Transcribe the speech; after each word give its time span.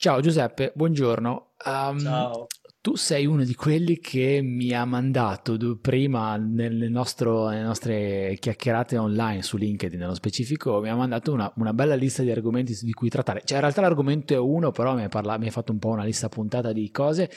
Ciao 0.00 0.20
Giuseppe, 0.20 0.70
buongiorno. 0.76 1.54
Um, 1.66 1.98
Ciao. 1.98 2.46
Tu 2.80 2.94
sei 2.94 3.26
uno 3.26 3.42
di 3.42 3.56
quelli 3.56 3.98
che 3.98 4.38
mi 4.44 4.70
ha 4.70 4.84
mandato 4.84 5.58
prima 5.82 6.36
nelle, 6.36 6.88
nostro, 6.88 7.48
nelle, 7.48 7.64
nostre 7.64 8.36
chiacchierate 8.38 8.96
online 8.96 9.42
su 9.42 9.56
LinkedIn, 9.56 9.98
nello 9.98 10.14
specifico, 10.14 10.80
mi 10.80 10.88
ha 10.88 10.94
mandato 10.94 11.32
una, 11.32 11.52
una, 11.56 11.74
bella 11.74 11.96
lista 11.96 12.22
di 12.22 12.30
argomenti 12.30 12.78
di 12.80 12.92
cui 12.92 13.08
trattare. 13.08 13.40
Cioè, 13.44 13.56
in 13.56 13.62
realtà 13.62 13.80
l'argomento 13.80 14.34
è 14.34 14.38
uno, 14.38 14.70
però 14.70 14.94
mi 14.94 15.02
hai 15.02 15.50
fatto 15.50 15.72
un 15.72 15.80
po' 15.80 15.88
una 15.88 16.04
lista 16.04 16.28
puntata 16.28 16.70
di 16.70 16.88
cose 16.92 17.28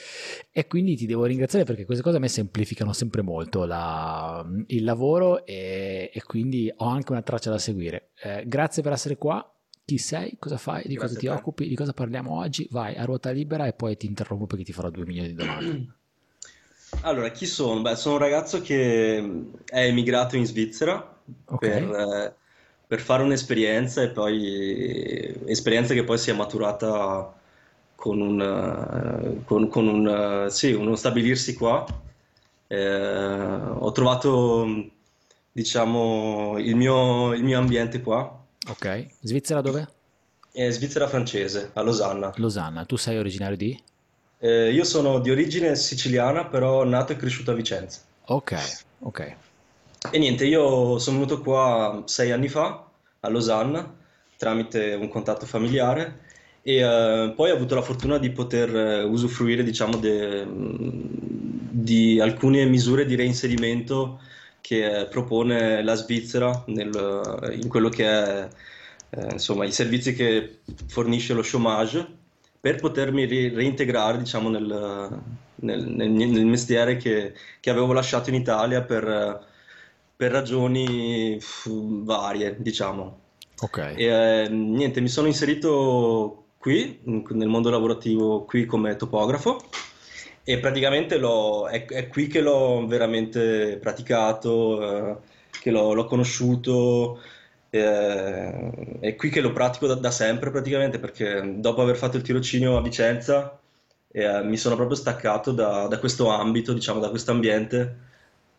e 0.52 0.68
quindi 0.68 0.94
ti 0.94 1.06
devo 1.06 1.24
ringraziare 1.24 1.64
perché 1.64 1.84
queste 1.84 2.04
cose 2.04 2.18
a 2.18 2.20
me 2.20 2.28
semplificano 2.28 2.92
sempre 2.92 3.22
molto 3.22 3.64
la, 3.64 4.46
il 4.68 4.84
lavoro 4.84 5.44
e, 5.44 6.12
e, 6.14 6.22
quindi 6.22 6.72
ho 6.72 6.86
anche 6.86 7.10
una 7.10 7.22
traccia 7.22 7.50
da 7.50 7.58
seguire. 7.58 8.12
Eh, 8.22 8.44
grazie 8.46 8.84
per 8.84 8.92
essere 8.92 9.16
qua 9.16 9.51
chi 9.84 9.98
sei, 9.98 10.36
cosa 10.38 10.56
fai, 10.56 10.82
di 10.86 10.94
Grazie 10.94 11.16
cosa 11.16 11.18
ti 11.18 11.26
occupi, 11.26 11.68
di 11.68 11.74
cosa 11.74 11.92
parliamo 11.92 12.38
oggi, 12.38 12.66
vai 12.70 12.94
a 12.96 13.04
ruota 13.04 13.30
libera 13.30 13.66
e 13.66 13.72
poi 13.72 13.96
ti 13.96 14.06
interrompo 14.06 14.46
perché 14.46 14.64
ti 14.64 14.72
farò 14.72 14.90
due 14.90 15.04
milioni 15.04 15.28
di 15.28 15.34
domande. 15.34 15.86
Allora, 17.00 17.30
chi 17.30 17.46
sono? 17.46 17.80
Beh, 17.80 17.96
sono 17.96 18.16
un 18.16 18.20
ragazzo 18.20 18.60
che 18.60 19.16
è 19.64 19.86
emigrato 19.86 20.36
in 20.36 20.44
Svizzera 20.44 21.20
okay. 21.46 21.70
per, 21.70 21.82
eh, 21.90 22.34
per, 22.86 23.00
fare 23.00 23.22
un'esperienza 23.22 24.02
e 24.02 24.10
poi 24.10 25.34
esperienza 25.46 25.94
che 25.94 26.04
poi 26.04 26.18
si 26.18 26.28
è 26.28 26.34
maturata 26.34 27.34
con 27.94 28.20
un, 28.20 28.40
eh, 28.42 29.42
con, 29.44 29.68
con 29.68 29.88
un 29.88 30.46
sì, 30.50 30.72
uno 30.72 30.94
stabilirsi 30.94 31.54
qua. 31.54 31.82
Eh, 32.66 32.94
ho 32.94 33.90
trovato, 33.92 34.90
diciamo, 35.50 36.58
il 36.58 36.76
mio, 36.76 37.32
il 37.32 37.42
mio 37.42 37.58
ambiente 37.58 38.02
qua 38.02 38.41
Ok, 38.68 39.06
Svizzera 39.20 39.60
dove? 39.60 39.88
È 40.52 40.70
Svizzera 40.70 41.08
francese, 41.08 41.70
a 41.72 41.82
Losanna. 41.82 42.32
Losanna, 42.36 42.84
tu 42.84 42.96
sei 42.96 43.18
originario 43.18 43.56
di? 43.56 43.80
Eh, 44.38 44.72
io 44.72 44.84
sono 44.84 45.18
di 45.18 45.30
origine 45.30 45.74
siciliana, 45.74 46.46
però 46.46 46.84
nato 46.84 47.12
e 47.12 47.16
cresciuto 47.16 47.50
a 47.50 47.54
Vicenza. 47.54 48.00
Ok, 48.26 48.56
ok. 49.00 49.36
E 50.10 50.18
niente, 50.18 50.44
io 50.44 50.98
sono 50.98 51.18
venuto 51.18 51.40
qua 51.40 52.02
sei 52.06 52.30
anni 52.32 52.48
fa, 52.48 52.86
a 53.20 53.28
Losanna, 53.28 53.94
tramite 54.36 54.94
un 54.94 55.08
contatto 55.08 55.46
familiare 55.46 56.20
e 56.62 56.76
eh, 56.76 57.32
poi 57.34 57.50
ho 57.50 57.54
avuto 57.54 57.74
la 57.74 57.82
fortuna 57.82 58.18
di 58.18 58.30
poter 58.30 58.74
eh, 58.74 59.02
usufruire, 59.02 59.64
diciamo, 59.64 59.96
de, 59.96 60.46
di 60.48 62.20
alcune 62.20 62.64
misure 62.66 63.04
di 63.04 63.16
reinserimento 63.16 64.20
che 64.62 65.08
propone 65.10 65.82
la 65.82 65.94
Svizzera 65.94 66.64
nel, 66.68 67.50
in 67.60 67.68
quello 67.68 67.90
che 67.90 68.06
è 68.06 68.48
eh, 69.10 69.32
insomma, 69.32 69.66
i 69.66 69.72
servizi 69.72 70.14
che 70.14 70.60
fornisce 70.86 71.34
lo 71.34 71.42
chômage 71.42 72.06
per 72.58 72.76
potermi 72.76 73.26
reintegrare 73.26 74.16
diciamo, 74.16 74.48
nel, 74.48 75.20
nel, 75.56 75.86
nel, 75.86 76.10
nel 76.10 76.46
mestiere 76.46 76.96
che, 76.96 77.34
che, 77.60 77.70
avevo 77.70 77.92
lasciato 77.92 78.30
in 78.30 78.36
Italia 78.36 78.82
per, 78.82 79.44
per 80.16 80.30
ragioni 80.30 81.38
varie, 81.66 82.56
diciamo. 82.58 83.18
Ok. 83.60 83.94
E, 83.96 84.04
eh, 84.04 84.48
niente, 84.48 85.00
mi 85.00 85.08
sono 85.08 85.26
inserito 85.26 86.44
qui, 86.56 87.00
nel 87.02 87.48
mondo 87.48 87.68
lavorativo, 87.68 88.44
qui 88.44 88.64
come 88.64 88.94
topografo 88.96 89.60
e 90.44 90.58
praticamente 90.58 91.20
è, 91.70 91.86
è, 91.86 92.08
qui 92.08 92.26
che 92.26 92.40
l'ho 92.40 92.86
veramente 92.86 93.78
praticato, 93.80 94.82
eh, 94.82 95.16
che 95.60 95.70
l'ho, 95.70 95.92
l'ho 95.92 96.04
conosciuto, 96.04 97.20
eh, 97.70 98.98
è 99.00 99.14
qui 99.14 99.30
che 99.30 99.40
lo 99.40 99.52
pratico 99.52 99.86
da, 99.86 99.94
da, 99.94 100.10
sempre 100.10 100.50
praticamente 100.50 100.98
perché 100.98 101.54
dopo 101.56 101.82
aver 101.82 101.96
fatto 101.96 102.16
il 102.16 102.22
tirocinio 102.22 102.76
a 102.76 102.82
Vicenza 102.82 103.58
eh, 104.10 104.42
mi 104.42 104.56
sono 104.56 104.74
proprio 104.74 104.96
staccato 104.96 105.52
da, 105.52 105.86
da 105.86 105.98
questo 105.98 106.28
ambito, 106.28 106.72
diciamo, 106.72 107.00
da 107.00 107.10
questo 107.10 107.30
ambiente. 107.30 108.10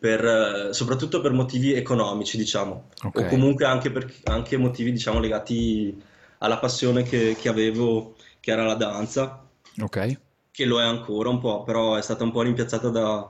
Per, 0.04 0.26
eh, 0.26 0.74
soprattutto 0.74 1.22
per 1.22 1.32
motivi 1.32 1.74
economici, 1.74 2.36
diciamo, 2.36 2.90
okay. 3.06 3.24
o 3.24 3.28
comunque 3.30 3.64
anche, 3.66 3.90
per, 3.90 4.14
anche 4.26 4.58
motivi, 4.58 4.92
diciamo, 4.92 5.20
legati 5.20 5.98
alla 6.40 6.58
passione 6.58 7.04
che, 7.04 7.38
che 7.40 7.48
avevo, 7.48 8.16
che 8.42 8.52
era 8.52 8.66
la 8.66 8.76
danza. 8.76 9.48
Ok 9.82 10.18
che 10.54 10.66
lo 10.66 10.80
è 10.80 10.84
ancora 10.84 11.30
un 11.30 11.40
po', 11.40 11.64
però 11.64 11.96
è 11.96 12.02
stata 12.04 12.24
un 12.24 12.32
po' 12.32 12.44
rimpiazzata 12.44 12.90
da, 12.90 13.28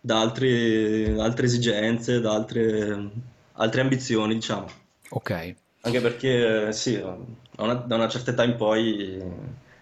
da 0.00 0.20
altri, 0.20 1.18
altre 1.18 1.46
esigenze, 1.46 2.20
da 2.20 2.34
altre, 2.34 3.10
altre 3.54 3.80
ambizioni, 3.80 4.34
diciamo. 4.34 4.68
Ok. 5.10 5.54
Anche 5.80 6.00
perché, 6.00 6.72
sì, 6.72 7.02
una, 7.56 7.74
da 7.74 7.96
una 7.96 8.08
certa 8.08 8.30
età 8.30 8.44
in 8.44 8.54
poi, 8.54 9.20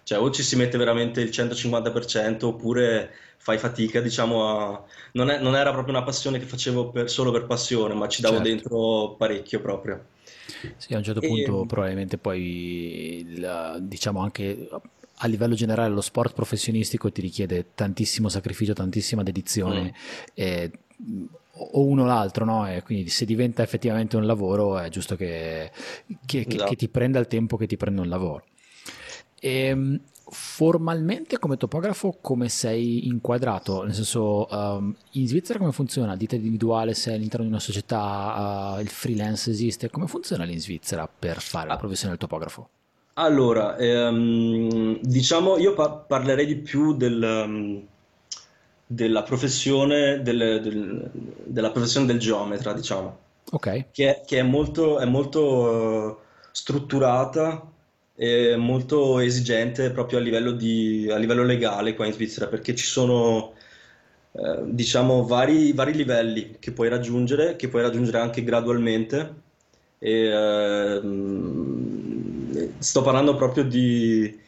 cioè, 0.05 0.19
o 0.19 0.31
ci 0.31 0.43
si 0.43 0.57
mette 0.57 0.79
veramente 0.79 1.21
il 1.21 1.29
150% 1.29 2.47
oppure 2.47 3.11
fai 3.37 3.59
fatica, 3.59 4.01
diciamo, 4.01 4.49
a... 4.49 4.85
Non, 5.13 5.29
è, 5.29 5.39
non 5.39 5.57
era 5.57 5.73
proprio 5.73 5.95
una 5.95 6.05
passione 6.05 6.39
che 6.39 6.47
facevo 6.47 6.89
per, 6.89 7.11
solo 7.11 7.31
per 7.31 7.45
passione, 7.45 7.93
ma 7.93 8.09
ci 8.09 8.23
davo 8.23 8.37
certo. 8.37 8.49
dentro 8.49 9.17
parecchio 9.19 9.61
proprio. 9.61 10.03
Sì, 10.79 10.95
a 10.95 10.97
un 10.97 11.05
certo 11.05 11.21
punto 11.21 11.63
e... 11.63 11.67
probabilmente 11.67 12.17
poi, 12.17 13.27
il, 13.29 13.77
diciamo 13.81 14.21
anche 14.21 14.67
a 15.23 15.27
livello 15.27 15.55
generale 15.55 15.93
lo 15.93 16.01
sport 16.01 16.35
professionistico 16.35 17.11
ti 17.13 17.21
richiede 17.21 17.71
tantissimo 17.75 18.29
sacrificio, 18.29 18.73
tantissima 18.73 19.23
dedizione. 19.23 19.83
Mm. 19.83 19.89
E, 20.35 20.71
o 21.63 21.85
uno 21.85 22.03
o 22.03 22.07
l'altro, 22.07 22.45
no? 22.45 22.67
E 22.67 22.83
quindi 22.83 23.11
se 23.11 23.25
diventa 23.27 23.63
effettivamente 23.63 24.17
un 24.17 24.25
lavoro 24.25 24.79
è 24.79 24.89
giusto 24.89 25.15
che, 25.17 25.71
che, 26.25 26.47
che, 26.47 26.57
che 26.57 26.77
ti 26.77 26.89
prenda 26.89 27.19
il 27.19 27.27
tempo 27.27 27.57
che 27.57 27.67
ti 27.67 27.77
prende 27.77 28.01
un 28.01 28.09
lavoro. 28.09 28.45
E, 29.39 29.65
ehm, 29.65 30.01
formalmente 30.33 31.39
come 31.39 31.57
topografo 31.57 32.17
come 32.21 32.49
sei 32.49 33.09
inquadrato? 33.09 33.83
Nel 33.83 33.95
senso, 33.95 34.47
um, 34.51 34.95
in 35.13 35.27
Svizzera 35.29 35.59
come 35.59 35.73
funziona? 35.73 36.17
Ditta 36.17 36.37
individuale, 36.37 36.95
sei 36.95 37.17
all'interno 37.17 37.45
di 37.45 37.51
una 37.51 37.61
società, 37.61 38.77
uh, 38.77 38.81
il 38.81 38.89
freelance 38.89 39.51
esiste? 39.51 39.91
Come 39.91 40.07
funziona 40.07 40.45
lì 40.45 40.53
in 40.53 40.61
Svizzera 40.61 41.07
per 41.07 41.41
fare 41.41 41.67
la 41.67 41.75
ah. 41.75 41.79
professione 41.79 42.11
del 42.13 42.21
topografo? 42.21 42.69
Allora, 43.15 43.77
ehm, 43.77 44.99
diciamo, 45.03 45.59
io 45.59 45.75
pa- 45.75 45.91
parlerei 45.91 46.47
di 46.47 46.57
più 46.57 46.97
del, 46.97 47.23
um, 47.23 47.87
della 48.87 49.23
professione 49.23 50.23
del, 50.23 50.61
del- 50.63 51.11
della 51.45 51.71
professione 51.71 52.07
del 52.07 52.19
geometra, 52.19 52.73
diciamo, 52.73 53.19
Ok, 53.53 53.69
che, 53.93 54.17
è 54.23 54.25
che 54.25 54.39
è 54.39 54.43
molto, 54.43 54.99
è 54.99 55.05
molto 55.07 56.21
eh, 56.21 56.25
strutturata 56.53 57.71
e 58.15 58.57
molto 58.57 59.19
esigente 59.21 59.91
proprio 59.91 60.19
a 60.19 60.23
livello 60.23 60.53
di- 60.53 61.09
a 61.11 61.17
livello 61.17 61.45
legale 61.45 61.95
qua 61.95 62.07
in 62.07 62.13
Svizzera, 62.13 62.47
perché 62.49 62.75
ci 62.75 62.85
sono, 62.87 63.55
eh, 64.33 64.63
diciamo, 64.67 65.25
vari, 65.27 65.73
vari 65.73 65.93
livelli 65.95 66.57
che 66.59 66.73
puoi 66.73 66.89
raggiungere, 66.89 67.57
che 67.57 67.69
puoi 67.69 67.83
raggiungere 67.83 68.19
anche 68.19 68.43
gradualmente. 68.45 69.35
E, 69.99 70.13
ehm, 70.29 71.80
sto 72.79 73.03
parlando 73.03 73.35
proprio 73.35 73.65
di, 73.65 74.39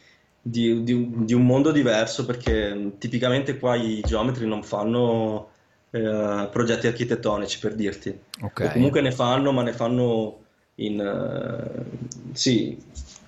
di, 0.41 0.83
di, 0.83 1.09
di, 1.25 1.35
un 1.35 1.45
mondo 1.45 1.71
diverso 1.71 2.25
perché 2.25 2.93
tipicamente 2.99 3.59
qua 3.59 3.75
i 3.75 4.01
geometri 4.05 4.47
non 4.47 4.63
fanno 4.63 5.51
eh, 5.91 6.49
progetti 6.51 6.87
architettonici 6.87 7.59
per 7.59 7.75
dirti. 7.75 8.19
Okay. 8.41 8.69
O 8.69 8.73
comunque 8.73 9.01
ne 9.01 9.13
fanno, 9.13 9.53
ma 9.53 9.63
ne 9.63 9.73
fanno 9.73 10.39
in, 10.77 11.01
uh, 11.01 12.35
sì, 12.35 12.77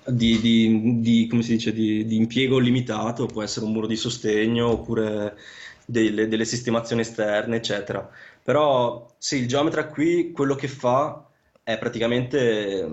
di, 0.05 0.99
di, 1.01 1.27
come 1.29 1.41
si 1.41 1.53
dice, 1.53 1.73
di, 1.73 2.15
impiego 2.15 2.57
limitato, 2.57 3.25
può 3.25 3.43
essere 3.43 3.65
un 3.65 3.71
muro 3.71 3.87
di 3.87 3.95
sostegno 3.95 4.69
oppure 4.69 5.37
delle, 5.85 6.27
delle 6.27 6.45
sistemazioni 6.45 7.01
esterne, 7.01 7.57
eccetera. 7.57 8.07
Però 8.43 9.07
sì, 9.17 9.37
il 9.37 9.47
geometra 9.47 9.87
qui 9.87 10.31
quello 10.31 10.55
che 10.55 10.67
fa 10.67 11.25
è 11.63 11.77
praticamente 11.77 12.87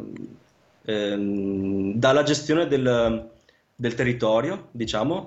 ehm, 0.85 1.95
dalla 1.95 2.23
gestione 2.23 2.67
del, 2.67 3.31
del 3.75 3.95
territorio, 3.95 4.69
diciamo, 4.71 5.27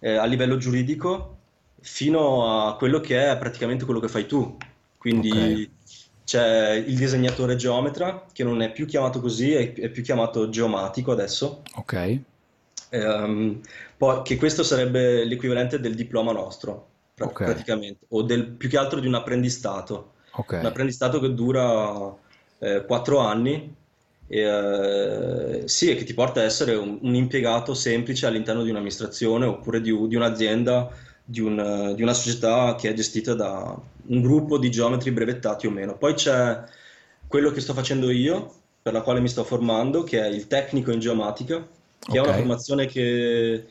eh, 0.00 0.16
a 0.16 0.24
livello 0.24 0.56
giuridico, 0.56 1.36
fino 1.80 2.66
a 2.66 2.76
quello 2.76 3.00
che 3.00 3.30
è 3.30 3.36
praticamente 3.36 3.84
quello 3.84 4.00
che 4.00 4.08
fai 4.08 4.26
tu. 4.26 4.56
Quindi 4.98 5.30
okay. 5.30 5.70
c'è 6.24 6.72
il 6.72 6.96
disegnatore 6.96 7.56
geometra, 7.56 8.26
che 8.32 8.44
non 8.44 8.62
è 8.62 8.72
più 8.72 8.86
chiamato 8.86 9.20
così, 9.20 9.52
è, 9.52 9.72
è 9.72 9.88
più 9.88 10.02
chiamato 10.02 10.48
geomatico 10.48 11.12
adesso. 11.12 11.62
Ok. 11.76 12.20
Ehm, 12.90 13.60
poi, 13.96 14.22
che 14.22 14.36
questo 14.36 14.62
sarebbe 14.62 15.24
l'equivalente 15.24 15.80
del 15.80 15.94
diploma 15.94 16.32
nostro, 16.32 16.88
pra- 17.14 17.26
okay. 17.26 17.46
praticamente, 17.46 18.06
o 18.08 18.22
del, 18.22 18.46
più 18.46 18.68
che 18.68 18.78
altro 18.78 19.00
di 19.00 19.06
un 19.06 19.14
apprendistato. 19.14 20.12
Okay. 20.32 20.60
Un 20.60 20.66
apprendistato 20.66 21.18
che 21.18 21.32
dura 21.32 22.14
eh, 22.58 22.84
4 22.84 23.18
anni 23.18 23.74
e, 24.28 24.40
eh, 24.40 25.68
sì, 25.68 25.90
e 25.90 25.96
che 25.96 26.04
ti 26.04 26.14
porta 26.14 26.40
a 26.40 26.44
essere 26.44 26.74
un, 26.74 26.98
un 27.00 27.14
impiegato 27.14 27.74
semplice 27.74 28.26
all'interno 28.26 28.62
di 28.62 28.70
un'amministrazione 28.70 29.44
oppure 29.46 29.80
di, 29.80 29.90
di 30.08 30.16
un'azienda, 30.16 30.90
di, 31.24 31.40
un, 31.40 31.92
di, 31.94 32.02
una 32.02 32.12
società 32.12 32.74
che 32.74 32.90
è 32.90 32.92
gestita 32.92 33.34
da 33.34 33.78
un 34.08 34.20
gruppo 34.20 34.58
di 34.58 34.70
geometri 34.70 35.12
brevettati 35.12 35.66
o 35.66 35.70
meno. 35.70 35.96
Poi 35.96 36.14
c'è 36.14 36.62
quello 37.26 37.50
che 37.50 37.60
sto 37.60 37.74
facendo 37.74 38.10
io, 38.10 38.52
per 38.82 38.92
la 38.92 39.02
quale 39.02 39.20
mi 39.20 39.28
sto 39.28 39.44
formando, 39.44 40.02
che 40.02 40.20
è 40.20 40.26
il 40.26 40.46
tecnico 40.46 40.92
in 40.92 41.00
geomatica, 41.00 41.64
che 41.98 42.18
okay. 42.18 42.22
è 42.22 42.26
una 42.26 42.36
formazione 42.36 42.86
che, 42.86 43.64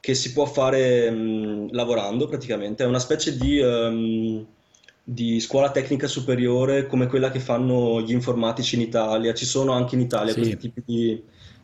che 0.00 0.14
si 0.14 0.32
può 0.32 0.46
fare 0.46 1.10
mh, 1.10 1.72
lavorando 1.72 2.26
praticamente, 2.26 2.82
è 2.82 2.86
una 2.86 2.98
specie 2.98 3.36
di... 3.36 3.60
Um, 3.60 4.46
di 5.12 5.40
scuola 5.40 5.72
tecnica 5.72 6.06
superiore 6.06 6.86
come 6.86 7.08
quella 7.08 7.32
che 7.32 7.40
fanno 7.40 8.00
gli 8.00 8.12
informatici 8.12 8.76
in 8.76 8.82
Italia. 8.82 9.34
Ci 9.34 9.44
sono 9.44 9.72
anche 9.72 9.96
in 9.96 10.02
Italia 10.02 10.32
sì. 10.32 10.38
questi 10.38 10.56
tipi 10.56 10.82
di, 10.86 11.22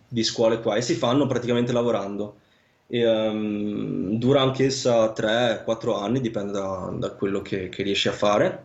di, 0.08 0.24
scuole 0.24 0.60
qua 0.60 0.74
e 0.74 0.82
si 0.82 0.94
fanno 0.94 1.26
praticamente 1.26 1.70
lavorando. 1.70 2.38
E, 2.88 3.06
um, 3.06 4.18
dura 4.18 4.42
anch'essa 4.42 5.12
3-4 5.12 5.96
anni, 5.96 6.20
dipende 6.20 6.52
da, 6.52 6.92
da 6.98 7.10
quello 7.12 7.40
che, 7.40 7.68
che, 7.68 7.84
riesci 7.84 8.08
a 8.08 8.12
fare. 8.12 8.64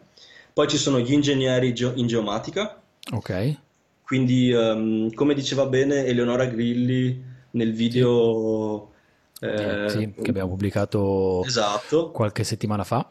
Poi 0.51 0.67
ci 0.67 0.77
sono 0.77 0.99
gli 0.99 1.13
ingegneri 1.13 1.73
geo- 1.75 1.93
in 1.93 2.07
geomatica. 2.07 2.81
Ok. 3.11 3.59
Quindi, 4.01 4.51
um, 4.51 5.13
come 5.13 5.35
diceva 5.35 5.67
bene 5.67 6.05
Eleonora 6.05 6.45
Grilli 6.45 7.23
nel 7.51 7.71
video... 7.73 8.89
Sì. 9.33 9.45
Eh, 9.45 9.85
sì, 9.89 10.13
che 10.21 10.29
abbiamo 10.29 10.49
pubblicato 10.49 11.43
esatto. 11.43 12.11
qualche 12.11 12.43
settimana 12.43 12.83
fa 12.83 13.07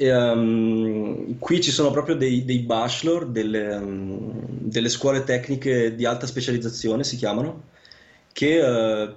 e, 0.00 0.14
um, 0.14 1.38
qui 1.40 1.60
ci 1.60 1.72
sono 1.72 1.90
proprio 1.90 2.14
dei, 2.14 2.44
dei 2.44 2.60
bachelor, 2.60 3.26
delle, 3.26 3.74
um, 3.74 4.46
delle, 4.48 4.88
scuole 4.88 5.24
tecniche 5.24 5.96
di 5.96 6.04
alta 6.04 6.24
specializzazione, 6.24 7.02
si 7.02 7.16
chiamano, 7.16 7.64
che 8.32 8.60
uh, 8.60 9.12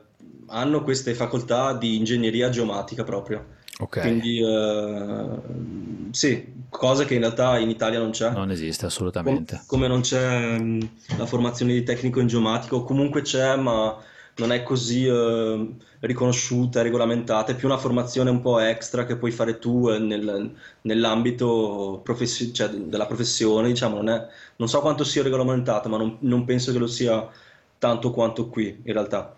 hanno 0.47 0.83
queste 0.83 1.13
facoltà 1.13 1.73
di 1.73 1.97
ingegneria 1.97 2.49
geomatica 2.49 3.03
proprio. 3.03 3.45
Ok. 3.77 4.01
Quindi, 4.01 4.41
uh, 4.41 6.09
sì, 6.09 6.51
cosa 6.67 7.05
che 7.05 7.13
in 7.13 7.19
realtà 7.19 7.59
in 7.59 7.69
Italia 7.69 7.99
non 7.99 8.09
c'è. 8.09 8.31
Non 8.31 8.49
esiste 8.49 8.87
assolutamente. 8.87 9.57
Com- 9.57 9.65
come 9.67 9.87
non 9.87 10.01
c'è 10.01 10.57
um, 10.57 10.89
la 11.15 11.27
formazione 11.27 11.73
di 11.73 11.83
tecnico 11.83 12.19
in 12.19 12.25
geomatica, 12.25 12.73
o 12.73 12.83
comunque 12.83 13.21
c'è, 13.21 13.55
ma 13.55 13.95
non 14.37 14.51
è 14.51 14.63
così 14.63 15.05
eh, 15.05 15.75
riconosciuta, 15.99 16.81
regolamentata, 16.81 17.51
è 17.51 17.55
più 17.55 17.67
una 17.67 17.77
formazione 17.77 18.29
un 18.29 18.41
po' 18.41 18.59
extra 18.59 19.05
che 19.05 19.17
puoi 19.17 19.31
fare 19.31 19.59
tu 19.59 19.89
eh, 19.89 19.99
nel, 19.99 20.53
nell'ambito 20.81 21.99
professi- 22.03 22.53
cioè, 22.53 22.69
della 22.69 23.05
professione, 23.05 23.67
diciamo, 23.67 23.97
non, 23.97 24.09
è, 24.09 24.27
non, 24.55 24.67
so 24.67 24.79
quanto 24.79 25.03
sia 25.03 25.23
regolamentata, 25.23 25.89
ma 25.89 25.97
non, 25.97 26.17
non, 26.21 26.45
penso 26.45 26.71
che 26.71 26.79
lo 26.79 26.87
sia 26.87 27.27
tanto 27.77 28.11
quanto 28.11 28.47
qui 28.47 28.81
in 28.83 28.93
realtà. 28.93 29.35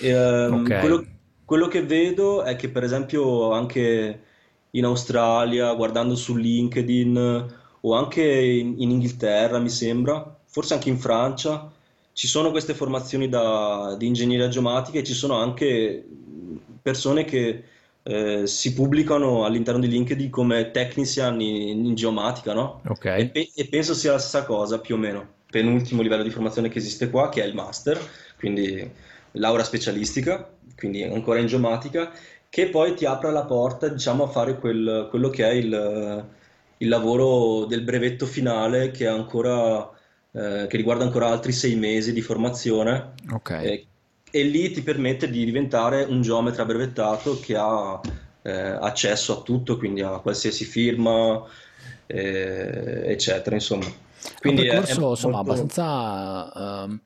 E, 0.00 0.08
ehm, 0.08 0.60
okay. 0.60 0.80
quello, 0.80 1.04
quello 1.44 1.68
che 1.68 1.82
vedo 1.82 2.42
è 2.42 2.56
che 2.56 2.68
per 2.68 2.84
esempio 2.84 3.52
anche 3.52 4.20
in 4.70 4.84
Australia, 4.84 5.72
guardando 5.74 6.14
su 6.14 6.36
LinkedIn 6.36 7.46
o 7.80 7.94
anche 7.94 8.22
in, 8.22 8.74
in 8.78 8.90
Inghilterra, 8.90 9.58
mi 9.58 9.70
sembra, 9.70 10.38
forse 10.44 10.74
anche 10.74 10.88
in 10.90 10.98
Francia, 10.98 11.70
ci 12.16 12.28
sono 12.28 12.50
queste 12.50 12.72
formazioni 12.72 13.28
da, 13.28 13.94
di 13.98 14.06
ingegneria 14.06 14.48
geomatica 14.48 14.98
e 14.98 15.04
ci 15.04 15.12
sono 15.12 15.34
anche 15.34 16.02
persone 16.80 17.26
che 17.26 17.62
eh, 18.04 18.46
si 18.46 18.72
pubblicano 18.72 19.44
all'interno 19.44 19.80
di 19.80 19.88
LinkedIn 19.88 20.30
come 20.30 20.70
technician 20.70 21.38
in, 21.42 21.84
in 21.84 21.94
geomatica, 21.94 22.54
no? 22.54 22.80
Okay. 22.86 23.20
E, 23.20 23.26
pe- 23.26 23.50
e, 23.54 23.68
penso 23.68 23.92
sia 23.92 24.12
la 24.12 24.18
stessa 24.18 24.46
cosa 24.46 24.80
più 24.80 24.94
o 24.94 24.98
meno. 24.98 25.34
Penultimo 25.50 26.00
livello 26.00 26.22
di 26.22 26.30
formazione 26.30 26.70
che 26.70 26.78
esiste 26.78 27.10
qua, 27.10 27.28
che 27.28 27.42
è 27.42 27.44
il 27.44 27.54
master, 27.54 28.00
quindi 28.38 28.90
laurea 29.32 29.64
specialistica, 29.64 30.48
quindi 30.74 31.02
ancora 31.02 31.38
in 31.38 31.48
geomatica, 31.48 32.10
che 32.48 32.70
poi 32.70 32.94
ti 32.94 33.04
apre 33.04 33.30
la 33.30 33.44
porta, 33.44 33.88
diciamo, 33.88 34.24
a 34.24 34.28
fare 34.28 34.58
quel, 34.58 35.08
quello 35.10 35.28
che 35.28 35.44
è 35.46 35.52
il, 35.52 36.24
il 36.78 36.88
lavoro 36.88 37.66
del 37.66 37.82
brevetto 37.82 38.24
finale 38.24 38.90
che 38.90 39.04
è 39.04 39.08
ancora 39.08 39.90
eh, 40.36 40.66
che 40.68 40.76
riguarda 40.76 41.02
ancora 41.02 41.28
altri 41.28 41.52
sei 41.52 41.76
mesi 41.76 42.12
di 42.12 42.20
formazione. 42.20 43.14
Okay. 43.30 43.64
Eh, 43.66 43.86
e 44.30 44.42
lì 44.42 44.70
ti 44.70 44.82
permette 44.82 45.30
di 45.30 45.44
diventare 45.46 46.02
un 46.02 46.20
geometra 46.20 46.66
brevettato 46.66 47.40
che 47.40 47.56
ha 47.56 47.98
eh, 48.42 48.52
accesso 48.52 49.38
a 49.38 49.42
tutto, 49.42 49.78
quindi 49.78 50.02
a 50.02 50.18
qualsiasi 50.18 50.64
firma, 50.64 51.42
eh, 52.06 53.02
eccetera. 53.06 53.56
Insomma. 53.56 53.86
Quindi 54.40 54.66
è 54.66 54.76
un 54.76 54.84
percorso 54.84 55.00
è, 55.00 55.04
è 55.04 55.10
insomma, 55.10 55.36
molto... 55.36 55.52
abbastanza 55.52 56.84
uh, 56.84 56.98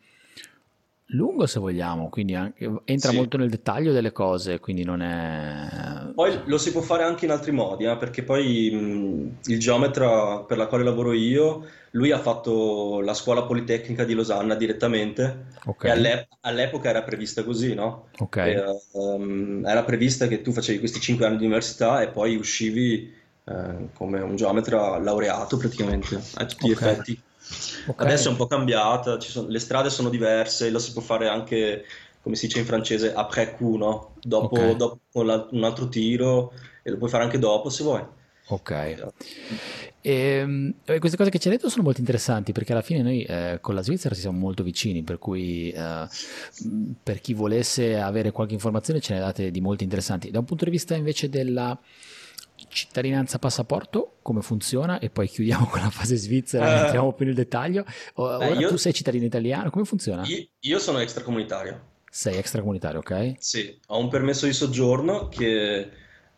lungo 1.12 1.46
se 1.46 1.58
vogliamo, 1.58 2.08
quindi 2.08 2.34
anche, 2.34 2.70
entra 2.84 3.10
sì. 3.10 3.16
molto 3.16 3.36
nel 3.36 3.50
dettaglio 3.50 3.92
delle 3.92 4.12
cose, 4.12 4.60
quindi 4.60 4.84
non 4.84 5.02
è... 5.02 6.12
Poi 6.14 6.40
lo 6.44 6.58
si 6.58 6.72
può 6.72 6.80
fare 6.80 7.02
anche 7.02 7.24
in 7.24 7.30
altri 7.30 7.52
modi, 7.52 7.84
eh, 7.84 7.96
perché 7.96 8.22
poi 8.22 8.70
mh, 8.70 9.50
il 9.50 9.58
geometra 9.58 10.40
per 10.40 10.56
la 10.56 10.66
quale 10.66 10.84
lavoro 10.84 11.12
io, 11.12 11.66
lui 11.92 12.10
ha 12.12 12.18
fatto 12.18 13.00
la 13.00 13.14
scuola 13.14 13.42
politecnica 13.42 14.04
di 14.04 14.14
Losanna 14.14 14.54
direttamente 14.54 15.46
okay. 15.64 15.90
e 15.90 15.92
all'ep- 15.92 16.28
all'epoca 16.40 16.88
era 16.88 17.02
prevista 17.02 17.42
così, 17.42 17.74
no? 17.74 18.08
Okay. 18.18 18.54
E, 18.54 18.64
um, 18.92 19.64
era 19.66 19.82
prevista 19.82 20.28
che 20.28 20.42
tu 20.42 20.52
facevi 20.52 20.78
questi 20.78 21.00
5 21.00 21.26
anni 21.26 21.38
di 21.38 21.44
università 21.44 22.02
e 22.02 22.08
poi 22.08 22.36
uscivi 22.36 23.12
eh, 23.44 23.88
come 23.94 24.20
un 24.20 24.36
geometra 24.36 24.98
laureato 24.98 25.56
praticamente 25.56 26.20
a 26.34 26.46
tutti 26.46 26.68
gli 26.68 26.72
okay. 26.72 26.90
effetti. 26.90 27.22
Okay. 27.86 28.06
Adesso 28.06 28.28
è 28.28 28.30
un 28.30 28.36
po' 28.36 28.46
cambiata, 28.46 29.18
sono, 29.20 29.48
le 29.48 29.58
strade 29.58 29.90
sono 29.90 30.08
diverse, 30.08 30.70
lo 30.70 30.78
si 30.78 30.92
può 30.92 31.02
fare 31.02 31.28
anche, 31.28 31.84
come 32.22 32.36
si 32.36 32.46
dice 32.46 32.60
in 32.60 32.66
francese, 32.66 33.12
après 33.12 33.56
coup, 33.56 33.76
no? 33.76 34.14
Dopo, 34.20 34.54
okay. 34.54 34.76
dopo 34.76 35.22
la, 35.22 35.46
un 35.50 35.64
altro 35.64 35.88
tiro 35.88 36.52
e 36.82 36.90
lo 36.90 36.96
puoi 36.98 37.10
fare 37.10 37.24
anche 37.24 37.38
dopo 37.38 37.68
se 37.70 37.82
vuoi. 37.82 38.04
Ok. 38.48 38.70
E, 40.02 40.12
ehm, 40.12 40.74
queste 40.98 41.16
cose 41.16 41.30
che 41.30 41.38
ci 41.38 41.48
hai 41.48 41.54
detto 41.54 41.68
sono 41.68 41.84
molto 41.84 42.00
interessanti 42.00 42.52
perché 42.52 42.72
alla 42.72 42.82
fine 42.82 43.02
noi 43.02 43.22
eh, 43.22 43.58
con 43.60 43.74
la 43.74 43.82
Svizzera 43.82 44.14
siamo 44.14 44.38
molto 44.38 44.62
vicini, 44.62 45.02
per 45.02 45.18
cui 45.18 45.70
eh, 45.70 46.08
per 47.02 47.20
chi 47.20 47.34
volesse 47.34 47.98
avere 47.98 48.32
qualche 48.32 48.54
informazione 48.54 49.00
ce 49.00 49.14
ne 49.14 49.20
date 49.20 49.50
di 49.50 49.60
molto 49.60 49.82
interessanti. 49.82 50.30
Da 50.30 50.38
un 50.38 50.44
punto 50.44 50.64
di 50.64 50.70
vista 50.70 50.94
invece 50.94 51.28
della 51.28 51.78
cittadinanza 52.68 53.38
passaporto, 53.38 54.18
come 54.22 54.42
funziona? 54.42 54.98
E 54.98 55.10
poi 55.10 55.28
chiudiamo 55.28 55.66
con 55.66 55.80
la 55.80 55.90
fase 55.90 56.16
svizzera, 56.16 56.66
uh, 56.66 56.84
entriamo 56.84 57.12
più 57.12 57.26
nel 57.26 57.34
dettaglio. 57.34 57.84
Ora 58.14 58.48
io, 58.48 58.68
tu 58.68 58.76
sei 58.76 58.92
cittadino 58.92 59.24
italiano, 59.24 59.70
come 59.70 59.84
funziona? 59.84 60.24
Io, 60.26 60.46
io 60.60 60.78
sono 60.78 60.98
extracomunitario. 60.98 61.88
Sei 62.10 62.36
extracomunitario, 62.36 62.98
ok? 62.98 63.34
Sì, 63.38 63.78
ho 63.86 63.98
un 63.98 64.08
permesso 64.08 64.46
di 64.46 64.52
soggiorno 64.52 65.28
che 65.28 65.88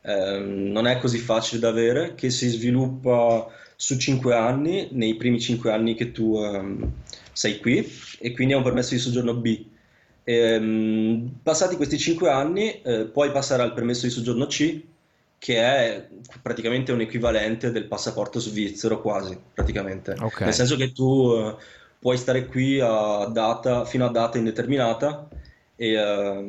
eh, 0.02 0.38
non 0.38 0.86
è 0.86 0.98
così 0.98 1.18
facile 1.18 1.60
da 1.60 1.68
avere, 1.68 2.14
che 2.14 2.30
si 2.30 2.48
sviluppa 2.48 3.48
su 3.76 3.96
5 3.96 4.34
anni, 4.34 4.88
nei 4.92 5.16
primi 5.16 5.40
5 5.40 5.72
anni 5.72 5.94
che 5.94 6.12
tu 6.12 6.36
um, 6.36 6.92
sei 7.32 7.58
qui, 7.58 7.90
e 8.18 8.32
quindi 8.32 8.54
è 8.54 8.56
un 8.56 8.62
permesso 8.62 8.94
di 8.94 9.00
soggiorno 9.00 9.34
B. 9.34 9.64
E, 10.24 10.56
um, 10.56 11.38
passati 11.42 11.76
questi 11.76 11.98
5 11.98 12.30
anni, 12.30 12.82
eh, 12.82 13.06
puoi 13.06 13.32
passare 13.32 13.62
al 13.62 13.72
permesso 13.74 14.06
di 14.06 14.12
soggiorno 14.12 14.46
C, 14.46 14.80
che 15.42 15.56
è 15.56 16.06
praticamente 16.40 16.92
un 16.92 17.00
equivalente 17.00 17.72
del 17.72 17.86
passaporto 17.86 18.38
svizzero 18.38 19.00
quasi, 19.00 19.36
praticamente. 19.52 20.12
Okay. 20.16 20.44
Nel 20.44 20.54
senso 20.54 20.76
che 20.76 20.92
tu 20.92 21.04
uh, 21.04 21.56
puoi 21.98 22.16
stare 22.16 22.46
qui 22.46 22.78
a 22.78 23.24
data, 23.24 23.84
fino 23.84 24.06
a 24.06 24.10
data 24.10 24.38
indeterminata 24.38 25.28
e 25.74 26.00
uh, 26.00 26.40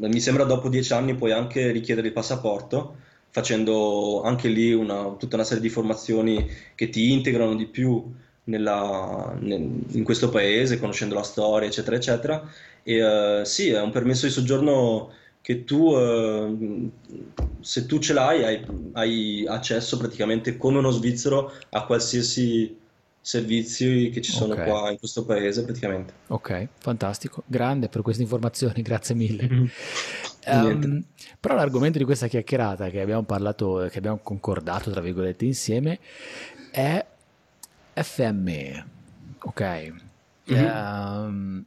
mi 0.00 0.18
sembra 0.18 0.42
dopo 0.42 0.68
dieci 0.68 0.92
anni 0.92 1.14
puoi 1.14 1.30
anche 1.30 1.70
richiedere 1.70 2.08
il 2.08 2.12
passaporto 2.12 2.96
facendo 3.30 4.22
anche 4.22 4.48
lì 4.48 4.72
una, 4.72 5.14
tutta 5.16 5.36
una 5.36 5.44
serie 5.44 5.62
di 5.62 5.68
formazioni 5.68 6.44
che 6.74 6.88
ti 6.88 7.12
integrano 7.12 7.54
di 7.54 7.66
più 7.66 8.12
nella, 8.44 9.36
nel, 9.38 9.60
in 9.90 10.02
questo 10.02 10.28
paese, 10.28 10.80
conoscendo 10.80 11.14
la 11.14 11.22
storia, 11.22 11.68
eccetera, 11.68 11.94
eccetera. 11.94 12.50
E 12.82 13.40
uh, 13.40 13.44
sì, 13.44 13.68
è 13.68 13.80
un 13.80 13.92
permesso 13.92 14.26
di 14.26 14.32
soggiorno 14.32 15.12
che 15.42 15.64
tu, 15.64 15.94
eh, 15.96 16.90
se 17.60 17.86
tu 17.86 17.98
ce 17.98 18.12
l'hai, 18.12 18.44
hai, 18.44 18.66
hai, 18.92 19.46
accesso 19.46 19.96
praticamente 19.96 20.56
come 20.56 20.78
uno 20.78 20.90
svizzero 20.90 21.52
a 21.70 21.84
qualsiasi 21.86 22.78
servizi 23.22 24.10
che 24.12 24.22
ci 24.22 24.32
sono 24.32 24.54
okay. 24.54 24.66
qua 24.66 24.90
in 24.90 24.98
questo 24.98 25.24
paese 25.24 25.64
praticamente. 25.64 26.12
Ok, 26.28 26.68
fantastico, 26.78 27.42
grande 27.46 27.88
per 27.88 28.02
queste 28.02 28.22
informazioni, 28.22 28.80
grazie 28.82 29.14
mille. 29.14 29.70
um, 30.46 31.04
però 31.38 31.54
l'argomento 31.54 31.98
di 31.98 32.04
questa 32.04 32.26
chiacchierata 32.28 32.88
che 32.90 33.00
abbiamo 33.00 33.22
parlato, 33.22 33.88
che 33.90 33.98
abbiamo 33.98 34.20
concordato 34.22 34.90
tra 34.90 35.00
virgolette 35.00 35.44
insieme 35.44 35.98
è 36.70 37.04
FME, 37.94 38.86
ok? 39.38 39.92
Mm-hmm. 40.50 40.64
Um, 40.64 41.64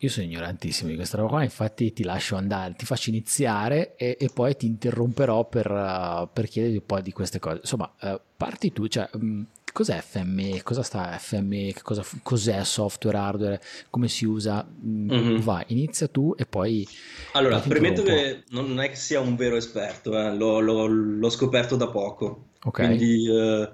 io 0.00 0.08
sono 0.08 0.26
ignorantissimo 0.26 0.88
di 0.88 0.94
questa 0.94 1.16
roba 1.16 1.30
qua, 1.30 1.42
infatti 1.42 1.92
ti 1.92 2.04
lascio 2.04 2.36
andare, 2.36 2.74
ti 2.76 2.84
faccio 2.84 3.10
iniziare 3.10 3.96
e, 3.96 4.16
e 4.18 4.30
poi 4.32 4.56
ti 4.56 4.66
interromperò 4.66 5.48
per, 5.48 5.68
uh, 5.70 6.28
per, 6.32 6.46
chiederti 6.46 6.76
un 6.76 6.86
po' 6.86 7.00
di 7.00 7.10
queste 7.10 7.40
cose. 7.40 7.58
Insomma, 7.62 7.92
uh, 8.02 8.20
parti 8.36 8.72
tu, 8.72 8.86
cioè, 8.86 9.08
um, 9.14 9.44
cos'è 9.72 10.00
FME? 10.00 10.62
Cosa 10.62 10.82
sta 10.82 11.18
FME? 11.18 11.74
Cosa, 11.82 12.04
cos'è 12.22 12.62
software, 12.62 13.16
hardware? 13.16 13.60
Come 13.90 14.06
si 14.06 14.24
usa? 14.24 14.64
Mm-hmm. 14.86 15.38
Vai, 15.38 15.64
inizia 15.68 16.06
tu 16.06 16.32
e 16.38 16.46
poi... 16.46 16.86
Allora, 17.32 17.58
premetto 17.58 18.04
che 18.04 18.44
non 18.50 18.80
è 18.80 18.90
che 18.90 18.96
sia 18.96 19.18
un 19.18 19.34
vero 19.34 19.56
esperto, 19.56 20.16
eh? 20.16 20.32
l'ho, 20.32 20.60
l'ho, 20.60 20.86
l'ho, 20.86 21.30
scoperto 21.30 21.74
da 21.74 21.88
poco. 21.88 22.50
Ok. 22.62 22.84
Quindi 22.84 23.28
uh, 23.28 23.68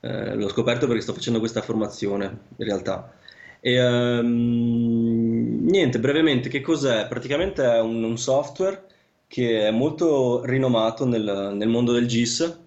l'ho 0.00 0.48
scoperto 0.48 0.86
perché 0.86 1.02
sto 1.02 1.12
facendo 1.12 1.38
questa 1.38 1.60
formazione, 1.60 2.24
in 2.56 2.64
realtà. 2.64 3.12
E, 3.66 3.80
um, 3.80 5.64
niente, 5.66 5.98
brevemente, 5.98 6.48
che 6.48 6.60
cos'è? 6.60 7.06
Praticamente 7.08 7.64
è 7.64 7.80
un, 7.80 8.02
un 8.04 8.16
software 8.18 8.84
che 9.26 9.66
è 9.66 9.70
molto 9.72 10.44
rinomato 10.44 11.04
nel, 11.04 11.52
nel 11.56 11.68
mondo 11.68 11.92
del 11.92 12.06
GIS, 12.06 12.58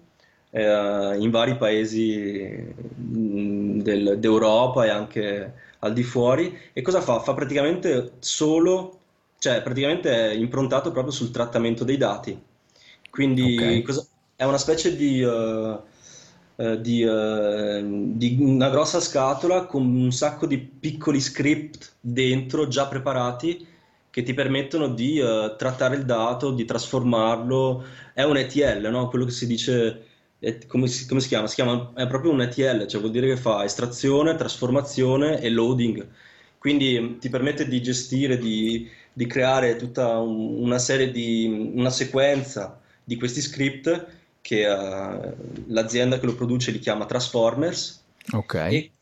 eh, 0.50 1.16
in 1.18 1.30
vari 1.30 1.56
paesi 1.56 2.74
mm, 3.00 3.80
del, 3.80 4.18
d'Europa 4.18 4.84
e 4.84 4.90
anche 4.90 5.54
al 5.80 5.92
di 5.94 6.02
fuori. 6.02 6.54
E 6.74 6.82
cosa 6.82 7.00
fa? 7.00 7.20
Fa 7.20 7.32
praticamente 7.34 8.12
solo, 8.18 8.98
cioè 9.38 9.62
praticamente 9.62 10.10
è 10.12 10.34
improntato 10.34 10.90
proprio 10.92 11.12
sul 11.14 11.30
trattamento 11.30 11.82
dei 11.84 11.96
dati. 11.96 12.38
Quindi 13.10 13.80
Ok. 13.80 13.84
cosa- 13.84 14.06
è 14.36 14.44
una 14.44 14.58
specie 14.58 14.94
di, 14.96 15.20
eh, 15.22 15.78
eh, 16.60 16.80
di, 16.80 17.02
eh, 17.02 17.80
di 17.82 18.36
una 18.40 18.68
grossa 18.70 19.00
scatola 19.00 19.64
con 19.66 19.82
un 19.86 20.12
sacco 20.12 20.46
di 20.46 20.58
piccoli 20.58 21.20
script 21.20 21.92
dentro 22.00 22.68
già 22.68 22.86
preparati 22.86 23.66
che 24.10 24.22
ti 24.22 24.34
permettono 24.34 24.88
di 24.88 25.18
eh, 25.18 25.54
trattare 25.56 25.96
il 25.96 26.04
dato, 26.04 26.50
di 26.52 26.64
trasformarlo. 26.64 27.84
È 28.12 28.22
un 28.24 28.36
ETL, 28.36 28.88
no? 28.90 29.08
Quello 29.08 29.24
che 29.24 29.30
si 29.30 29.46
dice, 29.46 30.02
come 30.66 30.86
si, 30.88 31.06
come 31.06 31.20
si 31.20 31.28
chiama? 31.28 31.46
Si 31.46 31.54
chiama, 31.54 31.92
è 31.94 32.06
proprio 32.06 32.32
un 32.32 32.42
ETL, 32.42 32.86
cioè 32.86 33.00
vuol 33.00 33.12
dire 33.12 33.28
che 33.28 33.36
fa 33.36 33.64
estrazione, 33.64 34.34
trasformazione 34.34 35.40
e 35.40 35.48
loading. 35.50 36.06
Quindi 36.58 36.98
mh, 36.98 37.18
ti 37.18 37.28
permette 37.28 37.66
di 37.68 37.80
gestire, 37.82 38.38
di, 38.38 38.88
di 39.12 39.26
creare 39.26 39.76
tutta 39.76 40.18
un- 40.18 40.62
una 40.62 40.78
serie 40.78 41.10
di, 41.10 41.72
una 41.74 41.90
sequenza 41.90 42.80
di 43.02 43.16
questi 43.16 43.40
script 43.40 44.18
che 44.40 44.66
eh, 44.66 45.34
l'azienda 45.68 46.18
che 46.18 46.26
lo 46.26 46.34
produce 46.34 46.70
li 46.70 46.78
chiama 46.78 47.06
Transformers 47.06 48.04
Ok. 48.32 48.54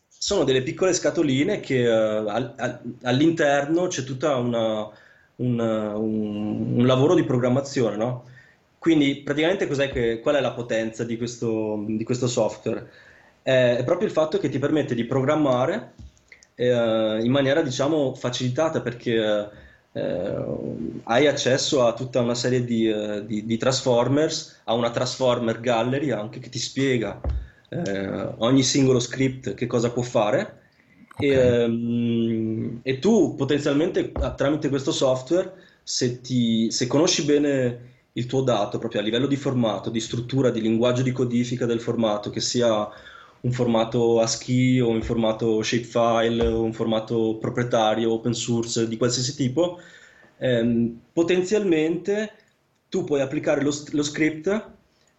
sono 0.07 0.43
delle 0.43 0.63
piccole 0.63 0.93
scatoline 0.93 1.59
che 1.59 1.83
eh, 1.83 1.87
al- 1.89 2.53
al- 2.57 2.81
all'interno 3.03 3.87
c'è 3.87 4.03
tutta 4.03 4.35
una, 4.35 4.87
un, 5.37 5.59
un- 5.59 6.85
lavoro 6.85 7.15
di 7.15 7.23
programmazione, 7.23 7.95
no? 7.95 8.25
Quindi 8.77 9.21
praticamente 9.23 9.67
cos'è 9.67 9.89
che, 9.91 10.19
qual 10.19 10.35
è 10.35 10.41
la 10.41 10.53
potenza 10.53 11.03
di 11.03 11.17
questo, 11.17 11.83
di 11.87 12.03
questo 12.03 12.27
software? 12.27 12.89
È, 13.41 13.77
è 13.79 13.83
proprio 13.83 14.07
il 14.07 14.13
fatto 14.13 14.37
che 14.39 14.49
ti 14.49 14.59
permette 14.59 14.95
di 14.95 15.05
programmare 15.05 15.93
eh, 16.55 17.19
in 17.21 17.31
maniera, 17.31 17.61
diciamo, 17.61 18.13
facilitata 18.15 18.81
perché 18.81 19.49
eh, 19.91 21.01
hai 21.03 21.27
accesso 21.27 21.85
a 21.85 21.93
tutta 21.93 22.21
una 22.21 22.35
serie 22.35 22.63
di, 22.63 22.87
eh, 22.87 23.25
di- 23.25 23.45
di 23.45 23.57
transformers, 23.57 24.61
a 24.65 24.73
una 24.73 24.91
transformer 24.91 25.59
gallery 25.59 26.11
anche 26.11 26.39
che 26.39 26.49
ti 26.49 26.59
spiega 26.59 27.23
eh, 27.69 28.07
ogni 28.37 28.63
singolo 28.63 28.99
script 28.99 29.53
che 29.53 29.67
cosa 29.67 29.91
può 29.91 30.01
fare 30.01 30.57
e, 31.17 31.27
Ok. 31.27 31.35
ehm, 31.63 32.79
e 32.83 32.99
tu 32.99 33.35
potenzialmente 33.35 34.15
tramite 34.35 34.69
questo 34.69 34.91
software, 34.91 35.53
se, 35.83 36.21
ti- 36.21 36.71
se 36.71 36.87
conosci 36.87 37.23
bene 37.25 37.87
il 38.13 38.25
tuo 38.25 38.41
dato 38.41 38.79
proprio 38.79 39.01
a 39.01 39.03
livello 39.03 39.27
di 39.27 39.35
formato, 39.35 39.89
di 39.89 39.99
struttura, 39.99 40.49
di 40.49 40.61
linguaggio 40.61 41.01
di 41.03 41.11
codifica 41.11 41.65
del 41.65 41.79
formato, 41.81 42.29
che 42.29 42.39
sia 42.41 42.87
un 43.41 43.51
formato 43.51 44.19
ASCII 44.19 44.79
o 44.81 44.89
in 44.89 45.01
formato 45.01 45.61
shapefile 45.61 46.45
o 46.47 46.61
un 46.63 46.73
formato 46.73 47.37
proprietario, 47.39 48.11
open 48.11 48.33
source 48.33 48.87
di 48.87 48.97
qualsiasi 48.97 49.35
tipo, 49.35 49.79
ehm, 50.37 50.99
potenzialmente 51.13 52.31
tu 52.89 53.03
puoi 53.03 53.21
applicare 53.21 53.61
lo, 53.61 53.71
lo 53.91 54.03
script 54.03 54.47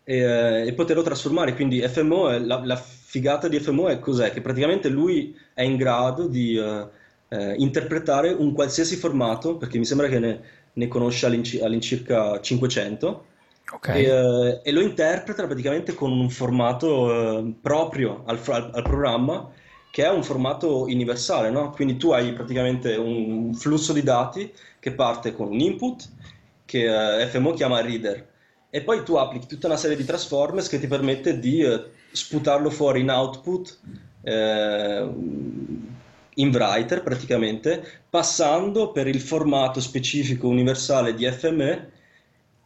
e, 0.05 0.17
eh, 0.19 0.67
e 0.67 0.73
poterlo 0.75 1.03
trasformare. 1.03 1.55
Quindi 1.55 1.81
FMO 1.81 2.39
la, 2.39 2.61
la 2.65 2.77
figata 2.77 3.49
di 3.49 3.59
FMO 3.59 3.89
è 3.89 3.99
cos'è? 4.01 4.33
Che 4.33 4.41
praticamente 4.41 4.89
lui 4.89 5.35
è 5.55 5.63
in 5.63 5.77
grado 5.77 6.27
di 6.27 6.57
eh, 6.57 6.87
eh, 7.29 7.55
interpretare 7.59 8.31
un 8.31 8.53
qualsiasi 8.53 8.97
formato, 8.97 9.57
perché 9.57 9.79
mi 9.79 9.85
sembra 9.85 10.09
che 10.09 10.19
ne, 10.19 10.41
ne 10.73 10.89
conosce 10.89 11.27
all'inci- 11.27 11.61
all'incirca 11.61 12.41
500, 12.41 13.25
Ok. 13.73 13.89
e, 13.89 14.03
eh, 14.03 14.61
e 14.63 14.73
lo 14.73 14.81
interpreta 14.81 15.47
praticamente 15.47 15.95
con 15.95 16.11
un 16.13 16.29
formato 16.31 17.39
eh, 17.39 17.55
proprio 17.61 18.23
al, 18.27 18.39
fra- 18.39 18.71
al 18.73 18.83
programma, 18.83 19.49
che 19.91 20.05
è 20.05 20.11
un 20.11 20.23
formato 20.23 20.83
universale, 20.85 21.51
no? 21.51 21.71
Quindi 21.71 21.97
tu 21.97 22.11
hai 22.11 22.33
praticamente 22.33 22.97
un 22.97 23.55
flusso 23.55 23.93
di 23.93 24.03
dati 24.03 24.53
che 24.79 24.93
parte 24.93 25.35
con 25.35 25.49
un 25.49 25.61
input, 25.61 26.09
che 26.65 27.21
eh, 27.23 27.27
FMO 27.27 27.53
chiama 27.53 27.81
reader, 27.81 28.29
e 28.71 28.83
poi 28.83 29.03
tu 29.05 29.17
applichi 29.17 29.47
tutta 29.47 29.67
una 29.67 29.77
serie 29.77 29.97
di 29.97 30.05
transformers 30.05 30.69
che 30.69 30.79
ti 30.79 30.87
permette 30.87 31.39
di 31.39 31.65
sputarlo 32.13 32.71
fuori 32.71 33.01
in 33.01 33.11
output 33.11 33.79
eh, 34.23 35.09
in 36.35 36.49
writer 36.55 37.03
praticamente, 37.03 38.05
passando 38.09 38.93
per 38.93 39.07
il 39.09 39.21
formato 39.21 39.81
specifico 39.81 40.49
universale 40.49 41.15
di 41.15 41.27
FME 41.31 41.91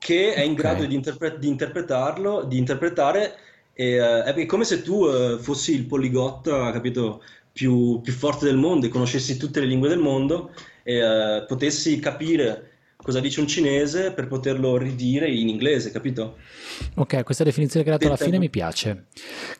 che 0.04 0.34
è 0.34 0.42
in 0.42 0.52
grado 0.52 0.84
di, 0.84 0.94
interpre- 0.94 1.38
di 1.38 1.48
interpretarlo, 1.48 2.44
di 2.44 2.58
interpretare, 2.58 3.36
e, 3.72 3.92
eh, 3.94 4.22
è 4.22 4.44
come 4.44 4.64
se 4.64 4.82
tu 4.82 5.06
eh, 5.06 5.38
fossi 5.40 5.72
il 5.74 5.86
poligotta, 5.86 6.70
capito, 6.72 7.22
più, 7.50 8.02
più 8.02 8.12
forte 8.12 8.44
del 8.44 8.58
mondo 8.58 8.84
e 8.84 8.90
conoscessi 8.90 9.38
tutte 9.38 9.60
le 9.60 9.66
lingue 9.66 9.88
del 9.88 10.00
mondo 10.00 10.52
e 10.82 10.98
eh, 10.98 11.44
potessi 11.48 11.98
capire 12.00 12.72
cosa 12.98 13.18
dice 13.18 13.40
un 13.40 13.46
cinese 13.46 14.12
per 14.12 14.26
poterlo 14.26 14.76
ridire 14.76 15.30
in 15.30 15.48
inglese, 15.48 15.90
capito? 15.90 16.36
Ok, 16.96 17.22
questa 17.22 17.44
definizione 17.44 17.82
che 17.82 17.90
hai 17.90 17.96
dato 17.96 18.08
alla 18.08 18.22
fine 18.22 18.38
mi 18.38 18.50
piace. 18.50 19.06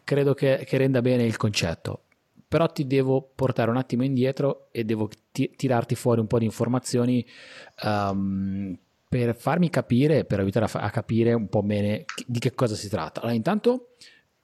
Credo 0.05 0.35
che, 0.35 0.65
che 0.67 0.77
renda 0.77 1.01
bene 1.01 1.25
il 1.25 1.39
concetto. 1.39 2.03
Però 2.47 2.67
ti 2.67 2.87
devo 2.87 3.33
portare 3.35 3.71
un 3.71 3.79
attimo 3.79 4.05
indietro 4.05 4.69
e 4.73 4.85
devo 4.85 5.09
ti- 5.33 5.55
tirarti 5.57 5.95
fuori 5.95 6.21
un 6.21 6.27
po' 6.27 6.39
di 6.39 6.45
informazioni 6.45 7.27
ehm, 7.83 8.79
per 9.15 9.37
farmi 9.37 9.71
capire, 9.71 10.25
per 10.25 10.41
aiutare 10.41 10.65
a, 10.65 10.69
fa- 10.69 10.81
a 10.81 10.91
capire 10.91 11.33
un 11.35 11.49
po' 11.49 11.63
bene 11.63 12.05
di 12.27 12.41
che 12.41 12.53
cosa 12.53 12.75
si 12.75 12.89
tratta. 12.89 13.21
Allora, 13.21 13.37
intanto 13.37 13.91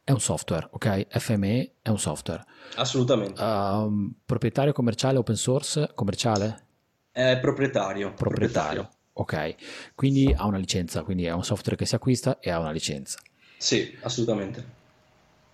è 0.05 0.12
un 0.12 0.21
software, 0.21 0.69
ok? 0.71 1.09
FME 1.19 1.73
è 1.83 1.89
un 1.89 1.99
software. 1.99 2.45
Assolutamente. 2.77 3.43
Ehm, 3.43 4.15
proprietario 4.25 4.73
commerciale, 4.73 5.19
open 5.19 5.35
source, 5.35 5.91
commerciale? 5.93 6.67
È 7.11 7.37
proprietario, 7.41 8.15
Proprietario. 8.15 8.89
Ok, 9.15 9.57
quindi 9.97 10.33
ha 10.33 10.47
una 10.47 10.59
licenza, 10.59 11.03
quindi 11.03 11.25
è 11.25 11.33
un 11.33 11.43
software 11.43 11.77
che 11.77 11.85
si 11.85 11.97
acquista 11.97 12.39
e 12.39 12.50
ha 12.50 12.61
una 12.61 12.71
licenza. 12.71 13.19
Sì, 13.59 13.99
assolutamente. 14.03 14.65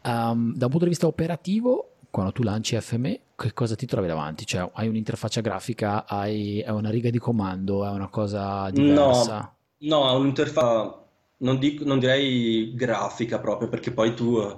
Um, 0.04 0.54
da 0.54 0.66
un 0.66 0.70
punto 0.70 0.84
di 0.84 0.90
vista 0.90 1.06
operativo, 1.06 1.94
quando 2.10 2.32
tu 2.32 2.42
lanci 2.42 2.78
FME, 2.78 3.20
che 3.36 3.52
cosa 3.52 3.74
ti 3.76 3.86
trovi 3.86 4.06
davanti? 4.08 4.44
Cioè, 4.46 4.68
hai 4.74 4.88
un'interfaccia 4.88 5.40
grafica, 5.40 6.06
hai 6.06 6.60
è 6.60 6.70
una 6.70 6.90
riga 6.90 7.10
di 7.10 7.18
comando, 7.18 7.84
è 7.84 7.90
una 7.90 8.08
cosa 8.08 8.70
diversa? 8.70 9.48
No, 9.48 9.56
no, 9.78 10.04
ha 10.08 10.12
un'interfaccia, 10.16 11.04
non, 11.38 11.58
dic- 11.58 11.82
non 11.82 11.98
direi 11.98 12.74
grafica 12.74 13.38
proprio, 13.38 13.68
perché 13.68 13.92
poi 13.92 14.14
tu 14.14 14.38
eh, 14.40 14.56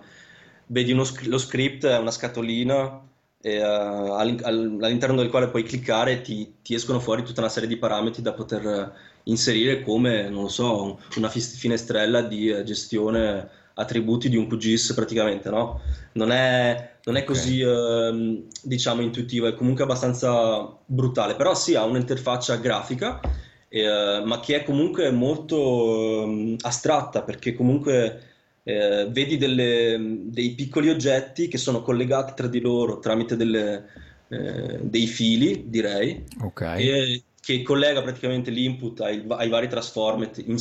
vedi 0.67 0.93
uno 0.93 1.05
lo 1.25 1.39
script, 1.39 1.85
è 1.87 1.99
una 1.99 2.11
scatolina 2.11 3.07
e, 3.41 3.61
all- 3.61 4.41
all'interno 4.43 5.17
del 5.17 5.31
quale 5.31 5.49
puoi 5.49 5.63
cliccare 5.63 6.13
e 6.13 6.21
ti, 6.23 6.55
ti 6.63 6.75
escono 6.75 7.01
fuori 7.01 7.23
tutta 7.23 7.41
una 7.41 7.51
serie 7.51 7.69
di 7.69 7.77
parametri 7.77 8.23
da 8.23 8.33
poter 8.33 8.67
eh, 8.67 8.93
inserire 9.25 9.83
come, 9.83 10.29
non 10.31 10.51
so, 10.51 10.83
un- 10.83 10.97
una 11.17 11.29
finestrella 11.29 12.23
di 12.23 12.65
gestione 12.65 13.51
attributi 13.79 14.29
di 14.29 14.37
un 14.37 14.47
QGIS 14.47 14.93
praticamente, 14.95 15.51
no? 15.51 15.81
Non 16.13 16.31
è, 16.33 16.97
non 17.05 17.17
è 17.17 17.25
così, 17.25 17.61
ehm, 17.61 18.45
diciamo, 18.63 19.01
intuitivo, 19.03 19.47
è 19.47 19.55
comunque 19.55 19.85
abbastanza 19.85 20.77
brutale, 20.87 21.37
però 21.37 21.55
sì, 21.55 21.75
ha 21.75 21.85
un'interfaccia 21.85 22.57
grafica 22.57 23.21
eh, 23.69 24.23
ma 24.25 24.41
che 24.41 24.57
è 24.57 24.65
comunque 24.65 25.11
molto 25.11 26.25
ehm, 26.25 26.57
astratta 26.61 27.23
perché 27.23 27.55
comunque 27.55 28.23
eh, 28.63 29.07
vedi 29.11 29.37
delle- 29.37 29.99
dei 30.25 30.55
piccoli 30.55 30.89
oggetti 30.91 31.49
che 31.49 31.59
sono 31.59 31.83
collegati 31.83 32.35
tra 32.35 32.47
di 32.49 32.61
loro 32.61 32.99
tramite 32.99 33.37
delle, 33.37 33.87
eh, 34.29 34.79
dei 34.83 35.07
fili, 35.07 35.69
direi, 35.69 36.25
ok. 36.43 36.61
e 36.77 37.25
che 37.49 37.63
collega 37.63 38.03
praticamente 38.03 38.51
l'input 38.51 39.01
ai, 39.01 39.25
ai 39.27 39.49
vari 39.49 39.69
transformer 39.69 40.31
in 40.45 40.59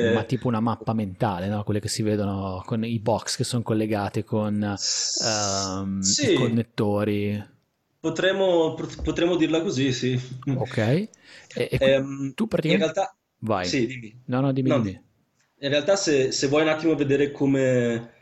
Ma 0.00 0.22
serie. 0.22 0.24
tipo 0.24 0.46
una 0.48 0.60
mappa 0.60 0.92
mentale, 0.92 1.48
no? 1.48 1.64
Quelle 1.64 1.80
che 1.80 1.88
si 1.88 2.02
vedono 2.02 2.62
con 2.64 2.84
i 2.84 2.98
box 3.00 3.36
che 3.36 3.44
sono 3.44 3.62
collegate 3.64 4.22
con 4.24 4.62
S- 4.74 5.18
ehm, 5.18 6.14
i 6.20 6.30
Sì, 6.30 6.32
connettori, 6.32 7.42
potremmo, 8.00 8.74
potremmo 9.02 9.36
dirla 9.36 9.62
così, 9.62 9.92
sì. 9.92 10.18
ok? 10.54 10.76
E, 10.78 11.10
e 11.54 11.78
Ehm, 11.78 12.34
tu 12.34 12.46
in 12.64 12.76
praticamente... 12.76 12.78
realtà, 12.78 13.16
Vai. 13.38 13.70
sì, 13.70 13.86
dimmi. 13.86 14.22
No, 14.26 14.40
no, 14.40 14.52
dimmi, 14.52 14.70
No, 14.70 14.76
dimmi. 14.76 15.00
in 15.60 15.68
realtà 15.70 15.96
se, 15.96 16.32
se 16.32 16.46
vuoi 16.48 16.62
un 16.62 16.68
attimo 16.68 16.94
vedere 16.94 17.30
come, 17.32 18.17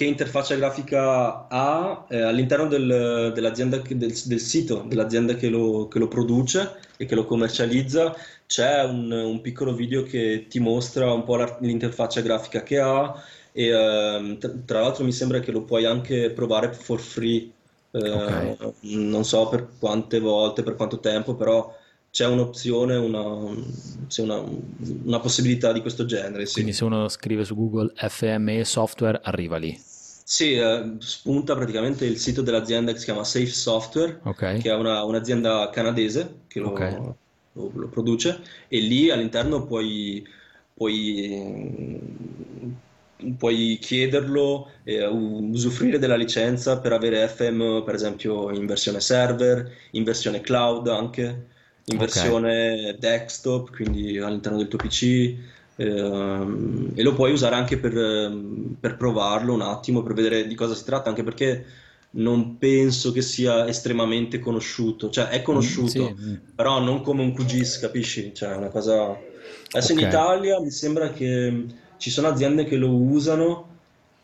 che 0.00 0.06
interfaccia 0.06 0.54
grafica 0.54 1.46
ha 1.46 2.06
eh, 2.08 2.22
all'interno 2.22 2.66
del- 2.68 3.32
dell'azienda, 3.34 3.82
che- 3.82 3.98
del, 3.98 4.14
del 4.24 4.40
sito 4.40 4.82
dell'azienda 4.88 5.34
che 5.34 5.50
lo, 5.50 5.88
che 5.88 5.98
lo 5.98 6.08
produce 6.08 6.78
e 6.96 7.04
che 7.04 7.14
lo 7.14 7.26
commercializza, 7.26 8.16
c'è 8.46 8.82
un, 8.84 9.12
un 9.12 9.40
piccolo 9.42 9.74
video 9.74 10.02
che 10.02 10.46
ti 10.48 10.58
mostra 10.58 11.12
un 11.12 11.22
po' 11.24 11.36
l'interfaccia 11.60 12.22
grafica 12.22 12.62
che 12.62 12.78
ha 12.78 13.14
e 13.52 13.66
ehm, 13.66 14.38
tra, 14.64 14.80
l'altro 14.80 15.04
mi 15.04 15.12
sembra 15.12 15.40
che 15.40 15.52
lo 15.52 15.64
puoi 15.64 15.84
anche 15.84 16.30
provare 16.30 16.72
for 16.72 16.98
free 16.98 17.50
eh, 17.90 18.56
Ok. 18.56 18.74
non 18.80 19.24
so 19.24 19.48
per 19.50 19.68
quante 19.78 20.18
volte, 20.18 20.62
per 20.62 20.76
quanto 20.76 20.98
tempo, 21.00 21.34
però 21.34 21.76
c'è 22.10 22.26
un'opzione, 22.26 22.96
una, 22.96 23.54
sì, 24.08 24.22
una, 24.22 24.42
una 25.04 25.20
possibilità 25.20 25.72
di 25.74 25.82
questo 25.82 26.06
genere, 26.06 26.46
Quindi 26.50 26.72
sì. 26.72 26.78
se 26.78 26.84
uno 26.84 27.06
scrive 27.08 27.44
su 27.44 27.54
Google 27.54 27.92
FME 27.94 28.64
software, 28.64 29.20
arriva 29.22 29.58
lì. 29.58 29.89
Sì, 30.32 30.52
eh, 30.54 30.96
spunta 31.00 31.56
praticamente 31.56 32.04
il 32.06 32.16
sito 32.18 32.40
dell'azienda 32.42 32.92
che 32.92 32.98
si 32.98 33.04
chiama 33.06 33.24
Safe 33.24 33.46
Software, 33.46 34.20
Ok? 34.24 34.56
che 34.56 34.70
è 34.70 34.74
una- 34.74 35.02
un'azienda 35.02 35.68
canadese 35.70 36.44
che 36.46 36.60
lo, 36.60 37.18
lo- 37.52 37.72
lo 37.74 37.88
produce, 37.88 38.40
e 38.68 38.78
lì 38.78 39.10
all'interno 39.10 39.66
puoi, 39.66 40.24
puoi, 40.72 41.98
puoi 43.36 43.76
chiederlo 43.80 44.70
e 44.84 45.04
usufruire 45.04 45.98
della 45.98 46.16
licenza 46.16 46.80
per 46.80 46.92
avere 46.92 47.26
FM, 47.28 47.82
per 47.84 47.94
esempio, 47.94 48.50
in 48.54 48.66
versione 48.66 49.00
server, 49.00 49.68
in 49.92 50.04
versione 50.04 50.40
cloud 50.40 50.86
anche, 50.88 51.48
in 51.84 51.94
Ok. 51.96 51.98
versione 51.98 52.96
desktop, 52.98 53.70
quindi 53.72 54.16
all'interno 54.18 54.58
del 54.58 54.68
tuo 54.68 54.78
PC. 54.78 55.58
Ehm, 55.80 56.92
e 56.94 57.02
lo 57.02 57.14
puoi 57.14 57.32
usare 57.32 57.54
anche 57.54 57.78
per, 57.78 57.96
ehm, 57.96 58.76
per 58.80 58.96
provarlo 58.96 59.54
un 59.54 59.62
attimo, 59.62 60.02
per 60.02 60.12
vedere 60.14 60.46
di 60.46 60.54
cosa 60.54 60.74
si 60.74 60.84
tratta, 60.84 61.08
anche 61.08 61.22
perché 61.22 61.64
non 62.12 62.58
penso 62.58 63.12
che 63.12 63.22
sia 63.22 63.66
estremamente 63.68 64.38
conosciuto, 64.40 65.10
cioè 65.10 65.28
è 65.28 65.42
Mm, 65.52 65.84
sì, 65.84 65.98
conosciuto, 65.98 66.16
mm, 66.18 66.34
però 66.54 66.80
non 66.80 67.02
come 67.02 67.22
un 67.22 67.32
QGIS, 67.32 67.78
capisci? 67.78 68.32
Cioè 68.34 68.52
è 68.52 68.56
una 68.56 68.68
cosa... 68.68 69.26
Adesso 69.72 69.92
in 69.92 69.98
ok. 69.98 70.04
Italia 70.04 70.60
mi 70.60 70.70
sembra 70.70 71.10
che 71.12 71.66
ci 71.96 72.10
sono 72.10 72.28
aziende 72.28 72.64
che 72.64 72.76
lo 72.76 72.94
usano, 72.94 73.69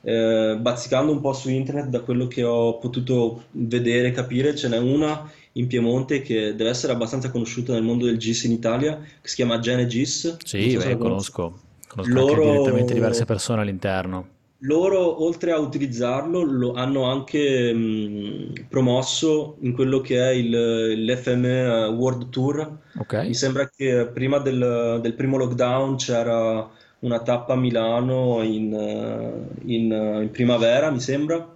eh, 0.09 0.57
bazzicando 0.61 1.11
un 1.13 1.21
po' 1.21 1.33
su 1.33 1.51
internet, 1.51 1.89
da 1.89 2.01
quello 2.03 2.27
che 2.29 2.43
ho 2.45 2.79
potuto 2.79 3.47
vedere 3.53 4.09
e 4.09 4.11
capire, 4.13 4.55
ce 4.55 4.69
n'è 4.69 4.79
una 4.79 5.31
in 5.53 5.67
Piemonte 5.67 6.21
che 6.23 6.55
deve 6.55 6.71
essere 6.71 6.93
abbastanza 6.93 7.31
conosciuta 7.31 7.73
nel 7.73 7.83
mondo 7.83 8.05
del 8.07 8.19
GIS 8.19 8.45
in 8.45 8.53
Italia, 8.53 8.99
che 8.99 9.29
si 9.29 9.35
chiama 9.37 9.59
Genegis, 9.59 10.43
Sì, 10.43 10.77
so 10.79 10.79
beh, 10.79 10.97
conosco. 10.97 11.61
Conosco 11.87 12.19
anche 12.19 12.39
direttamente 12.41 12.95
diverse 12.95 13.25
Loro, 13.25 13.27
persone 13.27 13.61
all'interno. 13.63 14.29
loro, 14.61 15.23
oltre 15.25 15.53
a 15.53 15.59
utilizzarlo, 15.59 16.43
lo 16.43 16.73
hanno 16.75 17.05
anche 17.05 17.73
mh, 17.73 18.67
promosso 18.69 19.59
in 19.61 19.73
quello 19.75 20.01
che 20.01 20.19
è 20.19 20.31
il, 20.31 21.05
l'FM 21.05 21.95
World 21.97 22.31
Tour. 22.31 22.79
Mi 23.27 23.35
Ok? 23.35 23.35
sembra 23.35 23.69
che 23.69 24.09
prima 24.13 24.39
del, 24.39 24.99
del 25.03 25.15
primo 25.15 25.37
lockdown 25.37 25.97
c'era 25.97 26.69
una 27.01 27.21
tappa 27.21 27.53
a 27.53 27.57
Milano 27.57 28.43
in, 28.43 28.73
eh, 28.73 29.73
in, 29.73 29.93
eh, 29.93 30.23
in 30.23 30.31
primavera, 30.31 30.91
mi 30.91 31.01
sembra, 31.01 31.55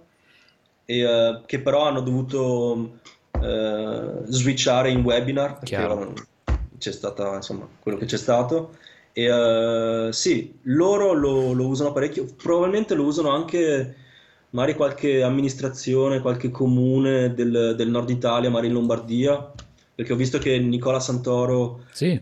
e, 0.85 0.99
eh, 0.99 1.41
che 1.45 1.59
però 1.61 1.87
hanno 1.87 2.01
dovuto 2.01 2.99
eh, 3.41 4.09
switchare 4.25 4.91
in 4.91 5.03
webinar 5.03 5.53
perché 5.53 5.75
Chiaro. 5.75 6.13
c'è 6.77 6.91
stata, 6.91 7.35
insomma, 7.35 7.67
quello 7.79 7.97
che 7.97 8.05
c'è 8.05 8.17
stato. 8.17 8.77
E 9.13 9.25
eh, 9.25 10.13
sì, 10.13 10.59
loro 10.63 11.13
lo, 11.13 11.51
lo 11.53 11.67
usano 11.67 11.91
parecchio, 11.91 12.27
probabilmente 12.41 12.93
lo 12.93 13.03
usano 13.03 13.29
anche 13.29 13.95
magari 14.51 14.75
qualche 14.75 15.23
amministrazione, 15.23 16.21
qualche 16.21 16.49
comune 16.49 17.33
del, 17.33 17.73
del 17.75 17.89
nord 17.89 18.09
Italia, 18.09 18.49
magari 18.49 18.67
in 18.67 18.73
Lombardia, 18.73 19.51
perché 19.95 20.13
ho 20.13 20.17
visto 20.17 20.37
che 20.37 20.57
Nicola 20.59 20.99
Santoro, 20.99 21.83
Sì, 21.91 22.19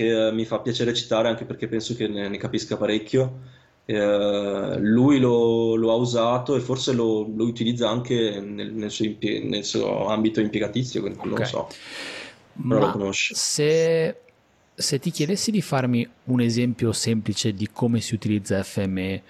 che 0.00 0.28
eh, 0.28 0.32
mi 0.32 0.44
fa 0.46 0.60
piacere 0.60 0.94
citare 0.94 1.28
anche 1.28 1.44
perché 1.44 1.68
penso 1.68 1.94
che 1.94 2.08
ne, 2.08 2.28
ne 2.28 2.38
capisca 2.38 2.76
parecchio, 2.78 3.40
eh, 3.84 4.78
lui 4.78 5.18
lo, 5.20 5.74
lo 5.74 5.90
ha 5.90 5.94
usato 5.94 6.56
e 6.56 6.60
forse 6.60 6.92
lo, 6.92 7.26
lo 7.34 7.44
utilizza 7.44 7.88
anche 7.90 8.40
nel, 8.40 8.72
nel 8.72 8.90
suo, 8.90 9.04
impie- 9.04 9.42
nel 9.44 9.64
suo 9.64 10.06
ambito 10.08 10.40
impiegatizio, 10.40 11.00
quindi 11.02 11.28
non 11.28 11.38
lo 11.38 11.44
so, 11.44 11.76
però 12.66 12.80
lo 12.80 12.88
Ma 12.88 12.90
conosci. 12.90 13.34
se, 13.34 14.20
se 14.74 14.98
ti 14.98 15.10
chiedessi 15.10 15.50
di 15.50 15.62
farmi 15.62 16.08
un 16.24 16.40
esempio 16.40 16.92
semplice 16.92 17.54
di 17.54 17.68
come 17.72 18.00
si 18.00 18.14
utilizza 18.14 18.62
FME 18.62 19.22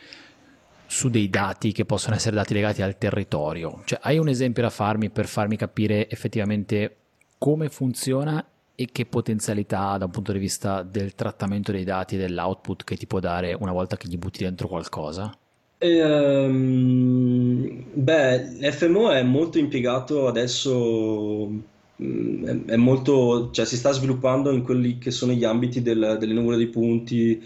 su 0.87 1.09
dei 1.09 1.28
dati 1.30 1.72
che 1.72 1.85
possono 1.85 2.16
essere 2.16 2.35
dati 2.35 2.52
legati 2.54 2.83
al 2.83 2.98
territorio, 2.98 3.83
cioè 3.85 4.00
hai 4.02 4.18
un 4.18 4.28
esempio 4.28 4.62
da 4.62 4.70
farmi 4.70 5.11
per 5.11 5.26
farmi 5.26 5.56
capire 5.56 6.09
effettivamente 6.11 6.96
come 7.38 7.68
funziona 7.68 8.44
e 8.83 8.88
che 8.93 9.07
potenzialità 9.07 9.90
ha 9.90 9.99
da 9.99 10.05
un 10.07 10.11
punto 10.11 10.33
di 10.33 10.38
vista 10.38 10.83
del 10.83 11.14
trattamento 11.14 11.73
dei 11.73 11.85
dati 11.85 12.14
e 12.14 12.19
dell'output 12.19 12.85
che 12.85 12.97
ti 12.97 13.07
può 13.07 13.21
dare 13.21 13.53
una 13.55 13.73
volta 13.73 13.97
che 13.97 14.09
gli 14.09 14.16
butti 14.19 14.43
dentro 14.45 14.69
qualcosa? 14.69 15.33
Ehm, 15.83 17.85
beh, 17.95 18.59
l'FMO 18.61 19.11
è 19.11 19.23
molto 19.23 19.59
impiegato 19.59 20.27
adesso, 20.27 21.49
mm, 22.03 22.69
è, 22.69 22.77
molto, 22.77 23.51
cioè 23.51 23.64
si 23.64 23.77
sta 23.77 23.90
sviluppando 23.93 24.51
in 24.53 24.62
quelli 24.62 24.99
che 24.99 25.11
sono 25.11 25.33
gli 25.33 25.45
ambiti 25.45 25.81
del- 25.83 26.16
delle 26.19 26.35
nuvole 26.35 26.57
dei 26.59 26.69
punti, 26.69 27.43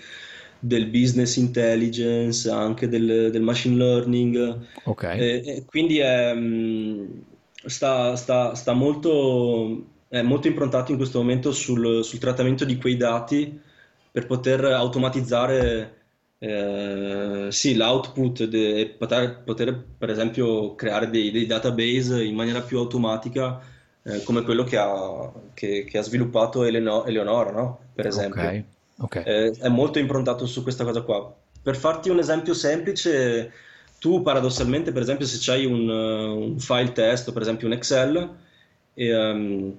del 0.58 0.86
business 0.88 1.36
intelligence, 1.36 2.48
anche 2.50 2.88
del, 2.88 3.30
del 3.30 3.42
machine 3.42 3.76
learning. 3.76 4.66
Ok, 4.84 5.04
E, 5.12 5.42
e 5.46 5.64
quindi 5.66 5.98
è, 5.98 6.34
mm, 6.34 7.06
sta, 7.66 8.16
sta- 8.16 8.54
sta 8.54 8.72
molto, 8.72 9.93
è 10.18 10.22
molto 10.22 10.46
improntato 10.48 10.90
in 10.92 10.96
questo 10.96 11.18
momento 11.18 11.52
sul, 11.52 12.04
sul 12.04 12.18
trattamento 12.18 12.64
di 12.64 12.76
quei 12.76 12.96
dati 12.96 13.60
per 14.10 14.26
poter 14.26 14.64
automatizzare 14.64 16.02
eh, 16.38 17.48
sì, 17.50 17.74
l'output 17.74 18.44
de- 18.44 18.76
e 18.80 18.86
poter, 18.90 19.42
poter, 19.42 19.84
per 19.98 20.10
esempio 20.10 20.74
creare 20.74 21.10
dei, 21.10 21.30
dei 21.30 21.46
database 21.46 22.22
in 22.24 22.34
maniera 22.34 22.62
più 22.62 22.78
automatica 22.78 23.60
eh, 24.02 24.22
come 24.22 24.42
quello 24.42 24.64
che 24.64 24.76
ha, 24.76 25.32
che- 25.54 25.84
che 25.84 25.98
ha 25.98 26.02
sviluppato 26.02 26.64
Eleno- 26.64 27.04
Eleonora, 27.06 27.50
no? 27.50 27.78
Per 27.94 28.06
esempio. 28.06 28.48
ok, 28.48 28.64
ok, 28.98 29.16
Eh, 29.22 29.50
è 29.58 29.68
molto 29.68 29.98
improntato 29.98 30.46
su 30.46 30.62
questa 30.62 30.84
cosa 30.84 31.02
qua. 31.02 31.34
Per 31.62 31.76
farti 31.76 32.10
un 32.10 32.18
esempio 32.18 32.52
semplice, 32.54 33.52
tu 33.98 34.22
paradossalmente, 34.22 34.92
per 34.92 35.02
esempio, 35.02 35.26
se 35.26 35.38
c'hai 35.40 35.64
un, 35.64 35.88
un 35.88 36.58
file 36.60 36.92
testo, 36.92 37.32
per 37.32 37.42
esempio 37.42 37.66
un 37.66 37.72
Excel, 37.72 38.36
e, 38.94 39.06
ehm, 39.08 39.78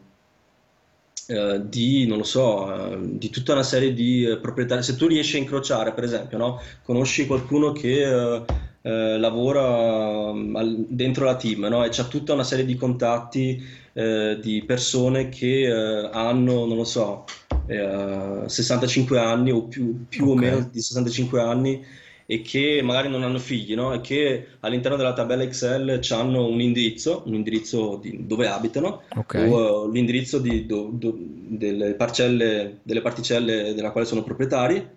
eh, 1.28 1.62
di, 1.68 2.06
non 2.08 2.18
lo 2.18 2.24
so, 2.24 2.92
eh, 2.92 3.00
di 3.18 3.30
tutta 3.30 3.54
una 3.54 3.64
serie 3.64 3.94
di 3.94 4.26
eh, 4.26 4.38
proprietari. 4.38 4.84
Se 4.84 4.96
tu 4.96 5.08
riesci 5.08 5.36
a 5.38 5.40
incrociare, 5.40 5.94
per 5.94 6.04
esempio, 6.04 6.38
no? 6.38 6.62
Conosci 6.84 7.26
qualcuno 7.26 7.72
che 7.72 8.44
eh, 8.82 9.18
lavora 9.18 10.32
mm, 10.34 10.56
al- 10.56 10.86
dentro 10.88 11.26
la 11.26 11.36
team, 11.36 11.66
no? 11.66 11.84
E 11.84 11.90
c'ha 11.92 12.06
tutta 12.06 12.34
una 12.34 12.44
serie 12.44 12.66
di 12.66 12.76
contatti 12.76 13.84
di 13.96 14.62
persone 14.68 15.30
che 15.30 15.72
hanno, 16.12 16.66
non 16.66 16.76
lo 16.76 16.84
so, 16.84 17.24
eh, 17.68 18.44
65 18.46 19.20
anni 19.20 19.52
o 19.52 19.64
più, 19.64 20.06
più 20.08 20.28
o 20.28 20.34
ok, 20.34 20.40
meno 20.40 20.70
di 20.72 20.82
65 20.82 21.42
anni 21.42 21.86
e 22.28 22.42
che 22.42 22.82
magari 22.84 23.10
non 23.10 23.24
hanno 23.24 23.40
figli, 23.40 23.76
no? 23.76 23.94
E 23.94 24.02
che 24.02 24.48
all'interno 24.62 24.98
della 24.98 25.14
tabella 25.14 25.44
Excel 25.44 26.00
hanno 26.10 26.48
un 26.48 26.60
indirizzo, 26.62 27.24
un 27.26 27.34
indirizzo 27.36 27.98
di 28.02 28.26
dove 28.26 28.48
abitano 28.48 29.04
ok, 29.16 29.36
o 29.36 29.86
eh, 29.88 29.92
l'indirizzo 29.92 30.40
di- 30.40 30.66
do- 30.66 30.90
do- 30.92 31.16
delle 31.18 31.94
parcelle, 31.94 32.80
delle 32.84 33.02
particelle 33.02 33.74
della 33.74 33.92
quale 33.92 34.08
sono 34.08 34.24
proprietari 34.24 34.88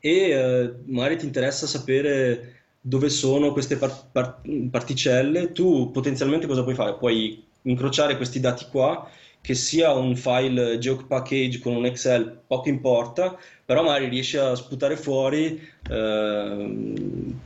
e 0.00 0.10
eh, 0.30 0.74
magari 0.86 1.16
ti 1.18 1.26
interessa 1.26 1.66
sapere 1.66 2.60
dove 2.80 3.08
sono 3.08 3.52
queste 3.52 3.76
par- 3.76 4.10
par- 4.10 4.40
particelle, 4.70 5.52
tu 5.52 5.90
potenzialmente 5.92 6.46
cosa 6.46 6.62
puoi 6.64 6.74
fare? 6.74 6.94
Puoi 6.96 7.44
incrociare 7.62 8.16
questi 8.16 8.40
dati 8.40 8.66
qua, 8.70 9.08
che 9.42 9.54
sia 9.54 9.92
un 9.92 10.16
file 10.16 10.78
geopackage 10.78 11.58
con 11.60 11.76
un 11.76 11.86
Excel, 11.86 12.44
poco 12.46 12.68
importa, 12.70 13.38
però 13.64 13.82
magari 13.82 14.08
riesci 14.08 14.38
a 14.38 14.54
sputare 14.54 14.96
fuori 14.96 15.60
ehm, 15.86 17.42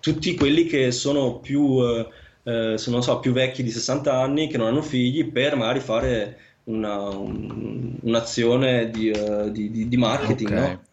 tutti 0.00 0.36
quelli 0.36 0.64
che 0.64 0.90
sono 0.92 1.40
più, 1.40 1.80
eh, 1.82 2.08
eh, 2.74 2.78
se 2.78 2.90
non 2.90 3.02
so, 3.02 3.18
più 3.20 3.32
vecchi 3.32 3.62
di 3.62 3.70
60 3.70 4.20
anni, 4.20 4.48
che 4.48 4.56
non 4.58 4.68
hanno 4.68 4.82
figli, 4.82 5.30
per 5.32 5.56
magari 5.56 5.80
fare 5.80 6.60
una- 6.64 7.10
un- 7.10 7.98
un'azione 8.02 8.90
di, 8.90 9.08
eh, 9.10 9.50
di- 9.52 9.70
di- 9.70 9.88
di 9.88 9.96
marketing, 9.96 10.52
ok. 10.52 10.52
no? 10.54 10.87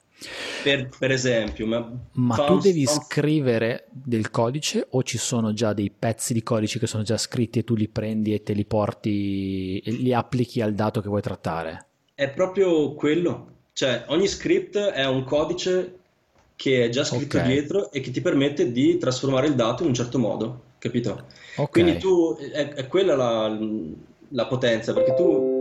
Per, 0.64 0.90
per 0.98 1.12
esempio, 1.12 1.68
ma 1.68 1.92
Ma 2.14 2.36
tu 2.36 2.54
un, 2.54 2.60
devi 2.60 2.86
fa 2.86 2.94
scrivere 2.94 3.86
del 3.92 4.32
codice 4.32 4.88
o 4.92 5.04
ci 5.04 5.18
sono 5.18 5.54
già 5.54 5.74
dei 5.74 5.92
pezzi 5.92 6.34
di 6.34 6.42
codice 6.42 6.80
che 6.80 6.88
sono 6.88 7.04
già 7.04 7.18
scritti 7.18 7.60
e 7.60 7.64
tu 7.64 7.76
li 7.76 7.88
prendi 7.88 8.34
e 8.34 8.42
te 8.42 8.54
li 8.54 8.66
porti 8.66 9.80
e 9.80 9.92
li 9.92 10.14
applichi 10.14 10.62
al 10.62 10.74
dato 10.74 11.02
che 11.02 11.10
vuoi 11.10 11.22
trattare? 11.22 11.86
È 12.16 12.30
proprio 12.30 12.94
quello, 12.94 13.48
cioè 13.74 14.06
ogni 14.08 14.28
script 14.28 14.78
è 14.78 15.06
un 15.06 15.24
codice 15.24 16.00
che 16.56 16.86
è 16.86 16.90
già 16.90 17.04
scritto 17.04 17.38
Ok, 17.38 17.44
dietro 17.44 17.92
e 17.92 18.00
che 18.00 18.12
ti 18.12 18.22
permette 18.22 18.72
di 18.72 18.98
trasformare 18.98 19.48
il 19.48 19.56
dato 19.56 19.84
in 19.84 19.90
un 19.90 19.96
certo 19.96 20.18
modo, 20.18 20.62
capito? 20.80 21.26
Quindi 21.70 21.92
ok, 21.92 21.98
tu, 21.98 22.38
è, 22.38 22.70
è 22.70 22.88
quella 22.88 23.16
la, 23.16 23.58
la 24.30 24.48
potenza, 24.48 24.94
perché 24.94 25.14
tu, 25.14 25.55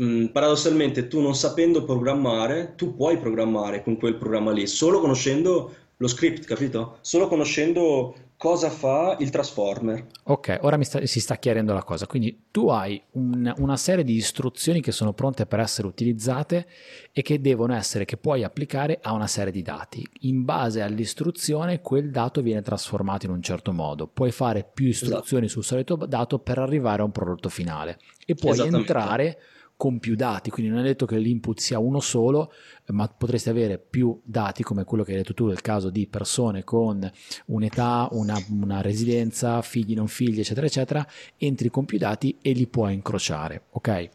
mh, 0.00 0.26
paradossalmente, 0.26 1.08
tu 1.08 1.20
non 1.20 1.34
sapendo 1.34 1.84
programmare, 1.84 2.74
tu 2.76 2.94
puoi 2.94 3.18
programmare 3.18 3.82
con 3.82 3.96
quel 3.96 4.16
programma 4.16 4.50
lì, 4.50 4.66
solo 4.66 5.00
conoscendo 5.00 5.74
lo 5.96 6.08
script, 6.08 6.44
capito? 6.46 6.96
Solo 7.02 7.28
conoscendo 7.28 8.14
cosa 8.38 8.70
fa 8.70 9.16
il 9.18 9.28
transformer. 9.28 10.06
Ok, 10.24 10.60
ora 10.62 10.82
sta, 10.82 11.04
si 11.04 11.20
sta 11.20 11.36
chiarendo 11.36 11.74
la 11.74 11.82
cosa. 11.82 12.06
Quindi 12.06 12.44
tu 12.50 12.70
hai 12.70 12.98
un, 13.10 13.52
una 13.58 13.76
serie 13.76 14.02
di 14.02 14.14
istruzioni 14.14 14.80
che 14.80 14.92
sono 14.92 15.12
pronte 15.12 15.44
per 15.44 15.60
essere 15.60 15.86
utilizzate 15.86 16.66
e 17.12 17.20
che 17.20 17.38
devono 17.42 17.74
essere, 17.74 18.06
che 18.06 18.16
puoi 18.16 18.42
applicare 18.42 18.98
a 19.02 19.12
una 19.12 19.26
serie 19.26 19.52
di 19.52 19.60
dati. 19.60 20.02
In 20.20 20.46
base 20.46 20.80
all'istruzione, 20.80 21.82
quel 21.82 22.10
dato 22.10 22.40
viene 22.40 22.62
trasformato 22.62 23.26
in 23.26 23.32
un 23.32 23.42
certo 23.42 23.72
modo. 23.72 24.06
Puoi 24.06 24.30
fare 24.30 24.66
più 24.72 24.86
istruzioni 24.86 25.44
esatto. 25.44 25.60
sul 25.60 25.64
solito 25.64 25.96
dato 25.96 26.38
per 26.38 26.56
arrivare 26.56 27.02
a 27.02 27.04
un 27.04 27.12
prodotto 27.12 27.50
finale 27.50 27.98
e 28.24 28.34
puoi 28.34 28.58
entrare 28.58 29.38
con 29.80 29.98
più 29.98 30.14
dati, 30.14 30.50
quindi 30.50 30.70
non 30.70 30.80
è 30.80 30.82
detto 30.82 31.06
che 31.06 31.16
l'input 31.16 31.58
sia 31.58 31.78
uno 31.78 32.00
solo, 32.00 32.52
ma 32.88 33.08
potresti 33.08 33.48
avere 33.48 33.78
più 33.78 34.20
dati 34.22 34.62
come 34.62 34.84
quello 34.84 35.04
che 35.04 35.12
hai 35.12 35.16
detto 35.16 35.32
tu 35.32 35.46
nel 35.46 35.62
caso 35.62 35.88
di 35.88 36.06
persone 36.06 36.64
con 36.64 37.10
un'età, 37.46 38.06
una, 38.10 38.38
una 38.50 38.82
residenza, 38.82 39.62
figli, 39.62 39.94
non 39.94 40.06
figli, 40.06 40.40
eccetera, 40.40 40.66
eccetera, 40.66 41.06
entri 41.38 41.70
con 41.70 41.86
più 41.86 41.96
dati 41.96 42.36
e 42.42 42.52
li 42.52 42.66
puoi 42.66 42.92
incrociare, 42.92 43.68
ok? 43.70 44.08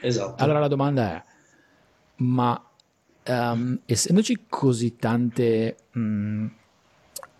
Esatto. 0.00 0.42
Allora 0.42 0.58
la 0.58 0.66
domanda 0.66 1.14
è, 1.14 1.22
ma 2.16 2.60
um, 3.28 3.78
essendoci 3.86 4.46
così 4.48 4.96
tante... 4.96 5.76
Um, 5.92 6.52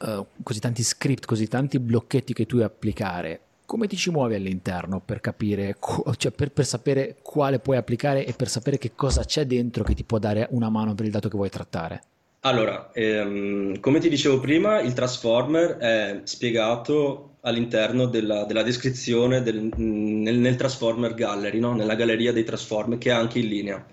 uh, 0.02 0.26
così 0.40 0.60
tanti 0.60 0.84
script, 0.84 1.24
così 1.24 1.48
tanti 1.48 1.80
blocchetti 1.80 2.32
che 2.32 2.46
tu 2.46 2.58
devi 2.58 2.68
applicare, 2.68 3.40
come 3.72 3.86
ti 3.86 3.96
ci 3.96 4.10
muovi 4.10 4.34
all'interno 4.34 5.00
per 5.02 5.22
capire, 5.22 5.78
cioè 6.18 6.30
per, 6.30 6.50
per, 6.50 6.66
sapere 6.66 7.16
quale 7.22 7.58
puoi 7.58 7.78
applicare 7.78 8.26
e 8.26 8.34
per 8.34 8.48
sapere 8.50 8.76
che 8.76 8.92
cosa 8.94 9.24
c'è 9.24 9.46
dentro 9.46 9.82
che 9.82 9.94
ti 9.94 10.04
può 10.04 10.18
dare 10.18 10.46
una 10.50 10.68
mano 10.68 10.94
per 10.94 11.06
il 11.06 11.10
dato 11.10 11.30
che 11.30 11.38
vuoi 11.38 11.48
trattare? 11.48 12.02
Allora, 12.40 12.90
ehm, 12.92 13.80
come 13.80 13.98
ti 13.98 14.10
dicevo 14.10 14.40
prima, 14.40 14.82
il 14.82 14.92
transformer 14.92 15.78
è 15.78 16.20
spiegato 16.24 17.36
all'interno 17.40 18.04
della, 18.04 18.44
della 18.44 18.62
descrizione 18.62 19.40
del, 19.40 19.70
nel, 19.74 20.36
nel, 20.36 20.56
transformer 20.56 21.14
gallery, 21.14 21.58
no? 21.58 21.74
nella 21.74 21.94
galleria 21.94 22.30
dei 22.30 22.44
transformer 22.44 22.98
che 22.98 23.08
è 23.08 23.14
anche 23.14 23.38
in 23.38 23.48
linea. 23.48 23.86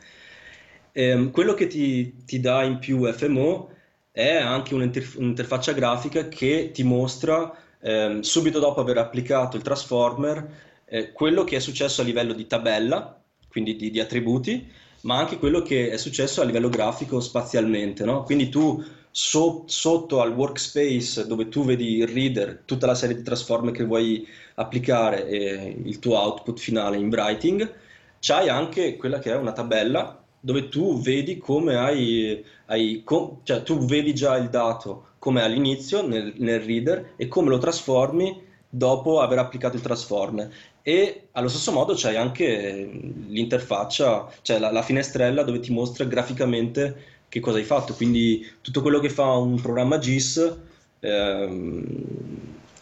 Ehm, 0.92 1.32
quello 1.32 1.54
che 1.54 1.68
ti, 1.68 2.26
ti, 2.26 2.42
dà 2.42 2.64
in 2.64 2.80
più 2.80 3.10
FMO 3.14 3.70
è 4.12 4.36
anche 4.36 4.74
un'interfaccia 4.74 5.72
grafica 5.72 6.28
che 6.28 6.72
ti 6.74 6.84
mostra 6.84 7.68
ehm, 7.82 8.22
subito 8.22 8.60
dopo 8.60 8.82
aver 8.82 8.98
applicato 8.98 9.58
il 9.58 9.64
transformer, 9.64 10.68
eh, 10.86 11.12
quello 11.12 11.44
che 11.44 11.58
è 11.58 11.60
successo 11.60 12.02
a 12.02 12.04
livello 12.04 12.34
di 12.34 12.48
tabella, 12.48 13.22
quindi 13.48 13.76
di, 13.76 13.92
di, 13.92 14.00
attributi, 14.00 14.68
ma 15.02 15.18
anche 15.18 15.38
quello 15.38 15.62
che 15.62 15.90
è 15.92 15.98
successo 15.98 16.42
a 16.42 16.46
livello 16.46 16.70
grafico 16.70 17.20
spazialmente. 17.20 18.04
No? 18.06 18.24
Quindi 18.24 18.50
tu 18.50 18.84
so, 19.12 19.64
sotto 19.68 20.22
al 20.22 20.34
workspace 20.34 21.26
dove 21.26 21.50
tu 21.50 21.64
vedi 21.64 21.98
il 21.98 22.08
reader, 22.08 22.64
tutta 22.66 22.86
la 22.86 22.96
serie 22.96 23.16
di 23.16 23.24
transformer 23.24 23.74
che 23.74 23.84
vuoi 23.84 24.28
applicare 24.56 25.28
e 25.28 25.78
il 25.84 26.00
tuo 26.00 26.20
output 26.20 26.60
finale 26.60 26.98
in 26.98 27.10
writing, 27.10 27.74
c'hai 28.20 28.50
anche 28.50 28.98
quella 28.98 29.20
che 29.20 29.32
è 29.32 29.36
una 29.36 29.54
tabella 29.54 30.22
dove 30.42 30.70
tu 30.70 31.00
vedi 31.02 31.38
come 31.38 31.76
hai, 31.76 32.44
hai 32.68 33.02
com, 33.04 33.40
cioè 33.44 33.64
tu 33.64 33.86
vedi 33.86 34.14
già 34.14 34.38
il 34.38 34.50
dato 34.50 35.09
come 35.20 35.44
all'inizio 35.44 36.06
nel, 36.06 36.34
nel 36.38 36.62
reader 36.62 37.14
e 37.18 37.28
come 37.28 37.50
lo 37.50 37.58
trasformi 37.58 38.48
dopo 38.70 39.20
aver 39.20 39.40
applicato 39.40 39.76
il 39.76 39.82
transformer 39.82 40.52
e 40.82 41.28
allo 41.34 41.48
stesso 41.50 41.72
modo 41.72 41.94
c'hai 41.96 42.16
anche 42.16 42.90
l'interfaccia, 43.28 44.32
cioè 44.42 44.60
la, 44.60 44.72
la, 44.72 44.82
finestrella 44.82 45.44
dove 45.44 45.60
ti 45.60 45.72
mostra 45.72 46.06
graficamente 46.06 47.18
che 47.28 47.40
cosa 47.40 47.58
hai 47.58 47.64
fatto, 47.64 47.94
quindi 47.94 48.48
tutto 48.62 48.82
quello 48.82 49.00
che 49.00 49.10
fa 49.10 49.32
un 49.34 49.60
programma 49.60 50.00
GIS 50.00 50.58
ehm, 51.00 51.84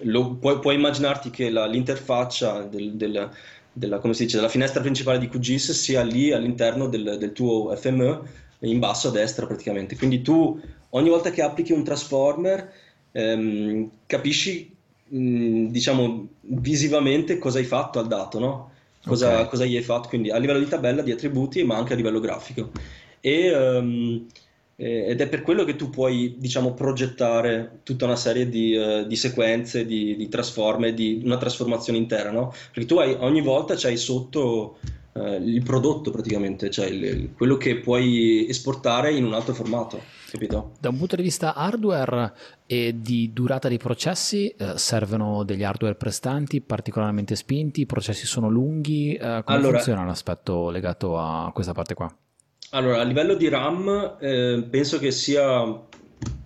lo, 0.01 0.35
puoi, 0.35 0.59
puoi, 0.59 0.75
immaginarti 0.75 1.29
che 1.29 1.49
la, 1.49 1.65
l'interfaccia 1.65 2.61
del, 2.61 2.93
del, 2.93 3.29
della, 3.73 4.01
dice, 4.03 4.37
della, 4.37 4.49
finestra 4.49 4.81
principale 4.81 5.19
di 5.19 5.27
QGIS 5.27 5.71
sia 5.71 6.03
lì 6.03 6.31
all'interno 6.31 6.87
del, 6.87 7.17
del 7.17 7.31
tuo 7.33 7.75
FME 7.75 8.45
in 8.59 8.79
basso 8.79 9.09
a 9.09 9.11
destra 9.11 9.45
praticamente. 9.45 9.97
Quindi 9.97 10.21
tu 10.21 10.59
ogni 10.91 11.09
volta 11.09 11.31
che 11.31 11.41
applichi 11.41 11.73
un 11.73 11.83
transformer 11.83 12.71
ehm, 13.11 13.89
capisci 14.05 14.75
mh, 15.07 15.67
diciamo 15.67 16.27
visivamente 16.41 17.37
cosa 17.37 17.59
hai 17.59 17.65
fatto 17.65 17.99
al 17.99 18.07
dato, 18.07 18.39
no? 18.39 18.71
Cosa, 19.05 19.33
okay. 19.33 19.47
cosa, 19.49 19.65
gli 19.65 19.75
hai 19.77 19.83
fatto, 19.83 20.09
quindi 20.09 20.31
a 20.31 20.37
livello 20.37 20.59
di 20.59 20.67
tabella, 20.67 21.01
di 21.01 21.11
attributi, 21.11 21.63
ma 21.63 21.77
anche 21.77 21.93
a 21.93 21.95
livello 21.95 22.19
grafico. 22.19 22.71
E, 23.21 23.55
um, 23.55 24.25
ed 24.75 25.21
è 25.21 25.27
per 25.27 25.41
quello 25.43 25.63
che 25.63 25.75
tu 25.75 25.89
puoi, 25.89 26.35
diciamo, 26.37 26.73
progettare 26.73 27.79
tutta 27.83 28.05
una 28.05 28.17
serie 28.17 28.49
di, 28.49 28.75
uh, 28.75 29.07
di 29.07 29.15
sequenze, 29.15 29.85
di, 29.85 30.15
di 30.17 30.27
transforme, 30.27 30.93
di 30.93 31.21
una 31.23 31.37
trasformazione 31.37 31.97
intera, 31.97 32.31
no? 32.31 32.53
Perché 32.73 32.85
tu 32.85 32.97
hai, 32.97 33.15
ogni 33.19 33.41
volta 33.41 33.75
c'hai 33.75 33.95
sotto 33.95 34.77
eh, 35.13 35.35
il 35.37 35.63
prodotto 35.63 36.11
praticamente, 36.11 36.69
cioè 36.69 36.87
il, 36.87 37.33
quello 37.35 37.57
che 37.57 37.77
puoi 37.77 38.47
esportare 38.47 39.13
in 39.13 39.25
un 39.25 39.33
altro 39.33 39.53
formato, 39.53 40.01
capito? 40.37 40.71
Da 40.79 40.89
un 40.89 40.97
punto 40.97 41.15
di 41.15 41.21
vista 41.21 41.53
hardware 41.53 42.33
e 42.65 42.95
di 42.97 43.31
durata 43.33 43.67
dei 43.67 43.77
processi, 43.77 44.49
eh, 44.49 44.77
servono 44.77 45.43
degli 45.43 45.63
hardware 45.63 45.95
prestanti, 45.95 46.61
particolarmente 46.61 47.35
spinti, 47.35 47.81
i 47.81 47.85
processi 47.85 48.25
sono 48.25 48.49
lunghi, 48.49 49.13
eh, 49.13 49.19
come 49.19 49.43
allora, 49.45 49.77
funziona 49.77 50.05
l'aspetto 50.05 50.69
legato 50.69 51.17
a 51.17 51.51
questa 51.53 51.73
parte 51.73 51.93
qua? 51.93 52.13
Allora, 52.71 52.99
a 52.99 53.03
livello 53.03 53.35
di 53.35 53.47
RAM 53.47 54.17
eh, 54.19 54.65
penso 54.69 54.99
che 54.99 55.11
sia 55.11 55.85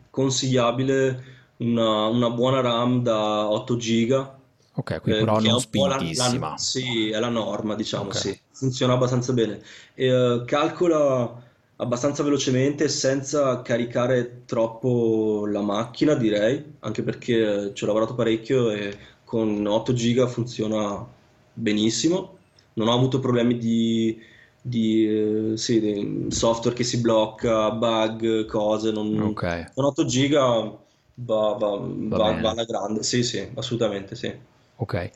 consigliabile 0.09 1.23
una, 1.57 2.07
una 2.07 2.29
buona 2.29 2.61
RAM 2.61 3.01
da 3.01 3.49
8 3.49 3.75
GB 3.75 4.39
Ok, 4.73 5.01
qui 5.01 5.11
eh, 5.11 5.19
però 5.19 5.39
non 5.39 5.59
spintissima. 5.59 6.39
La, 6.39 6.51
la, 6.51 6.57
sì, 6.57 7.09
è 7.09 7.19
la 7.19 7.29
norma, 7.29 7.75
diciamo, 7.75 8.05
okay. 8.05 8.21
sì. 8.21 8.39
Funziona 8.51 8.93
abbastanza 8.93 9.33
bene. 9.33 9.61
E, 9.93 10.13
uh, 10.13 10.45
calcola 10.45 11.41
abbastanza 11.81 12.21
velocemente 12.21 12.87
senza 12.87 13.61
caricare 13.63 14.43
troppo 14.45 15.47
la 15.47 15.61
macchina, 15.61 16.13
direi, 16.13 16.75
anche 16.79 17.01
perché 17.01 17.65
eh, 17.65 17.73
ci 17.73 17.83
ho 17.83 17.87
lavorato 17.87 18.13
parecchio 18.13 18.69
e 18.69 18.95
con 19.23 19.65
8 19.65 19.93
giga 19.93 20.27
funziona 20.27 21.05
benissimo. 21.53 22.37
Non 22.73 22.87
ho 22.87 22.93
avuto 22.93 23.19
problemi 23.19 23.57
di, 23.57 24.21
di, 24.61 25.07
eh, 25.53 25.57
sì, 25.57 25.79
di 25.79 26.27
software 26.29 26.75
che 26.75 26.83
si 26.83 27.01
blocca, 27.01 27.71
bug, 27.71 28.45
cose. 28.45 28.91
Non, 28.91 29.19
okay. 29.19 29.65
Con 29.73 29.85
8 29.85 30.05
giga 30.05 30.39
va, 30.49 31.51
va, 31.53 31.79
va, 31.79 32.39
va 32.39 32.49
alla 32.51 32.63
grande. 32.63 33.01
Sì, 33.01 33.23
sì, 33.23 33.49
assolutamente 33.55 34.15
sì. 34.15 34.31
Ok. 34.75 35.09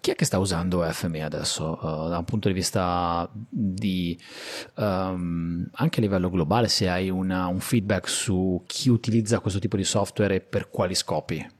Chi 0.00 0.10
è 0.10 0.14
che 0.14 0.26
sta 0.26 0.38
usando 0.38 0.82
FME 0.82 1.22
adesso 1.22 1.78
uh, 1.80 2.08
da 2.08 2.18
un 2.18 2.24
punto 2.24 2.48
di 2.48 2.54
vista 2.54 3.28
di 3.32 4.18
um, 4.76 5.66
anche 5.72 5.98
a 5.98 6.02
livello 6.02 6.28
globale 6.28 6.68
se 6.68 6.88
hai 6.88 7.08
una, 7.08 7.46
un 7.46 7.60
feedback 7.60 8.06
su 8.06 8.62
chi 8.66 8.90
utilizza 8.90 9.40
questo 9.40 9.58
tipo 9.58 9.76
di 9.76 9.84
software 9.84 10.34
e 10.34 10.40
per 10.40 10.68
quali 10.68 10.94
scopi? 10.94 11.56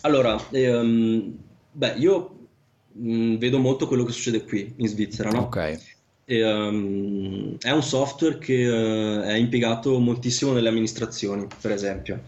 Allora, 0.00 0.40
ehm, 0.50 1.38
beh, 1.70 1.94
io 1.98 2.48
mh, 2.92 3.14
mm, 3.14 3.36
vedo 3.36 3.58
molto 3.58 3.86
quello 3.86 4.04
che 4.04 4.12
succede 4.12 4.42
qui 4.44 4.74
in 4.76 4.88
Svizzera, 4.88 5.30
no? 5.30 5.42
Ok. 5.42 5.80
E, 6.24 6.44
um, 6.44 7.56
è 7.60 7.70
un 7.70 7.82
software 7.82 8.38
che 8.38 8.66
uh, 8.66 9.22
è 9.22 9.34
impiegato 9.34 9.98
moltissimo 10.00 10.52
nelle 10.52 10.68
amministrazioni, 10.68 11.46
per 11.60 11.70
esempio. 11.70 12.22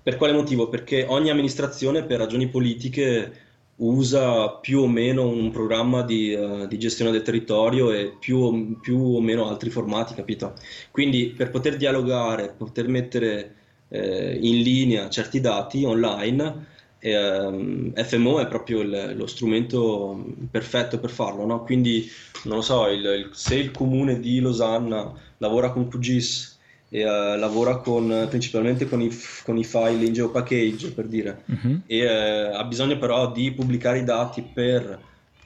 Per 0.00 0.16
quale 0.16 0.32
motivo? 0.32 0.68
Perché 0.68 1.04
ogni 1.08 1.30
amministrazione 1.30 2.04
per 2.04 2.18
ragioni 2.18 2.46
politiche 2.48 3.45
usa 3.76 4.50
più 4.50 4.80
o 4.80 4.88
meno 4.88 5.28
un 5.28 5.50
programma 5.50 6.02
di, 6.02 6.32
uh, 6.32 6.66
di 6.66 6.78
gestione 6.78 7.10
del 7.10 7.22
territorio 7.22 7.90
e 7.92 8.16
più, 8.18 8.78
più, 8.80 8.98
o 9.16 9.20
meno 9.20 9.48
altri 9.48 9.70
formati, 9.70 10.14
capito? 10.14 10.54
Quindi 10.90 11.28
per 11.36 11.50
poter 11.50 11.76
dialogare, 11.76 12.54
poter 12.56 12.88
mettere 12.88 13.54
eh, 13.88 14.38
in 14.40 14.62
linea 14.62 15.10
certi 15.10 15.40
dati 15.40 15.84
online, 15.84 16.66
eh, 16.98 17.92
FMO 17.94 18.40
è 18.40 18.46
proprio 18.48 18.80
il, 18.80 19.14
lo 19.16 19.26
strumento 19.26 20.24
perfetto 20.50 20.98
per 20.98 21.10
farlo, 21.10 21.44
no? 21.44 21.62
Quindi, 21.64 22.08
non 22.44 22.56
lo 22.56 22.62
so, 22.62 22.88
il, 22.88 23.04
il, 23.04 23.30
se 23.32 23.56
il 23.56 23.70
comune 23.70 24.20
di 24.20 24.40
Losanna 24.40 25.12
lavora 25.38 25.70
con 25.70 25.88
QGIS 25.88 26.55
e 26.88 27.04
uh, 27.04 27.36
lavora 27.36 27.76
con, 27.78 28.26
principalmente 28.28 28.88
con 28.88 29.00
i, 29.00 29.10
con 29.44 29.56
i, 29.58 29.64
file 29.64 30.04
in 30.04 30.12
geopackage 30.12 30.92
per 30.92 31.06
dire 31.06 31.42
uh-huh. 31.46 31.80
e 31.86 32.04
uh, 32.04 32.54
ha 32.54 32.64
bisogno 32.64 32.96
però 32.96 33.32
di 33.32 33.50
pubblicare 33.52 33.98
i 33.98 34.04
dati 34.04 34.42
per 34.42 34.98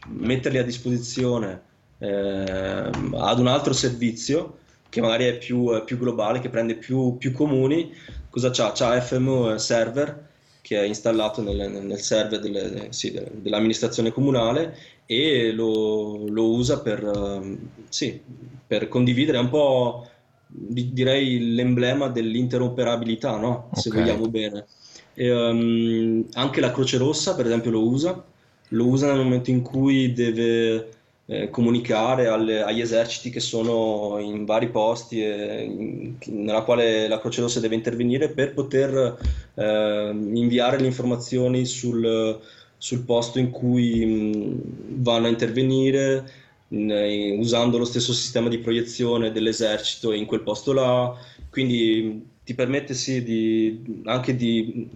metterli 0.09 0.59
a 0.59 0.64
disposizione 0.64 1.62
uh, 1.98 2.07
ad 2.07 3.38
un 3.38 3.46
altro 3.46 3.72
servizio 3.72 4.59
che 4.90 5.00
magari 5.00 5.26
è 5.26 5.38
più, 5.38 5.83
più 5.85 5.98
globale, 5.98 6.40
che 6.40 6.48
prende 6.48 6.74
più, 6.74 7.16
più 7.16 7.33
comuni, 7.33 7.94
cosa 8.29 8.50
c'ha? 8.50 8.72
C'ha 8.74 9.00
FMO 9.00 9.57
server 9.57 10.29
che 10.62 10.81
è 10.81 10.85
installato 10.85 11.42
nel, 11.42 11.70
nel 11.70 12.00
server 12.00 12.40
delle, 12.40 12.88
sì, 12.90 13.18
dell'amministrazione 13.33 14.11
comunale 14.11 14.76
e 15.07 15.53
lo, 15.53 16.26
lo 16.29 16.50
usa 16.50 16.81
per, 16.81 17.59
sì, 17.88 18.20
per 18.66 18.88
condividere 18.88 19.38
un 19.38 19.48
po' 19.48 20.09
direi 20.53 21.55
l'emblema 21.55 22.09
dell'interoperabilità, 22.09 23.37
no? 23.37 23.71
se 23.75 23.91
vogliamo 23.91 24.27
bene. 24.29 24.67
E, 25.15 25.31
um, 25.31 26.27
anche 26.33 26.61
la 26.61 26.73
Croce 26.73 26.99
Rossa, 26.99 27.35
per 27.35 27.47
esempio, 27.47 27.71
lo 27.71 27.87
usa. 27.87 28.25
Lo 28.69 28.87
usa 28.87 29.09
nel 29.09 29.23
momento 29.23 29.51
in 29.51 29.63
cui 29.63 30.13
deve 30.13 30.89
eh, 31.27 31.49
comunicare 31.51 32.27
alle, 32.27 32.63
agli 32.63 32.81
eserciti 32.81 33.31
che 33.31 33.41
sono 33.41 34.19
in 34.19 34.45
vari 34.45 34.69
posti 34.69 35.23
e 35.23 35.63
in, 35.63 36.17
nella 36.27 36.63
quale 36.63 37.07
la 37.07 37.21
Croce 37.21 37.41
Rossa 37.41 37.61
deve 37.61 37.77
intervenire 37.77 38.31
per 38.31 38.53
poter 38.53 39.17
eh, 39.55 40.11
inviare 40.13 40.79
le 40.81 40.87
informazioni 40.87 41.65
sul, 41.67 42.41
sul 42.77 43.05
posto 43.05 43.39
in 43.39 43.51
cui 43.51 44.05
mh, 44.05 45.03
vanno 45.03 45.27
a 45.27 45.31
intervenire 45.31 46.31
usando 46.71 47.79
lo 47.79 47.85
stesso 47.85 48.13
sistema 48.13 48.49
di 48.49 48.59
proiezione 48.59 49.33
dell'esercito 49.33 50.13
in 50.13 50.27
quel 50.27 50.43
posto 50.43 50.73
là, 50.73 51.17
quindi 51.51 52.27
ti 52.45 52.55
permette 52.55 52.95
sì 52.95 53.23
di, 53.23 54.03
anche 54.05 54.37
di 54.37 54.89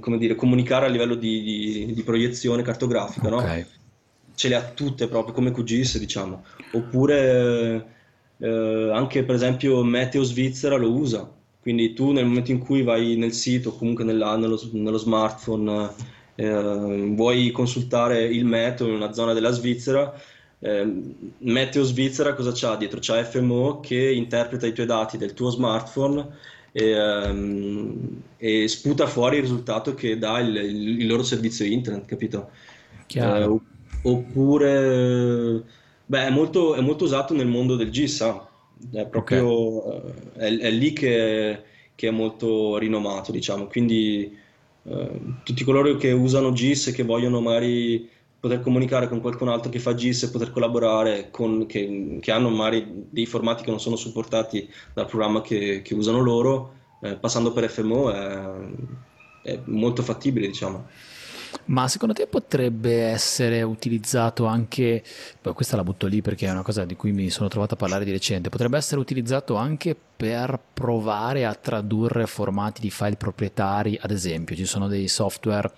come 0.00 0.18
dire, 0.18 0.34
comunicare 0.34 0.86
a 0.86 0.88
livello 0.88 1.14
di, 1.14 1.42
di, 1.42 1.92
di 1.92 2.02
proiezione 2.02 2.62
cartografica, 2.62 3.34
okay. 3.34 3.60
no? 3.60 3.66
ce 4.34 4.48
le 4.48 4.54
ha 4.54 4.62
tutte 4.62 5.06
proprio 5.08 5.34
come 5.34 5.52
QGIS 5.52 5.98
diciamo, 5.98 6.44
oppure 6.72 7.86
eh, 8.38 8.90
anche 8.92 9.22
per 9.22 9.34
esempio 9.34 9.82
Meteo 9.82 10.22
Svizzera 10.22 10.76
lo 10.76 10.90
usa, 10.90 11.30
quindi 11.60 11.92
tu 11.92 12.12
nel 12.12 12.24
momento 12.24 12.50
in 12.50 12.58
cui 12.58 12.82
vai 12.82 13.16
nel 13.16 13.32
sito, 13.32 13.74
comunque 13.74 14.04
nella, 14.04 14.36
nello, 14.36 14.58
nello, 14.72 14.96
smartphone, 14.96 15.90
eh, 16.36 17.12
vuoi 17.14 17.50
consultare 17.50 18.24
il 18.24 18.46
meteo 18.46 18.86
in 18.86 18.94
una 18.94 19.12
zona 19.12 19.34
della 19.34 19.50
Svizzera, 19.50 20.12
eh, 20.60 21.02
Meteo 21.38 21.82
Svizzera 21.82 22.34
cosa 22.34 22.52
c'ha 22.54 22.76
dietro? 22.76 22.98
C'ha 23.00 23.24
FMO 23.24 23.80
che 23.80 24.12
interpreta 24.12 24.66
i 24.66 24.72
tuoi 24.72 24.86
dati 24.86 25.16
del 25.16 25.32
tuo 25.32 25.50
smartphone 25.50 26.28
e, 26.72 27.28
um, 27.28 28.22
e 28.36 28.68
sputa 28.68 29.06
fuori 29.06 29.36
il 29.36 29.42
risultato 29.42 29.94
che 29.94 30.18
dà 30.18 30.38
il, 30.38 30.54
il, 30.54 31.00
il 31.00 31.06
loro 31.06 31.22
servizio 31.22 31.64
internet, 31.64 32.04
capito? 32.04 32.50
Eh, 33.12 33.60
oppure, 34.02 35.64
beh, 36.06 36.26
è 36.26 36.30
molto, 36.30 36.74
è 36.74 36.80
molto, 36.80 37.04
usato 37.04 37.34
nel 37.34 37.48
mondo 37.48 37.74
del 37.74 37.90
GIS, 37.90 38.20
è 38.92 39.06
proprio 39.06 39.48
okay. 39.48 40.12
è, 40.36 40.58
è, 40.58 40.70
lì 40.70 40.92
che, 40.92 41.62
che, 41.94 42.08
è 42.08 42.10
molto 42.10 42.78
rinomato, 42.78 43.32
diciamo. 43.32 43.66
Quindi 43.66 44.36
eh, 44.84 45.20
tutti 45.42 45.64
coloro 45.64 45.96
che 45.96 46.12
usano 46.12 46.52
GIS 46.52 46.88
e 46.88 46.92
che 46.92 47.02
vogliono 47.02 47.40
magari 47.40 48.08
poter 48.40 48.60
comunicare 48.60 49.06
con 49.06 49.20
qualcun 49.20 49.48
altro 49.48 49.70
che 49.70 49.78
fa 49.78 49.94
GIS 49.94 50.24
e 50.24 50.30
poter 50.30 50.50
collaborare 50.50 51.28
con, 51.30 51.66
che, 51.66 52.18
che, 52.20 52.32
hanno 52.32 52.48
magari 52.48 53.06
dei 53.10 53.26
formati 53.26 53.62
che 53.62 53.70
non 53.70 53.80
sono 53.80 53.96
supportati 53.96 54.68
dal 54.94 55.06
programma 55.06 55.42
che, 55.42 55.82
che 55.82 55.94
usano 55.94 56.20
loro, 56.20 56.74
eh, 57.02 57.16
passando 57.16 57.52
per 57.52 57.68
FMO 57.68 58.10
è, 58.10 58.50
è, 59.42 59.60
molto 59.66 60.02
fattibile, 60.02 60.46
diciamo. 60.46 60.86
Ma 61.66 61.86
secondo 61.88 62.14
te 62.14 62.26
potrebbe 62.26 63.02
essere 63.02 63.60
utilizzato 63.62 64.46
anche, 64.46 65.02
beh, 65.42 65.52
questa 65.52 65.76
la 65.76 65.84
butto 65.84 66.06
lì 66.06 66.22
perché 66.22 66.46
è 66.46 66.50
una 66.50 66.62
cosa 66.62 66.84
di 66.84 66.96
cui 66.96 67.12
mi 67.12 67.28
sono 67.28 67.48
trovato 67.48 67.74
a 67.74 67.76
parlare 67.76 68.04
di 68.04 68.10
recente, 68.10 68.48
potrebbe 68.48 68.78
essere 68.78 69.00
utilizzato 69.00 69.56
anche 69.56 69.94
per 70.16 70.58
provare 70.72 71.44
a 71.44 71.54
tradurre 71.54 72.26
formati 72.26 72.80
di 72.80 72.90
file 72.90 73.16
proprietari, 73.16 73.98
ad 74.00 74.12
esempio 74.12 74.56
ci 74.56 74.64
sono 74.64 74.86
dei 74.86 75.08
software 75.08 75.70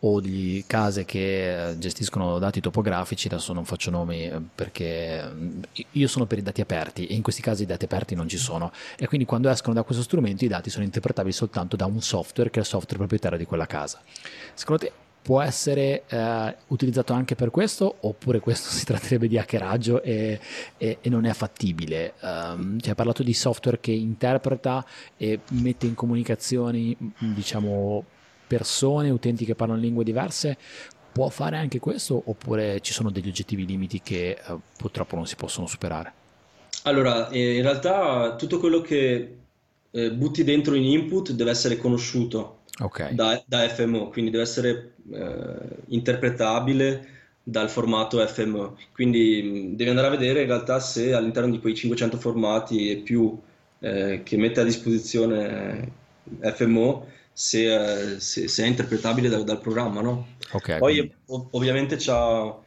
o 0.00 0.20
di 0.20 0.62
case 0.66 1.04
che 1.04 1.70
eh, 1.70 1.78
gestiscono 1.78 2.38
dati 2.38 2.60
topografici, 2.60 3.26
adesso 3.26 3.52
non 3.52 3.64
faccio 3.64 3.90
nomi 3.90 4.24
eh, 4.24 4.40
perché 4.54 5.22
mm, 5.24 5.62
io 5.92 6.08
sono 6.08 6.26
per 6.26 6.38
i 6.38 6.42
dati 6.42 6.60
aperti 6.60 7.06
e 7.06 7.14
in 7.14 7.22
questi 7.22 7.42
casi 7.42 7.62
i 7.64 7.66
dati 7.66 7.84
aperti 7.84 8.14
non 8.14 8.28
ci 8.28 8.36
sono 8.36 8.70
e 8.96 9.06
quindi 9.06 9.26
quando 9.26 9.48
escono 9.48 9.74
da 9.74 9.82
questo 9.82 10.02
strumento 10.02 10.44
i 10.44 10.48
dati 10.48 10.70
sono 10.70 10.84
interpretabili 10.84 11.34
soltanto 11.34 11.76
da 11.76 11.86
un 11.86 12.00
software 12.00 12.50
che 12.50 12.58
è 12.58 12.62
il 12.62 12.68
software 12.68 12.98
proprietario 12.98 13.38
di 13.38 13.44
quella 13.44 13.66
casa. 13.66 14.00
Secondo 14.54 14.84
te 14.84 14.92
può 15.20 15.42
essere 15.42 16.04
eh, 16.06 16.56
utilizzato 16.68 17.12
anche 17.12 17.34
per 17.34 17.50
questo 17.50 17.96
oppure 18.00 18.38
questo 18.38 18.70
si 18.72 18.84
tratterebbe 18.84 19.26
di 19.26 19.36
hackeraggio 19.36 20.02
e, 20.02 20.38
e, 20.76 20.98
e 21.00 21.08
non 21.08 21.24
è 21.24 21.32
fattibile? 21.32 22.14
Um, 22.20 22.78
cioè, 22.78 22.90
hai 22.90 22.94
parlato 22.94 23.24
di 23.24 23.34
software 23.34 23.80
che 23.80 23.90
interpreta 23.90 24.84
e 25.16 25.40
mette 25.50 25.86
in 25.86 25.94
comunicazioni 25.94 26.96
diciamo 27.18 28.04
persone, 28.48 29.10
utenti 29.10 29.44
che 29.44 29.54
parlano 29.54 29.80
lingue 29.80 30.02
diverse, 30.02 30.56
può 31.12 31.28
fare 31.28 31.56
anche 31.56 31.78
questo 31.78 32.22
oppure 32.26 32.80
ci 32.80 32.92
sono 32.92 33.10
degli 33.10 33.28
oggettivi 33.28 33.66
limiti 33.66 34.00
che 34.00 34.30
eh, 34.30 34.56
purtroppo 34.76 35.16
non 35.16 35.26
si 35.26 35.36
possono 35.36 35.66
superare? 35.66 36.12
Allora, 36.84 37.28
eh, 37.28 37.56
in 37.56 37.62
realtà 37.62 38.36
tutto 38.36 38.58
quello 38.58 38.80
che 38.80 39.36
eh, 39.90 40.12
butti 40.12 40.44
dentro 40.44 40.74
in 40.74 40.84
input 40.84 41.32
deve 41.32 41.50
essere 41.50 41.76
conosciuto 41.76 42.60
okay. 42.80 43.14
da, 43.14 43.42
da, 43.46 43.68
FMO, 43.68 44.08
quindi 44.08 44.30
deve 44.30 44.44
essere 44.44 44.94
eh, 45.12 45.56
interpretabile 45.88 47.16
dal 47.42 47.68
formato 47.68 48.24
FMO. 48.24 48.76
Quindi 48.92 49.74
devi 49.74 49.90
andare 49.90 50.08
a 50.08 50.10
vedere 50.10 50.42
in 50.42 50.46
realtà 50.46 50.78
se 50.78 51.14
all'interno 51.14 51.50
di 51.50 51.58
quei 51.58 51.74
500 51.74 52.16
formati 52.16 52.90
e 52.90 52.96
più 52.98 53.36
eh, 53.80 54.22
che 54.22 54.36
mette 54.36 54.60
a 54.60 54.64
disposizione 54.64 55.90
FMO 56.40 57.06
se, 57.38 58.14
eh, 58.14 58.20
se, 58.20 58.48
se 58.48 58.64
è 58.64 58.66
interpretabile 58.66 59.28
dal, 59.28 59.44
dal 59.44 59.60
programma, 59.60 60.00
no? 60.00 60.34
Okay, 60.50 60.78
Poi 60.78 60.94
quindi... 60.96 61.14
ov- 61.26 61.46
ovviamente 61.52 61.94
c'ha, 61.96 62.58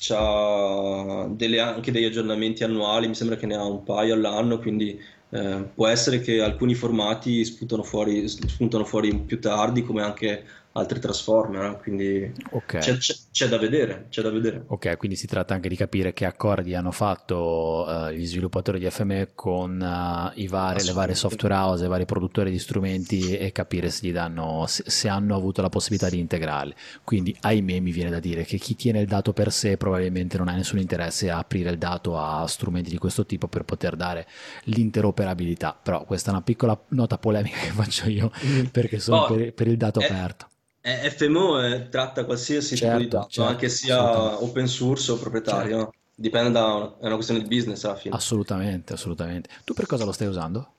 c'ha 0.00 1.28
delle, 1.30 1.60
anche 1.60 1.92
degli 1.92 2.06
aggiornamenti 2.06 2.64
annuali, 2.64 3.06
mi 3.06 3.14
sembra 3.14 3.36
che 3.36 3.46
ne 3.46 3.54
ha 3.54 3.62
un 3.64 3.84
paio 3.84 4.14
all'anno, 4.14 4.58
quindi 4.58 5.00
eh, 5.30 5.68
può 5.72 5.86
essere 5.86 6.18
che 6.18 6.40
alcuni 6.40 6.74
formati 6.74 7.44
spuntano 7.44 7.84
fuori, 7.84 8.26
spuntano 8.26 8.84
fuori 8.84 9.16
più 9.16 9.38
tardi, 9.40 9.84
come 9.84 10.02
anche 10.02 10.44
altri 10.72 10.98
Transformer, 10.98 11.78
quindi 11.80 12.32
okay. 12.50 12.80
c'è, 12.80 12.96
c'è, 12.96 13.14
c'è, 13.36 13.48
da 13.48 13.58
vedere, 13.58 14.06
c'è 14.08 14.22
da 14.22 14.30
vedere. 14.30 14.64
Ok, 14.68 14.96
quindi 14.96 15.14
si 15.14 15.26
tratta 15.26 15.52
anche 15.52 15.68
di 15.68 15.76
capire 15.76 16.14
che 16.14 16.24
accordi 16.24 16.74
hanno 16.74 16.90
fatto 16.90 17.84
uh, 17.86 18.08
gli 18.08 18.24
sviluppatori 18.24 18.78
di 18.78 18.88
FME 18.88 19.32
con 19.34 19.78
uh, 19.78 20.40
i 20.40 20.48
vari, 20.48 20.82
le 20.82 20.92
varie 20.92 21.14
software 21.14 21.54
house, 21.54 21.84
i 21.84 21.88
vari 21.88 22.06
produttori 22.06 22.50
di 22.50 22.58
strumenti 22.58 23.36
e 23.36 23.52
capire 23.52 23.90
se, 23.90 24.06
gli 24.06 24.12
danno, 24.12 24.64
se, 24.66 24.84
se 24.86 25.08
hanno 25.08 25.36
avuto 25.36 25.60
la 25.60 25.68
possibilità 25.68 26.08
di 26.08 26.18
integrarli. 26.18 26.74
Quindi 27.04 27.36
ahimè 27.38 27.78
mi 27.80 27.90
viene 27.90 28.08
da 28.08 28.20
dire 28.20 28.42
che 28.44 28.56
chi 28.56 28.74
tiene 28.74 29.00
il 29.00 29.06
dato 29.06 29.34
per 29.34 29.52
sé 29.52 29.76
probabilmente 29.76 30.38
non 30.38 30.48
ha 30.48 30.54
nessun 30.54 30.78
interesse 30.78 31.28
a 31.28 31.36
aprire 31.36 31.68
il 31.68 31.76
dato 31.76 32.18
a 32.18 32.46
strumenti 32.46 32.88
di 32.88 32.96
questo 32.96 33.26
tipo 33.26 33.48
per 33.48 33.64
poter 33.64 33.96
dare 33.96 34.26
l'interoperabilità, 34.64 35.78
però 35.80 36.04
questa 36.04 36.30
è 36.30 36.32
una 36.32 36.42
piccola 36.42 36.80
nota 36.88 37.18
polemica 37.18 37.58
che 37.60 37.68
faccio 37.70 38.08
io 38.08 38.32
mm. 38.42 38.64
perché 38.72 38.98
sono 38.98 39.24
oh, 39.24 39.34
per, 39.34 39.52
per, 39.52 39.68
il 39.68 39.76
dato 39.76 40.00
è, 40.00 40.06
aperto. 40.06 40.46
FMO 40.86 41.60
è, 41.60 41.88
tratta 41.88 42.24
qualsiasi 42.24 42.76
certo, 42.76 42.96
tipo 42.96 43.02
di 43.02 43.08
dato, 43.08 43.28
certo, 43.28 43.50
anche 43.50 43.68
sia 43.68 44.42
open 44.42 44.68
source 44.68 45.12
o 45.12 45.16
proprietario. 45.16 45.76
Certo. 45.78 45.94
Dipende 46.18 46.50
da 46.52 46.96
è 47.00 47.06
una 47.06 47.14
questione 47.14 47.42
di 47.42 47.48
business 47.48 47.84
alla 47.84 47.96
fine. 47.96 48.14
Assolutamente, 48.14 48.92
assolutamente. 48.92 49.50
Tu 49.64 49.74
per 49.74 49.86
cosa 49.86 50.04
lo 50.04 50.12
stai 50.12 50.28
usando? 50.28 50.70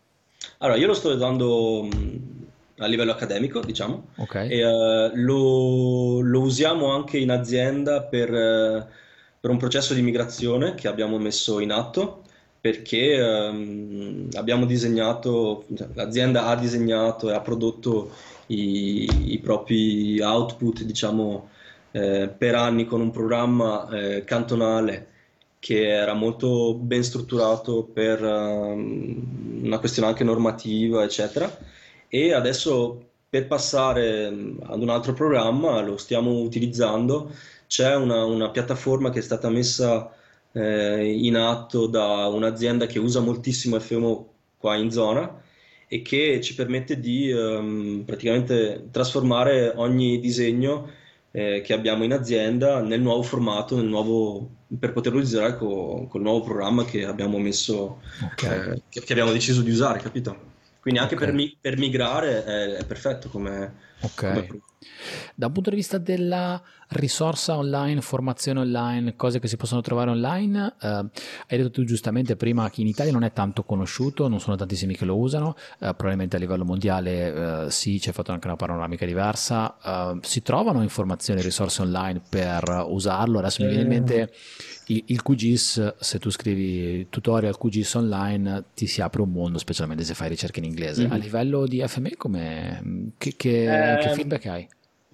Allora, 0.59 0.77
io 0.77 0.87
lo 0.87 0.93
sto 0.93 1.09
usando 1.09 1.87
a 2.79 2.85
livello 2.85 3.11
accademico, 3.11 3.59
diciamo, 3.59 4.07
okay. 4.17 4.49
e 4.49 4.65
uh, 4.65 5.11
lo, 5.15 6.21
lo, 6.21 6.41
usiamo 6.41 6.91
anche 6.91 7.17
in 7.17 7.31
azienda 7.31 8.03
per, 8.03 8.31
uh, 8.31 8.85
per, 9.39 9.49
un 9.49 9.57
processo 9.57 9.93
di 9.93 10.01
migrazione 10.01 10.75
che 10.75 10.87
abbiamo 10.87 11.17
messo 11.17 11.59
in 11.59 11.71
atto 11.71 12.23
perché 12.59 13.19
um, 13.19 14.27
abbiamo 14.35 14.65
disegnato, 14.65 15.65
cioè, 15.75 15.87
l'azienda 15.93 16.47
ha 16.47 16.55
disegnato 16.55 17.29
e 17.29 17.33
ha 17.33 17.41
prodotto 17.41 18.11
i, 18.47 19.33
i 19.33 19.39
propri 19.39 20.19
output, 20.21 20.83
diciamo, 20.83 21.49
eh, 21.91 22.29
per 22.35 22.55
anni 22.55 22.85
con 22.85 23.01
un 23.01 23.11
programma 23.11 23.87
eh, 23.89 24.23
cantonale 24.23 25.07
che 25.59 25.87
era 25.87 26.13
molto 26.13 26.75
ben 26.75 27.03
strutturato 27.03 27.83
per 27.83 28.21
um, 28.23 29.59
una 29.63 29.79
questione 29.79 30.07
anche 30.07 30.23
normativa, 30.23 31.03
eccetera. 31.03 31.55
E 32.07 32.33
adesso 32.33 33.03
per 33.29 33.47
passare 33.47 34.29
mm, 34.29 34.59
ad 34.63 34.81
un 34.81 34.89
altro 34.89 35.13
programma 35.13 35.81
lo 35.81 35.97
stiamo 35.97 36.39
utilizzando. 36.39 37.31
C'è 37.67 37.95
una, 37.95 38.23
una 38.23 38.49
piattaforma 38.49 39.09
che 39.09 39.19
è 39.19 39.21
stata 39.21 39.49
messa 39.49 40.13
eh, 40.53 41.11
in 41.11 41.35
atto 41.35 41.87
da 41.87 42.27
un'azienda 42.27 42.85
che 42.85 42.99
usa 42.99 43.19
moltissimo 43.19 43.79
FMO 43.79 44.29
qua 44.57 44.75
in 44.75 44.91
zona 44.91 45.45
e 45.87 46.01
che 46.01 46.41
ci 46.41 46.53
permette 46.53 46.99
di 46.99 47.31
um, 47.31 48.03
praticamente 48.05 48.87
trasformare 48.91 49.71
ogni 49.75 50.19
disegno 50.19 50.89
eh, 51.31 51.61
che 51.61 51.73
abbiamo 51.73 52.03
in 52.03 52.13
azienda 52.13 52.81
nel 52.81 53.01
nuovo 53.01 53.23
formato, 53.23 53.75
nel 53.75 53.85
nuovo, 53.85 54.49
per 54.79 54.91
poterlo 54.91 55.19
utilizzare 55.19 55.57
con 55.57 56.09
il 56.13 56.21
nuovo 56.21 56.41
programma 56.41 56.83
che 56.83 57.05
abbiamo 57.05 57.37
messo, 57.37 58.01
okay. 58.23 58.71
eh, 58.71 58.81
che, 58.89 59.01
che, 59.01 59.11
abbiamo 59.13 59.31
deciso 59.31 59.61
di 59.61 59.71
usare, 59.71 59.99
capito? 59.99 60.55
Quindi 60.79 60.99
anche 60.99 61.15
okay. 61.15 61.27
per, 61.27 61.35
mi, 61.35 61.57
per, 61.59 61.77
migrare 61.77 62.43
è, 62.43 62.67
è, 62.77 62.85
perfetto 62.85 63.29
come, 63.29 63.73
Ok. 64.01 64.13
Come 64.15 64.47
Da 65.35 65.47
un 65.47 65.51
punto 65.51 65.69
di 65.69 65.75
vista 65.75 65.97
della 65.97 66.61
risorsa 66.89 67.57
online, 67.57 68.01
formazione 68.01 68.61
online, 68.61 69.15
cose 69.15 69.39
che 69.39 69.47
si 69.47 69.57
possono 69.57 69.81
trovare 69.81 70.09
online, 70.09 70.75
eh, 70.81 70.87
hai 70.87 71.57
detto 71.57 71.69
tu 71.69 71.83
giustamente 71.83 72.35
prima 72.35 72.69
che 72.69 72.81
in 72.81 72.87
Italia 72.87 73.11
non 73.11 73.23
è 73.23 73.33
tanto 73.33 73.63
conosciuto, 73.63 74.27
non 74.27 74.39
sono 74.39 74.55
tantissimi 74.55 74.95
che 74.95 75.05
lo 75.05 75.17
usano, 75.17 75.55
eh, 75.79 75.93
probabilmente 75.93 76.37
a 76.37 76.39
livello 76.39 76.63
mondiale 76.63 77.65
eh, 77.65 77.71
sì, 77.71 77.99
c'è 77.99 78.11
fatto 78.13 78.31
anche 78.31 78.47
una 78.47 78.55
panoramica 78.55 79.05
diversa, 79.05 79.77
eh, 79.83 80.19
si 80.21 80.41
trovano 80.41 80.81
informazioni 80.81 81.41
e 81.41 81.43
risorse 81.43 81.81
online 81.81 82.21
per 82.27 82.85
usarlo, 82.87 83.39
adesso 83.39 83.63
mi 83.63 83.69
viene 83.69 83.83
in 83.83 83.89
mente 83.89 84.21
eh. 84.21 84.31
il, 84.87 85.03
il 85.07 85.21
QGIS, 85.21 85.95
se 85.99 86.19
tu 86.19 86.29
scrivi 86.29 87.07
tutorial 87.09 87.57
QGIS 87.57 87.93
online 87.95 88.63
ti 88.73 88.87
si 88.87 89.01
apre 89.01 89.21
un 89.21 89.31
mondo, 89.31 89.57
specialmente 89.57 90.03
se 90.03 90.13
fai 90.13 90.29
ricerche 90.29 90.59
in 90.59 90.65
inglese. 90.65 91.03
Mm-hmm. 91.03 91.11
A 91.11 91.17
livello 91.17 91.67
di 91.67 91.83
FME 91.85 92.15
come, 92.15 93.11
che, 93.17 93.35
che, 93.35 93.97
che 94.01 94.09
feedback 94.13 94.45
hai? 94.45 94.67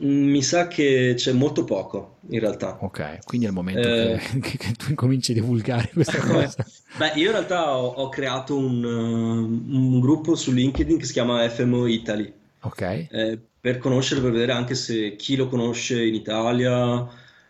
Mi 0.04 0.42
sa 0.42 0.68
che 0.68 1.14
c'è 1.16 1.32
molto 1.32 1.64
poco 1.64 2.18
in 2.30 2.40
realtà. 2.40 2.78
Ok, 2.82 3.20
quindi 3.24 3.46
è 3.46 3.50
il 3.50 3.56
momento 3.56 3.88
eh, 3.88 4.20
che, 4.42 4.58
che, 4.58 4.72
tu 4.74 4.90
incominci 4.90 5.32
a 5.32 5.36
divulgare 5.36 5.90
questa 5.94 6.20
cosa. 6.26 6.66
Beh, 6.98 7.14
io 7.16 7.28
in 7.28 7.32
realtà 7.32 7.78
ho, 7.78 7.88
ho 7.88 8.10
creato 8.10 8.58
un, 8.58 8.84
uh, 8.84 9.76
un, 9.76 10.00
gruppo 10.00 10.36
su 10.36 10.52
LinkedIn 10.52 10.98
che 10.98 11.06
si 11.06 11.14
chiama 11.14 11.48
FMO 11.50 11.88
Italy. 11.88 12.34
Ok. 12.62 12.82
Eh, 12.82 13.40
per 13.60 13.78
conoscere, 13.78 14.20
per 14.20 14.32
vedere 14.32 14.52
anche 14.52 14.76
se 14.76 15.16
chi 15.16 15.38
lo 15.38 15.48
conosce 15.48 16.04
in 16.06 16.16
Italia, 16.16 17.08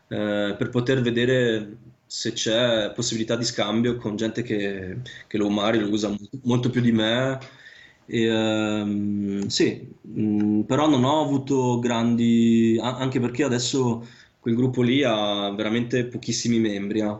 eh, 0.07 0.55
per 0.55 0.69
poter 0.69 1.01
vedere 1.01 1.77
se 2.05 2.33
c'è 2.33 2.91
possibilità 2.93 3.35
di 3.35 3.43
scambio 3.43 3.97
con 3.97 4.15
gente 4.15 4.43
che, 4.43 4.97
che 5.25 5.37
lo 5.37 5.49
magari 5.49 5.79
lo 5.79 5.89
usa 5.89 6.09
molto, 6.09 6.29
molto 6.43 6.69
più 6.69 6.81
di 6.81 6.91
me 6.91 7.39
e, 8.05 8.29
um, 8.29 9.47
sì, 9.47 9.87
mh, 10.01 10.21
mm, 10.21 10.61
però 10.61 10.87
non 10.87 11.03
ho 11.03 11.21
avuto 11.21 11.79
grandi, 11.79 12.77
anche 12.81 13.19
perché 13.19 13.43
adesso 13.43 14.05
quel 14.39 14.55
gruppo 14.55 14.81
lì 14.81 15.03
ha 15.03 15.51
veramente 15.51 16.05
pochissimi 16.05 16.59
membri. 16.59 16.99
Eh. 16.99 17.17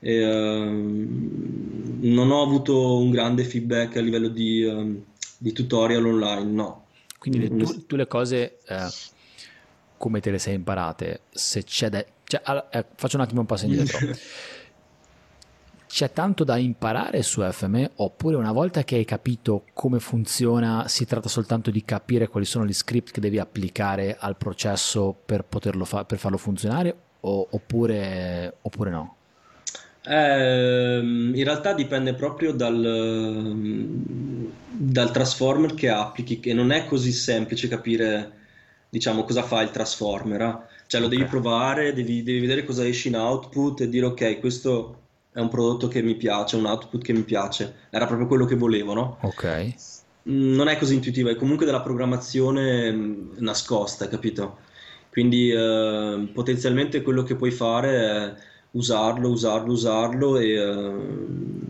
E, 0.00 0.24
um, 0.24 1.98
non 2.00 2.30
ho 2.30 2.42
avuto 2.42 2.98
un 2.98 3.10
grande 3.10 3.44
feedback 3.44 3.96
a 3.96 4.00
livello 4.00 4.28
di, 4.28 4.62
um, 4.64 5.02
di 5.38 5.52
tutorial 5.52 6.06
online, 6.06 6.50
no. 6.50 6.86
Quindi 7.18 7.40
le, 7.40 7.48
tu, 7.56 7.86
tu, 7.86 7.96
le 7.96 8.06
cose 8.06 8.58
eh, 8.66 8.88
come 9.96 10.20
te 10.20 10.30
le 10.30 10.38
sei 10.38 10.54
imparate? 10.54 11.22
Se 11.30 11.64
c'è 11.64 11.88
da... 11.88 12.04
Cioè, 12.24 12.42
eh, 12.70 12.84
faccio 12.94 13.16
un 13.16 13.22
attimo 13.22 13.40
un 13.40 13.46
passo 13.46 13.64
indietro. 13.64 13.98
c'è 15.94 16.10
tanto 16.10 16.42
da 16.42 16.56
imparare 16.56 17.22
su 17.22 17.40
FME 17.48 17.92
oppure 17.98 18.34
una 18.34 18.50
volta 18.50 18.82
che 18.82 18.96
hai 18.96 19.04
capito 19.04 19.62
come 19.74 20.00
funziona 20.00 20.88
si 20.88 21.06
tratta 21.06 21.28
soltanto 21.28 21.70
di 21.70 21.84
capire 21.84 22.26
quali 22.26 22.46
sono 22.46 22.66
gli 22.66 22.72
script 22.72 23.12
che 23.12 23.20
devi 23.20 23.38
applicare 23.38 24.16
al 24.18 24.36
processo 24.36 25.14
per, 25.24 25.44
poterlo 25.44 25.84
fa- 25.84 26.04
per 26.04 26.18
farlo 26.18 26.36
funzionare 26.36 26.96
o- 27.20 27.46
oppure, 27.48 28.56
oppure 28.62 28.90
no? 28.90 29.16
Eh, 30.04 30.98
in 30.98 31.44
realtà 31.44 31.72
dipende 31.74 32.14
proprio 32.14 32.50
dal, 32.50 32.82
dal, 34.70 35.12
transformer 35.12 35.74
che 35.74 35.90
applichi, 35.90 36.40
che 36.40 36.54
non 36.54 36.72
è 36.72 36.86
così 36.86 37.12
semplice 37.12 37.68
capire 37.68 38.32
diciamo, 38.88 39.22
cosa 39.22 39.44
fa 39.44 39.62
il 39.62 39.70
transformer. 39.70 40.40
Eh? 40.40 40.58
Cioè 40.88 41.00
lo 41.00 41.06
okay. 41.06 41.18
devi 41.18 41.30
provare, 41.30 41.92
devi, 41.92 42.24
devi, 42.24 42.40
vedere 42.40 42.64
cosa 42.64 42.84
esce 42.84 43.06
in 43.06 43.16
output 43.16 43.82
e 43.82 43.88
dire 43.88 44.06
ok, 44.06 44.40
questo 44.40 44.98
è 45.34 45.40
un 45.40 45.48
prodotto 45.48 45.88
che 45.88 46.00
mi 46.00 46.14
piace, 46.14 46.54
un 46.54 46.66
output 46.66 47.02
che 47.02 47.12
mi 47.12 47.22
piace. 47.22 47.88
Era 47.90 48.06
proprio 48.06 48.28
quello 48.28 48.44
che 48.44 48.54
volevo, 48.54 48.94
no? 48.94 49.18
Ok. 49.22 49.74
Mm, 50.28 50.54
non 50.54 50.68
è 50.68 50.78
così 50.78 50.94
intuitiva, 50.94 51.30
è 51.30 51.34
comunque 51.34 51.66
della 51.66 51.82
programmazione 51.82 52.92
mm, 52.92 53.30
nascosta, 53.38 54.06
capito? 54.06 54.58
Quindi 55.10 55.50
eh, 55.50 56.28
potenzialmente 56.32 57.02
quello 57.02 57.24
che 57.24 57.34
puoi 57.34 57.50
fare 57.50 57.96
è 57.96 58.34
usarlo, 58.70 59.28
usarlo, 59.28 59.72
usarlo 59.72 60.38
e 60.38 60.52
eh, 60.52 60.92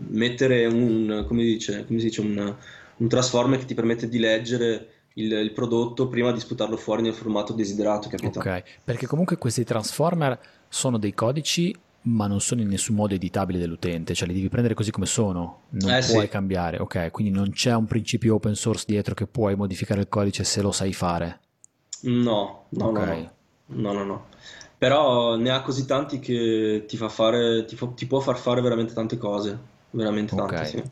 mettere 0.09 0.67
un, 0.67 1.25
come, 1.27 1.41
dice, 1.41 1.85
come 1.87 1.97
si 1.97 2.05
dice, 2.05 2.21
un, 2.21 2.55
un, 2.97 3.07
transformer 3.07 3.57
che 3.57 3.65
ti 3.65 3.73
permette 3.73 4.07
di 4.07 4.19
leggere 4.19 4.89
il, 5.13 5.31
il, 5.31 5.51
prodotto 5.53 6.07
prima 6.07 6.31
di 6.31 6.39
sputarlo 6.39 6.77
fuori 6.77 7.01
nel 7.01 7.13
formato 7.13 7.51
desiderato, 7.51 8.09
capito? 8.09 8.37
Ok, 8.37 8.63
perché 8.83 9.07
comunque 9.07 9.39
questi 9.39 9.63
transformer 9.63 10.39
sono 10.69 10.99
dei 10.99 11.15
codici 11.15 11.75
ma 12.05 12.27
non 12.27 12.41
sono 12.41 12.61
in 12.61 12.67
nessun 12.67 12.95
modo 12.95 13.13
editabili 13.13 13.59
dall'utente, 13.59 14.13
cioè 14.13 14.27
li 14.27 14.33
devi 14.33 14.49
prendere 14.49 14.73
così 14.73 14.91
come 14.91 15.05
sono, 15.05 15.61
non 15.69 15.91
eh, 15.91 16.05
puoi 16.07 16.23
sì. 16.23 16.27
cambiare, 16.27 16.77
ok? 16.77 17.11
Quindi 17.11 17.31
non 17.31 17.51
c'è 17.51 17.73
un 17.73 17.85
principio 17.85 18.35
open 18.35 18.55
source 18.55 18.85
dietro 18.87 19.13
che 19.13 19.25
puoi 19.25 19.55
modificare 19.55 20.01
il 20.01 20.07
codice 20.07 20.43
se 20.43 20.61
lo 20.61 20.71
sai 20.71 20.93
fare. 20.93 21.39
No, 22.01 22.65
no, 22.69 22.87
okay. 22.89 23.29
no, 23.67 23.91
no, 23.91 23.93
no, 23.93 24.03
no. 24.03 24.25
Però 24.77 25.35
ne 25.35 25.49
ha 25.49 25.61
così 25.61 25.85
tanti 25.85 26.19
che 26.19 26.83
ti, 26.87 26.97
fa 26.97 27.09
fare, 27.09 27.65
ti, 27.65 27.75
fa, 27.75 27.87
ti 27.87 28.05
può 28.05 28.19
far 28.19 28.37
fare 28.37 28.61
veramente 28.61 28.93
tante 28.93 29.17
cose, 29.17 29.57
veramente 29.91 30.35
tante, 30.35 30.55
okay. 30.55 30.67
sì. 30.67 30.83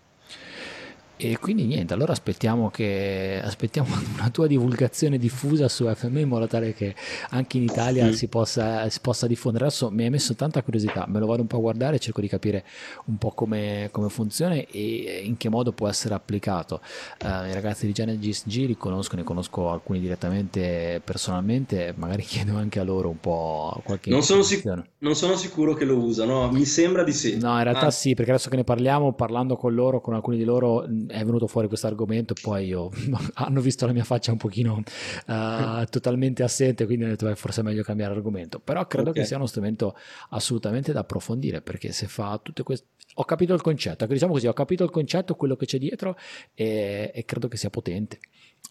E 1.16 1.38
quindi 1.38 1.66
niente, 1.66 1.94
allora 1.94 2.12
aspettiamo, 2.12 2.72
che, 2.72 3.40
aspettiamo 3.42 3.90
una 4.18 4.30
tua 4.30 4.48
divulgazione 4.48 5.18
diffusa 5.20 5.68
su 5.70 5.88
FM 5.88 6.18
in 6.18 6.28
modo 6.28 6.48
tale 6.48 6.74
che 6.74 6.96
anche 7.30 7.58
in 7.58 7.64
Italia 7.64 8.12
si 8.14 8.28
possa, 8.28 8.90
si, 8.90 9.00
possa, 9.00 9.28
diffondere. 9.28 9.66
Adesso 9.66 9.92
mi 9.92 10.04
hai 10.04 10.10
messo 10.10 10.34
tanta 10.34 10.64
curiosità, 10.64 11.06
me 11.08 11.20
lo 11.20 11.28
vado 11.28 11.42
un 11.42 11.48
po' 11.48 11.58
a 11.58 11.60
guardare, 11.60 12.00
cerco 12.00 12.20
di 12.20 12.28
capire 12.28 12.66
un 13.06 13.18
po' 13.18 13.32
come, 13.32 13.90
come 13.92 14.10
funziona 14.10 14.56
e 14.56 15.22
in 15.24 15.38
che 15.38 15.50
modo 15.50 15.72
può 15.72 15.88
essere 15.88 16.16
applicato. 16.16 16.82
Uh, 17.24 17.46
I 17.46 17.54
ragazzi 17.54 17.86
di 17.86 17.94
Genesis 17.94 18.44
G 18.48 18.66
li 18.66 18.76
conosco, 18.76 19.16
ne 19.16 19.24
conosco 19.24 19.70
alcuni 19.70 20.00
direttamente 20.00 21.00
personalmente, 21.04 21.94
magari 21.96 22.24
chiedo 22.26 22.58
anche 22.58 22.80
a 22.80 22.84
loro 22.84 23.10
un 23.10 23.20
po' 23.20 23.82
qualche 23.86 24.10
non 24.10 24.24
sono, 24.24 24.42
sic- 24.42 24.66
non 24.98 25.16
sono 25.16 25.36
sicuro 25.36 25.76
che 25.76 25.86
lo 25.86 25.98
usano, 25.98 26.50
mi 26.52 26.66
sembra 26.66 27.04
di 27.04 27.14
sì. 27.14 27.38
No, 27.38 27.56
in 27.58 27.64
realtà 27.64 27.88
ah. 27.88 27.92
sì, 27.92 28.16
perché 28.16 28.32
adesso 28.32 28.50
che 28.50 28.56
ne 28.56 28.64
parliamo, 28.64 29.14
parlando 29.14 29.56
con 29.56 29.74
loro, 29.74 30.02
con 30.02 30.16
alcuni 30.16 30.38
di 30.38 30.44
loro 30.44 30.86
è 31.08 31.24
venuto 31.24 31.48
fuori 31.48 31.68
questo 31.68 31.88
argomento, 31.88 32.34
poi 32.42 32.68
io, 32.68 32.90
hanno 33.36 33.62
visto 33.62 33.86
la 33.86 33.94
mia 33.94 34.04
faccia 34.04 34.32
un 34.32 34.38
pochino 34.38 34.82
uh, 35.28 35.86
totalmente 35.90 36.44
assente, 36.44 36.86
quindi 36.86 37.06
ho 37.06 37.08
detto 37.08 37.26
beh, 37.26 37.36
forse 37.36 37.62
è 37.62 37.64
meglio 37.64 37.84
cambiare 37.84 38.14
argomento, 38.14 38.60
però 38.60 38.86
credo 38.88 39.10
okay. 39.10 39.22
che 39.22 39.28
sia 39.28 39.38
uno 39.38 39.46
strumento 39.46 39.96
assolutamente 40.30 40.92
da 40.92 41.02
approfondire 41.02 41.62
perché 41.62 41.92
se 41.92 42.08
fa 42.08 42.40
tutte 42.42 42.64
queste... 42.64 42.88
Ho 43.16 43.26
capito 43.26 43.54
il 43.54 43.62
concetto, 43.62 44.06
ecco, 44.06 44.14
diciamo 44.14 44.34
così, 44.34 44.48
ho 44.48 44.54
capito 44.54 44.84
il 44.84 44.90
concetto, 44.90 45.36
quello 45.36 45.56
che 45.56 45.68
c'è 45.68 45.78
dietro 45.78 46.18
e, 46.56 47.12
e 47.14 47.26
credo 47.26 47.48
che 47.48 47.58
sia 47.58 47.70
potente. 47.70 48.18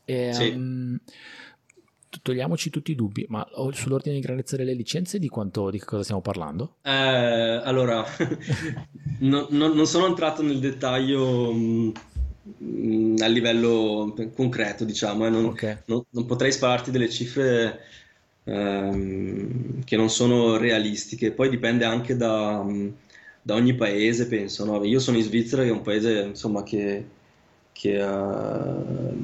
E, 0.04 0.32
sì. 0.32 0.48
um, 0.48 0.98
togliamoci 2.20 2.68
tutti 2.68 2.90
i 2.90 2.94
dubbi, 2.94 3.24
ma 3.28 3.46
sull'ordine 3.70 4.16
di 4.16 4.20
grandezza 4.20 4.56
delle 4.56 4.74
licenze 4.74 5.18
di, 5.18 5.28
quanto, 5.28 5.70
di 5.70 5.78
cosa 5.78 6.02
stiamo 6.02 6.20
parlando? 6.20 6.76
Eh, 6.82 6.90
allora, 6.90 8.04
no, 9.20 9.46
no, 9.50 9.72
non 9.72 9.86
sono 9.86 10.06
entrato 10.06 10.42
nel 10.42 10.58
dettaglio 10.58 11.52
mh, 11.52 11.92
Mm, 12.44 13.16
a 13.20 13.26
livello 13.26 14.14
concreto, 14.34 14.84
diciamo, 14.84 15.26
eh, 15.26 15.30
non, 15.30 15.44
okay. 15.44 15.78
non, 15.86 16.02
non, 16.10 16.26
potrei 16.26 16.50
spararti 16.50 16.90
delle 16.90 17.08
cifre 17.08 17.80
ehm, 18.44 19.84
che 19.84 19.96
non 19.96 20.10
sono 20.10 20.56
realistiche. 20.56 21.30
Poi 21.30 21.48
dipende 21.48 21.84
anche 21.84 22.16
da, 22.16 22.64
da 23.40 23.54
ogni 23.54 23.74
paese, 23.74 24.26
penso. 24.26 24.64
No? 24.64 24.82
Io 24.84 24.98
sono 24.98 25.18
in 25.18 25.22
Svizzera, 25.22 25.62
che 25.62 25.68
è 25.68 25.72
un 25.72 25.82
paese 25.82 26.20
insomma, 26.20 26.64
che, 26.64 27.04
che 27.70 28.02
uh, 28.02 29.14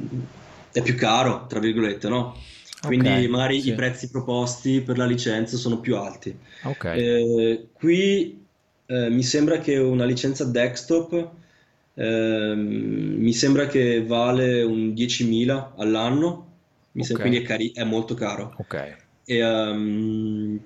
è 0.73 0.83
più 0.83 0.95
caro, 0.95 1.47
tra 1.49 1.59
virgolette, 1.59 2.09
no? 2.09 2.37
Quindi 2.81 3.09
okay, 3.09 3.27
magari 3.27 3.61
sì. 3.61 3.71
i 3.71 3.75
prezzi 3.75 4.09
proposti 4.09 4.81
per 4.81 4.97
la 4.97 5.07
licenza 5.07 5.57
sono 5.57 5.81
più 5.81 5.97
alti. 5.97 6.37
Okay. 6.63 7.01
Eh, 7.01 7.67
qui 7.73 8.47
eh, 8.87 9.11
mi 9.11 9.23
sembra 9.25 9.59
che 9.59 9.77
una 9.77 10.05
licenza 10.05 10.45
desktop 10.45 11.31
Ehm, 11.99 13.17
mi 13.19 13.33
sembra 13.33 13.67
che 13.67 14.05
vale 14.05 14.63
un 14.63 14.95
10.000 14.95 15.73
all'anno, 15.77 16.47
mi 16.93 17.03
okay. 17.03 17.05
sembra, 17.05 17.27
quindi 17.27 17.45
è, 17.45 17.47
cari- 17.47 17.73
è, 17.73 17.83
molto 17.83 18.15
caro. 18.15 18.55
Ok. 18.59 18.97
E, 19.25 19.45
um, 19.45 20.61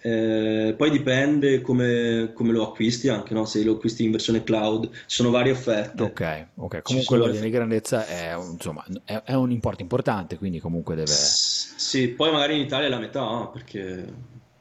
eh, 0.00 0.74
poi 0.76 0.90
dipende 0.90 1.60
come, 1.60 2.32
come, 2.34 2.52
lo 2.52 2.68
acquisti 2.68 3.08
anche, 3.08 3.34
no? 3.34 3.44
se 3.44 3.62
lo 3.62 3.72
acquisti 3.72 4.04
in 4.04 4.12
versione 4.12 4.42
cloud, 4.42 4.88
ci 4.90 5.16
sono 5.16 5.30
varie 5.30 5.52
offerte. 5.52 6.02
Ok, 6.02 6.46
ok. 6.54 6.82
Comunque 6.82 7.18
l'ordine 7.18 7.44
di 7.44 7.50
grandezza 7.50 8.06
è, 8.06 8.34
insomma, 8.34 8.84
è, 9.04 9.22
è, 9.24 9.34
un 9.34 9.50
importo 9.50 9.82
importante, 9.82 10.38
quindi 10.38 10.58
comunque 10.58 10.94
deve... 10.94 11.12
Sì, 11.12 12.08
poi 12.08 12.32
magari 12.32 12.54
in 12.54 12.62
Italia 12.62 12.86
è 12.86 12.90
la 12.90 12.98
metà, 12.98 13.48
perché 13.52 14.04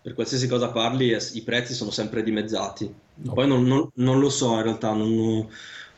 per 0.01 0.13
qualsiasi 0.13 0.47
cosa 0.47 0.69
parli 0.69 1.17
i 1.33 1.41
prezzi 1.41 1.73
sono 1.73 1.91
sempre 1.91 2.21
dimezzati. 2.21 2.93
Poi 3.21 3.47
non, 3.47 3.63
non, 3.63 3.89
non, 3.95 4.19
lo 4.19 4.29
so 4.29 4.55
in 4.55 4.63
realtà, 4.63 4.91
non, 4.93 5.47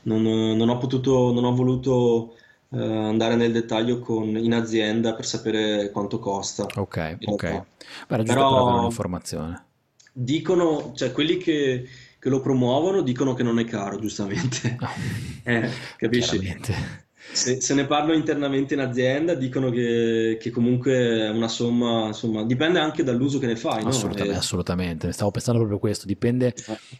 non 0.04 0.70
ho, 0.70 0.78
potuto, 0.78 1.32
non 1.32 1.44
ho 1.46 1.56
voluto 1.56 2.36
eh, 2.70 2.78
andare 2.78 3.36
nel 3.36 3.52
dettaglio 3.52 4.00
con, 4.00 4.38
in 4.38 4.54
azienda 4.54 5.14
per 5.14 5.26
sapere 5.26 5.92
quanto 5.92 6.20
costa. 6.20 6.66
Ok, 6.76 7.18
ok. 7.24 7.44
Beh, 7.44 7.64
Però 8.08 8.24
per 8.24 8.30
avere 8.36 8.78
un'informazione. 8.78 9.64
Dicono, 10.12 10.94
cioè 10.96 11.12
quelli 11.12 11.38
che, 11.38 11.88
che, 12.20 12.30
lo 12.30 12.40
promuovono 12.42 13.02
dicono 13.02 13.34
che 13.34 13.44
non 13.44 13.60
è 13.60 13.66
caro, 13.66 14.00
giustamente. 14.00 14.78
No. 14.80 14.90
eh, 15.44 15.70
capisci? 15.98 16.58
Se, 17.32 17.60
se, 17.60 17.74
ne 17.74 17.86
parlo 17.86 18.14
internamente 18.14 18.74
in 18.74 18.80
azienda, 18.80 19.34
dicono 19.34 19.70
che, 19.70 20.38
che, 20.40 20.52
comunque 20.52 20.94
è 20.94 21.30
una 21.30 21.48
somma, 21.48 22.08
insomma, 22.08 22.44
dipende 22.44 22.80
anche 22.80 23.04
dall'uso 23.04 23.40
che 23.40 23.48
ne 23.48 23.56
fai. 23.56 23.84
No? 23.84 23.90
Assolutamente, 23.90 24.34
e... 24.34 24.38
assolutamente, 24.38 25.12
stavo 25.12 25.32
pensando 25.32 25.60
proprio 25.60 25.80
questo, 25.80 26.06
dipende 26.06 26.54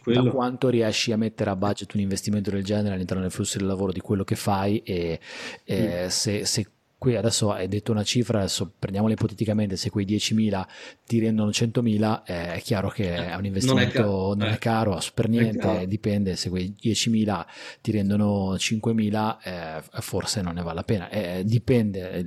eh, 0.04 0.12
da 0.12 0.22
quanto 0.30 0.68
riesci 0.68 1.12
a 1.12 1.16
mettere 1.16 1.50
a 1.50 1.56
budget 1.56 1.94
un 1.94 2.00
investimento 2.00 2.50
del 2.50 2.64
genere 2.64 2.94
all'interno 2.94 3.22
del 3.22 3.30
flusso 3.30 3.58
del 3.58 3.66
lavoro 3.66 3.92
di 3.92 4.00
quello 4.00 4.24
che 4.24 4.36
fai 4.36 4.78
e, 4.78 5.18
e 5.64 6.04
mm. 6.04 6.08
se, 6.08 6.44
se 6.44 6.66
qui 6.98 7.14
adesso 7.16 7.52
hai 7.52 7.68
detto 7.68 7.92
una 7.92 8.02
cifra, 8.02 8.38
adesso 8.38 8.72
prendiamola 8.78 9.12
ipoteticamente, 9.12 9.76
se 9.76 9.90
quei 9.90 10.06
10.000 10.06 10.66
ti 11.06 11.18
rendono 11.18 11.50
100.000 11.50 12.22
eh, 12.24 12.54
è 12.54 12.60
chiaro 12.62 12.88
che 12.88 13.14
è 13.14 13.34
un 13.34 13.44
investimento, 13.44 13.80
non 13.80 13.88
è 13.88 13.92
caro, 13.92 14.34
non 14.34 14.48
è 14.48 14.52
eh. 14.54 14.58
caro 14.58 15.00
per 15.14 15.28
niente, 15.28 15.86
dipende, 15.86 16.36
se 16.36 16.48
quei 16.48 16.74
10.000 16.80 17.44
ti 17.80 17.92
rendono 17.92 18.54
5.000 18.54 19.36
eh, 19.42 19.82
forse 20.00 20.40
non 20.42 20.54
ne 20.54 20.62
vale 20.62 20.74
la 20.76 20.84
pena, 20.84 21.08
eh, 21.10 21.42
dipende, 21.44 22.24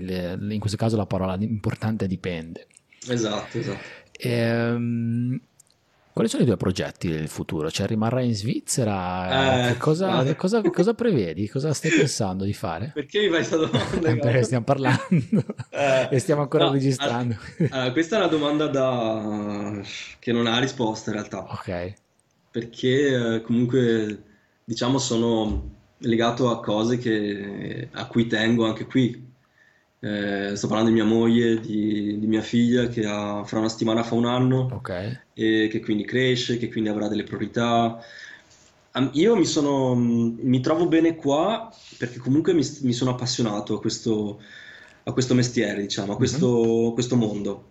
in 0.49 0.59
questo 0.59 0.78
caso 0.78 0.95
la 0.95 1.05
parola 1.05 1.36
importante 1.39 2.05
è 2.05 2.07
dipende. 2.07 2.67
Esatto, 3.07 3.57
esatto. 3.57 3.97
Ehm, 4.22 5.39
quali 6.14 6.28
sono 6.28 6.43
i 6.43 6.45
tuoi 6.45 6.57
progetti 6.57 7.07
del 7.07 7.28
futuro? 7.28 7.70
Cioè, 7.70 7.88
rimarrai 7.88 8.28
in 8.28 8.36
Svizzera? 8.36 9.70
Eh, 9.70 9.78
cosa, 9.78 10.24
eh. 10.24 10.36
cosa, 10.36 10.62
cosa, 10.62 10.93
prevedi? 10.93 11.47
Cosa 11.47 11.74
stai 11.74 11.91
pensando 11.91 12.43
di 12.43 12.53
fare? 12.53 12.91
Perché 12.93 13.20
mi 13.20 13.28
fai 13.28 13.36
questa 13.38 13.55
domanda? 13.57 14.16
Perché 14.20 14.43
stiamo 14.43 14.64
parlando 14.66 15.01
eh, 15.70 16.07
e 16.12 16.20
stiamo 16.20 16.41
ancora 16.41 16.66
no, 16.66 16.72
registrando. 16.72 17.38
Allora, 17.70 17.91
questa 17.91 18.16
è 18.16 18.20
una 18.20 18.28
domanda 18.28 18.68
da... 18.68 19.82
che 20.20 20.32
non 20.32 20.47
ha 20.47 20.60
risposta 20.60 21.12
in 21.12 21.16
realtà. 21.16 21.39
Ok. 21.39 21.93
Perché 22.51 23.36
eh, 23.36 23.41
comunque, 23.41 24.24
diciamo, 24.66 24.97
sono 24.97 25.78
legato 25.99 26.49
a 26.49 26.60
cose 26.60 26.97
che, 26.97 27.88
a 27.91 28.07
cui 28.07 28.28
tengo 28.28 28.66
anche 28.66 28.86
qui. 28.86 29.28
Eh, 30.02 30.56
sto 30.56 30.68
parlando 30.68 30.91
di 30.91 30.95
mia 30.95 31.06
moglie, 31.06 31.60
di, 31.60 32.18
di 32.20 32.28
mia 32.28 32.41
figlia 32.41 32.88
che 32.88 33.06
ha, 33.06 33.43
fra 33.43 33.60
una 33.60 33.68
settimana 33.68 34.02
fa 34.02 34.16
un 34.16 34.26
anno 34.26 34.70
okay. 34.72 35.20
e 35.34 35.68
che 35.70 35.82
quindi 35.82 36.06
cresce, 36.06 36.58
che 36.58 36.70
quindi 36.70 36.89
avrà 36.89 37.08
delle 37.08 37.24
priorità. 37.24 38.00
Io 39.14 39.36
mi, 39.36 39.45
sono, 39.45 39.95
mi 39.95 40.60
trovo 40.62 40.88
bene 40.88 41.16
qua 41.16 41.74
perché 41.97 42.20
comunque 42.20 42.54
mi, 42.54 42.66
mi 42.82 42.93
sono 42.93 43.12
appassionato 43.12 43.76
a 43.76 43.80
questo, 43.80 44.41
a 45.04 45.12
questo, 45.12 45.34
mestiere, 45.34 45.82
diciamo, 45.82 46.14
a 46.14 46.16
questo, 46.16 46.64
mm-hmm. 46.66 46.93
questo 46.93 47.16
mondo 47.16 47.68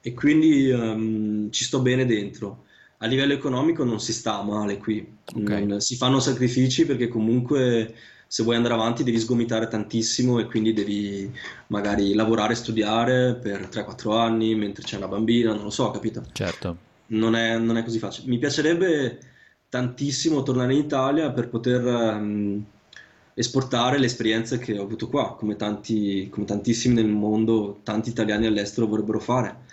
e 0.00 0.14
quindi 0.14 0.70
um, 0.70 1.50
ci 1.50 1.64
sto 1.64 1.80
bene 1.80 2.06
dentro. 2.06 2.64
A 2.98 3.06
livello 3.06 3.32
economico 3.32 3.84
non 3.84 4.00
si 4.00 4.12
sta 4.12 4.40
male 4.42 4.78
qui, 4.78 5.04
okay. 5.34 5.66
non, 5.66 5.80
si 5.80 5.96
fanno 5.96 6.20
sacrifici 6.20 6.86
perché 6.86 7.08
comunque 7.08 7.92
se 8.26 8.42
vuoi 8.42 8.56
andare 8.56 8.74
avanti 8.74 9.04
devi 9.04 9.20
sgomitare 9.20 9.68
tantissimo 9.68 10.38
e 10.38 10.46
quindi 10.46 10.72
devi 10.72 11.30
magari 11.68 12.12
lavorare 12.14 12.54
e 12.54 12.56
studiare 12.56 13.34
per 13.36 13.68
3-4 13.68 14.12
anni 14.12 14.54
mentre 14.54 14.82
c'è 14.82 14.96
una 14.96 15.08
bambina, 15.08 15.54
non 15.54 15.64
lo 15.64 15.70
so, 15.70 15.90
capito? 15.90 16.24
Certo. 16.32 16.76
Non 17.08 17.36
è, 17.36 17.56
non 17.56 17.76
è 17.76 17.84
così 17.84 17.98
facile. 17.98 18.28
Mi 18.28 18.38
piacerebbe 18.38 19.18
tantissimo 19.68 20.42
tornare 20.42 20.72
in 20.72 20.80
Italia 20.80 21.30
per 21.30 21.48
poter 21.48 21.84
um, 21.84 22.64
esportare 23.34 23.98
le 23.98 24.06
esperienze 24.06 24.58
che 24.58 24.76
ho 24.76 24.82
avuto 24.82 25.08
qua, 25.08 25.36
come, 25.36 25.54
tanti, 25.54 26.28
come 26.30 26.46
tantissimi 26.46 26.94
nel 26.94 27.06
mondo, 27.06 27.80
tanti 27.84 28.10
italiani 28.10 28.46
all'estero 28.46 28.86
vorrebbero 28.86 29.20
fare 29.20 29.64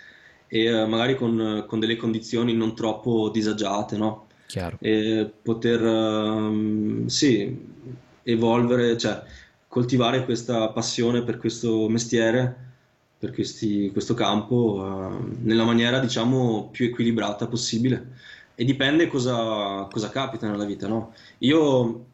e 0.46 0.72
uh, 0.72 0.86
magari 0.86 1.16
con, 1.16 1.64
con, 1.66 1.80
delle 1.80 1.96
condizioni 1.96 2.52
non 2.54 2.76
troppo 2.76 3.30
disagiate, 3.30 3.96
no? 3.96 4.26
Chiaro. 4.46 4.76
E 4.80 5.28
poter, 5.42 5.82
uh, 5.82 7.08
sì, 7.08 7.72
evolvere, 8.24 8.96
cioè 8.98 9.22
coltivare 9.68 10.24
questa 10.24 10.68
passione 10.68 11.22
per 11.22 11.38
questo 11.38 11.88
mestiere, 11.88 12.56
per 13.18 13.32
questi, 13.32 13.90
questo 13.90 14.14
campo, 14.14 14.84
eh, 14.84 15.36
nella 15.42 15.64
maniera 15.64 15.98
diciamo 15.98 16.68
più 16.70 16.86
equilibrata 16.86 17.46
possibile. 17.46 18.12
E 18.54 18.64
dipende 18.64 19.08
cosa, 19.08 19.88
cosa 19.90 20.10
capita 20.10 20.48
nella 20.48 20.64
vita, 20.64 20.86
no? 20.86 21.12
Io 21.38 22.06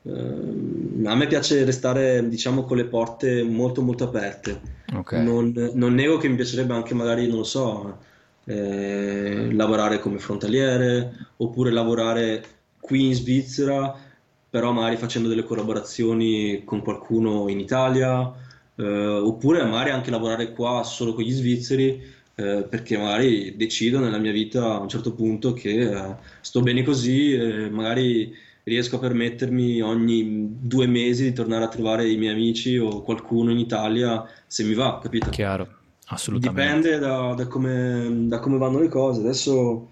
Uh, 0.00 1.02
a 1.04 1.14
me 1.16 1.26
piace 1.26 1.64
restare 1.64 2.26
diciamo 2.28 2.62
con 2.62 2.76
le 2.76 2.84
porte 2.84 3.42
molto 3.42 3.82
molto 3.82 4.04
aperte 4.04 4.60
okay. 4.94 5.22
non, 5.22 5.52
non, 5.74 5.92
nego 5.92 6.18
che 6.18 6.28
mi 6.28 6.36
piacerebbe 6.36 6.72
anche 6.72 6.94
magari 6.94 7.26
non 7.26 7.38
lo 7.38 7.44
so 7.44 7.98
eh, 8.44 9.52
lavorare 9.52 9.98
come 9.98 10.18
frontaliere 10.18 11.12
oppure 11.38 11.70
lavorare 11.70 12.42
qui 12.80 13.06
in 13.08 13.14
Svizzera 13.14 14.07
però 14.50 14.72
magari 14.72 14.96
facendo 14.96 15.28
delle 15.28 15.44
collaborazioni 15.44 16.62
con 16.64 16.82
qualcuno 16.82 17.48
in 17.48 17.60
Italia, 17.60 18.32
eh, 18.76 19.06
oppure 19.06 19.62
magari 19.64 19.90
anche 19.90 20.10
lavorare 20.10 20.52
qua 20.52 20.82
solo 20.84 21.12
con 21.12 21.24
gli 21.24 21.30
svizzeri, 21.30 22.00
eh, 22.34 22.64
perché 22.68 22.96
magari 22.96 23.56
decido 23.56 23.98
nella 23.98 24.18
mia 24.18 24.32
vita 24.32 24.74
a 24.74 24.78
un 24.78 24.88
certo 24.88 25.12
punto 25.12 25.52
che 25.52 25.90
eh, 25.90 26.14
sto 26.40 26.60
bene 26.60 26.82
così, 26.82 27.34
e 27.34 27.68
magari 27.68 28.34
riesco 28.62 28.96
a 28.96 29.00
permettermi 29.00 29.80
ogni 29.80 30.56
due 30.60 30.86
mesi 30.86 31.24
di 31.24 31.32
tornare 31.32 31.64
a 31.64 31.68
trovare 31.68 32.08
i 32.08 32.16
miei 32.16 32.34
amici 32.34 32.76
o 32.76 33.02
qualcuno 33.02 33.50
in 33.50 33.58
Italia 33.58 34.24
se 34.46 34.62
mi 34.64 34.74
va, 34.74 34.98
capito? 35.02 35.30
Chiaro, 35.30 35.66
assolutamente. 36.06 36.76
Dipende 36.76 36.98
da, 36.98 37.34
da, 37.34 37.46
come, 37.46 38.26
da 38.28 38.38
come 38.38 38.58
vanno 38.58 38.78
le 38.78 38.88
cose. 38.88 39.20
Adesso 39.20 39.88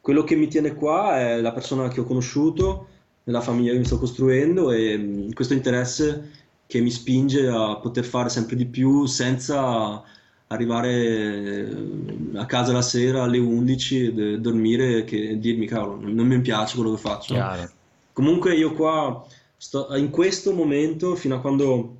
quello 0.00 0.24
che 0.24 0.36
mi 0.36 0.48
tiene 0.48 0.74
qua 0.74 1.18
è 1.18 1.40
la 1.40 1.52
persona 1.52 1.88
che 1.88 2.00
ho 2.00 2.04
conosciuto 2.04 2.88
nella 3.26 3.40
famiglia 3.40 3.72
che 3.72 3.78
mi 3.78 3.84
sto 3.84 3.98
costruendo 3.98 4.70
e 4.70 4.96
mm, 4.96 5.30
questo 5.32 5.54
interesse 5.54 6.30
che 6.66 6.80
mi 6.80 6.90
spinge 6.90 7.46
a 7.48 7.76
poter 7.76 8.04
fare 8.04 8.28
sempre 8.28 8.56
di 8.56 8.66
più 8.66 9.06
senza 9.06 10.02
arrivare 10.48 10.92
eh, 10.92 11.76
a 12.34 12.46
casa 12.46 12.72
la 12.72 12.82
sera 12.82 13.24
alle 13.24 13.38
11 13.38 14.06
e 14.06 14.40
dormire 14.40 15.04
e 15.04 15.38
dirmi 15.38 15.66
cavolo 15.66 16.08
non 16.08 16.26
mi 16.26 16.40
piace 16.40 16.76
quello 16.76 16.92
che 16.92 17.00
faccio 17.00 17.34
Chiaro. 17.34 17.70
comunque 18.12 18.54
io 18.54 18.72
qua 18.72 19.26
sto, 19.56 19.88
in 19.96 20.10
questo 20.10 20.52
momento 20.52 21.16
fino 21.16 21.34
a 21.34 21.40
quando 21.40 21.96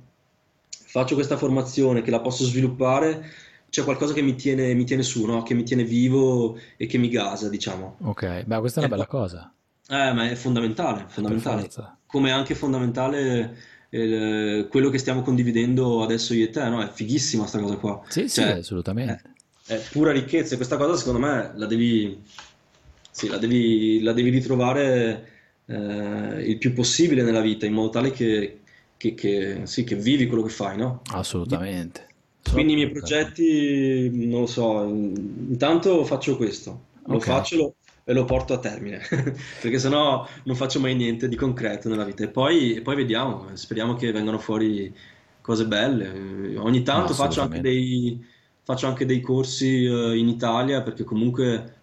faccio 0.69 1.15
questa 1.15 1.35
formazione 1.35 2.01
che 2.01 2.11
la 2.11 2.21
posso 2.21 2.45
sviluppare 2.45 3.31
c'è 3.69 3.83
qualcosa 3.83 4.13
che 4.13 4.21
mi 4.21 4.35
tiene, 4.35 4.73
mi 4.73 4.85
tiene 4.85 5.03
su, 5.03 5.25
no? 5.25 5.43
che 5.43 5.53
mi 5.53 5.63
tiene 5.63 5.83
vivo 5.83 6.57
e 6.77 6.85
che 6.85 6.97
mi 6.97 7.09
gasa 7.09 7.49
diciamo 7.49 7.97
ok 8.01 8.43
beh 8.45 8.59
questa 8.59 8.79
è 8.79 8.85
una 8.85 8.93
e 8.93 8.97
bella 8.97 9.09
poi, 9.09 9.19
cosa 9.19 9.51
eh, 9.89 10.11
ma 10.13 10.29
è 10.29 10.35
fondamentale, 10.35 11.05
fondamentale. 11.07 11.69
Come 12.05 12.31
anche 12.31 12.55
fondamentale 12.55 13.57
eh, 13.89 14.67
quello 14.69 14.89
che 14.89 14.97
stiamo 14.97 15.21
condividendo 15.21 16.03
adesso 16.03 16.33
io 16.33 16.45
e 16.45 16.49
te, 16.49 16.67
no? 16.67 16.81
È 16.81 16.89
fighissima 16.89 17.43
questa 17.43 17.59
cosa 17.59 17.75
qua. 17.75 18.01
Sì, 18.07 18.29
cioè, 18.29 18.53
sì, 18.53 18.59
assolutamente. 18.59 19.21
È, 19.65 19.75
è, 19.75 19.81
pura 19.91 20.11
ricchezza 20.11 20.53
e 20.53 20.57
questa 20.57 20.77
cosa 20.77 20.97
secondo 20.97 21.25
me 21.25 21.51
la 21.55 21.65
devi, 21.65 22.21
sì, 23.11 23.27
la 23.27 23.37
devi, 23.37 24.01
la 24.01 24.13
devi 24.13 24.29
ritrovare 24.29 25.31
eh, 25.65 26.43
il 26.45 26.57
più 26.57 26.73
possibile 26.73 27.23
nella 27.23 27.41
vita, 27.41 27.65
in 27.65 27.73
modo 27.73 27.89
tale 27.89 28.11
che, 28.11 28.59
che, 28.97 29.13
che, 29.13 29.61
sì, 29.63 29.83
che 29.83 29.95
vivi 29.95 30.27
quello 30.27 30.43
che 30.43 30.49
fai, 30.49 30.77
no? 30.77 31.01
Assolutamente. 31.11 32.05
Quindi 32.51 32.73
i 32.73 32.75
miei 32.75 32.91
progetti, 32.91 34.09
non 34.27 34.41
lo 34.41 34.45
so, 34.47 34.83
intanto 34.83 36.05
faccio 36.05 36.37
questo, 36.37 36.85
lo 37.05 37.15
okay. 37.15 37.27
faccio, 37.27 37.55
lo, 37.57 37.75
e 38.09 38.13
lo 38.13 38.23
porto 38.23 38.53
a 38.53 38.59
termine, 38.59 39.01
perché 39.61 39.77
sennò 39.77 40.25
non 40.43 40.55
faccio 40.55 40.79
mai 40.79 40.95
niente 40.95 41.27
di 41.27 41.35
concreto 41.35 41.89
nella 41.89 42.05
vita. 42.05 42.23
E 42.23 42.29
poi, 42.29 42.75
e 42.75 42.81
poi 42.81 42.95
vediamo, 42.95 43.49
speriamo 43.51 43.95
che 43.95 44.13
vengano 44.13 44.39
fuori 44.39 44.95
cose 45.41 45.67
belle. 45.67 46.55
Ogni 46.55 46.83
tanto 46.83 47.13
faccio 47.13 47.41
anche, 47.41 47.59
dei, 47.59 48.25
faccio 48.63 48.87
anche 48.87 49.05
dei 49.05 49.19
corsi 49.19 49.83
uh, 49.83 50.13
in 50.13 50.29
Italia, 50.29 50.81
perché 50.83 51.03
comunque, 51.03 51.81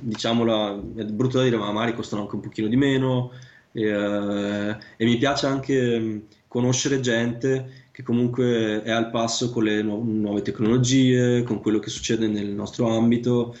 diciamola, 0.00 0.78
è 0.96 1.04
brutto 1.04 1.38
da 1.38 1.44
dire, 1.44 1.56
ma 1.56 1.72
magari 1.72 1.94
costano 1.94 2.20
anche 2.20 2.34
un 2.34 2.42
pochino 2.42 2.68
di 2.68 2.76
meno. 2.76 3.30
E, 3.72 3.90
uh, 3.90 4.76
e 4.98 5.04
mi 5.06 5.16
piace 5.16 5.46
anche 5.46 5.98
mm, 5.98 6.18
conoscere 6.48 7.00
gente 7.00 7.86
che 7.92 8.02
comunque 8.02 8.82
è 8.82 8.90
al 8.90 9.08
passo 9.08 9.50
con 9.50 9.64
le 9.64 9.80
nu- 9.80 10.04
nuove 10.04 10.42
tecnologie, 10.42 11.44
con 11.44 11.62
quello 11.62 11.78
che 11.78 11.88
succede 11.88 12.26
nel 12.26 12.48
nostro 12.48 12.94
ambito 12.94 13.56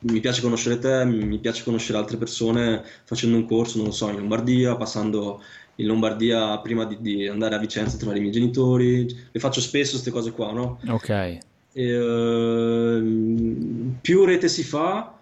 mi 0.00 0.20
piace 0.20 0.40
conoscere 0.40 0.78
te, 0.78 1.04
mi 1.04 1.38
piace 1.38 1.62
conoscere 1.62 1.98
altre 1.98 2.16
persone 2.16 2.82
facendo 3.04 3.36
un 3.36 3.46
corso, 3.46 3.78
non 3.78 3.86
lo 3.86 3.92
so, 3.92 4.08
in 4.08 4.16
Lombardia, 4.16 4.76
passando 4.76 5.42
in 5.76 5.86
Lombardia 5.86 6.58
prima 6.58 6.84
di, 6.84 6.98
di 7.00 7.26
andare 7.26 7.54
a 7.54 7.58
Vicenza 7.58 7.96
a 7.96 7.98
trovare 7.98 8.18
i 8.18 8.22
miei 8.22 8.32
genitori. 8.32 9.06
Le 9.30 9.40
faccio 9.40 9.60
spesso 9.60 9.92
queste 9.92 10.10
cose 10.10 10.32
qua, 10.32 10.52
no? 10.52 10.80
Ok. 10.88 11.38
E, 11.72 11.98
uh, 11.98 13.94
più 14.00 14.24
rete 14.24 14.48
si 14.48 14.62
fa 14.62 15.14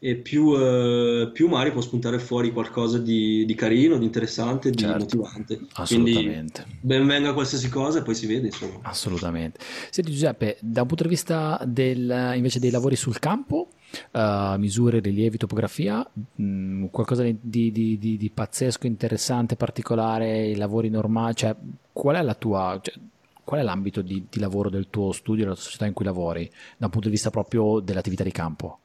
e 0.00 0.14
più, 0.14 0.44
uh, 0.44 1.32
più 1.32 1.48
magari 1.48 1.72
può 1.72 1.80
spuntare 1.80 2.18
fuori 2.20 2.52
qualcosa 2.52 2.98
di, 2.98 3.44
di 3.44 3.54
carino, 3.54 3.98
di 3.98 4.04
interessante, 4.04 4.70
di 4.70 4.78
certo, 4.78 4.98
motivante. 4.98 5.60
Assolutamente. 5.72 6.62
Quindi 6.62 6.78
ben 6.80 7.06
venga 7.06 7.32
qualsiasi 7.32 7.68
cosa 7.68 7.98
e 7.98 8.02
poi 8.02 8.14
si 8.14 8.26
vede. 8.26 8.46
Insomma. 8.46 8.78
Assolutamente. 8.82 9.58
Senti 9.90 10.12
Giuseppe, 10.12 10.58
da 10.60 10.82
un 10.82 10.86
punto 10.86 11.02
di 11.02 11.08
vista 11.08 11.60
del, 11.64 12.32
invece 12.36 12.60
dei 12.60 12.70
lavori 12.70 12.94
sul 12.94 13.18
campo, 13.18 13.70
uh, 14.12 14.56
misure, 14.58 15.00
rilievi, 15.00 15.36
topografia, 15.36 16.06
mh, 16.12 16.42
mm, 16.42 16.84
qualcosa 16.86 17.22
di, 17.22 17.36
di, 17.40 17.98
di, 17.98 18.16
di, 18.16 18.30
pazzesco, 18.30 18.86
interessante, 18.86 19.56
particolare, 19.56 20.46
i 20.48 20.56
lavori 20.56 20.88
normali, 20.88 21.34
cioè 21.34 21.54
qual 21.92 22.16
è 22.16 22.22
la 22.22 22.34
tua... 22.34 22.78
Cioè, 22.80 22.94
qual 23.48 23.60
è 23.60 23.62
l'ambito 23.62 24.02
di, 24.02 24.26
di, 24.28 24.40
lavoro 24.40 24.68
del 24.68 24.88
tuo 24.90 25.10
studio, 25.12 25.44
della 25.44 25.56
società 25.56 25.86
in 25.86 25.94
cui 25.94 26.04
lavori, 26.04 26.44
da 26.76 26.84
un 26.84 26.90
punto 26.90 27.08
di 27.08 27.14
vista 27.14 27.30
proprio 27.30 27.80
dell'attività 27.80 28.22
di 28.22 28.30
campo? 28.30 28.80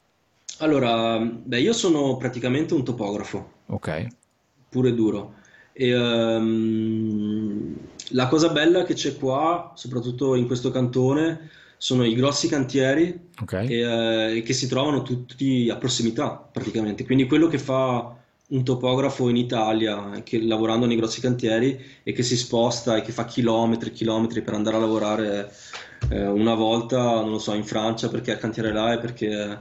Allora, 0.60 1.18
beh, 1.18 1.60
io 1.60 1.74
sono 1.74 2.16
praticamente 2.16 2.72
un 2.72 2.82
topografo. 2.82 3.50
Ok. 3.66 4.06
Puro 4.70 4.88
e 4.88 4.94
duro. 4.94 5.34
E, 5.72 5.94
um, 5.94 7.76
la 8.10 8.28
cosa 8.28 8.50
bella 8.50 8.84
che 8.84 8.94
c'è 8.94 9.16
qua, 9.16 9.72
soprattutto 9.74 10.34
in 10.34 10.46
questo 10.46 10.70
cantone, 10.70 11.50
sono 11.84 12.02
i 12.06 12.14
grossi 12.14 12.48
cantieri 12.48 13.14
okay. 13.42 13.66
e, 13.68 14.36
eh, 14.38 14.42
che 14.42 14.54
si 14.54 14.66
trovano 14.68 15.02
tutti 15.02 15.68
a 15.68 15.76
prossimità 15.76 16.30
praticamente. 16.30 17.04
Quindi 17.04 17.26
quello 17.26 17.46
che 17.46 17.58
fa 17.58 18.16
un 18.48 18.64
topografo 18.64 19.28
in 19.28 19.36
Italia 19.36 20.22
che, 20.22 20.40
lavorando 20.40 20.86
nei 20.86 20.96
grossi 20.96 21.20
cantieri 21.20 21.78
e 22.02 22.12
che 22.12 22.22
si 22.22 22.38
sposta 22.38 22.96
e 22.96 23.02
che 23.02 23.12
fa 23.12 23.26
chilometri 23.26 23.90
e 23.90 23.92
chilometri 23.92 24.40
per 24.40 24.54
andare 24.54 24.76
a 24.76 24.80
lavorare 24.80 25.52
eh, 26.08 26.26
una 26.26 26.54
volta, 26.54 27.20
non 27.20 27.32
lo 27.32 27.38
so, 27.38 27.52
in 27.52 27.64
Francia 27.66 28.08
perché 28.08 28.30
il 28.30 28.38
cantiere 28.38 28.72
là 28.72 28.94
e 28.94 28.98
perché 28.98 29.58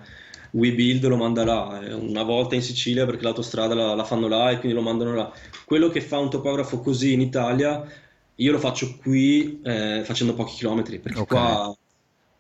WeBuild 0.52 1.06
lo 1.08 1.18
manda 1.18 1.44
là, 1.44 1.82
una 2.00 2.24
volta 2.24 2.56
in 2.56 2.62
Sicilia 2.62 3.06
perché 3.06 3.24
l'autostrada 3.24 3.76
la, 3.76 3.96
la, 3.96 4.06
fanno 4.06 4.30
là 4.30 4.50
e 4.50 4.60
quindi 4.60 4.78
lo 4.78 4.82
mandano 4.82 5.14
là. 5.14 5.30
Quello 5.66 5.90
che 5.90 6.00
fa 6.00 6.20
un 6.20 6.30
topografo 6.30 6.80
così 6.80 7.12
in 7.12 7.20
Italia, 7.20 7.84
io 8.36 8.52
lo 8.54 8.60
faccio 8.60 8.96
qui 8.96 9.60
eh, 9.62 10.04
facendo 10.06 10.34
pochi 10.34 10.56
chilometri, 10.56 11.00
perché 11.00 11.20
okay. 11.20 11.38
qua, 11.38 11.78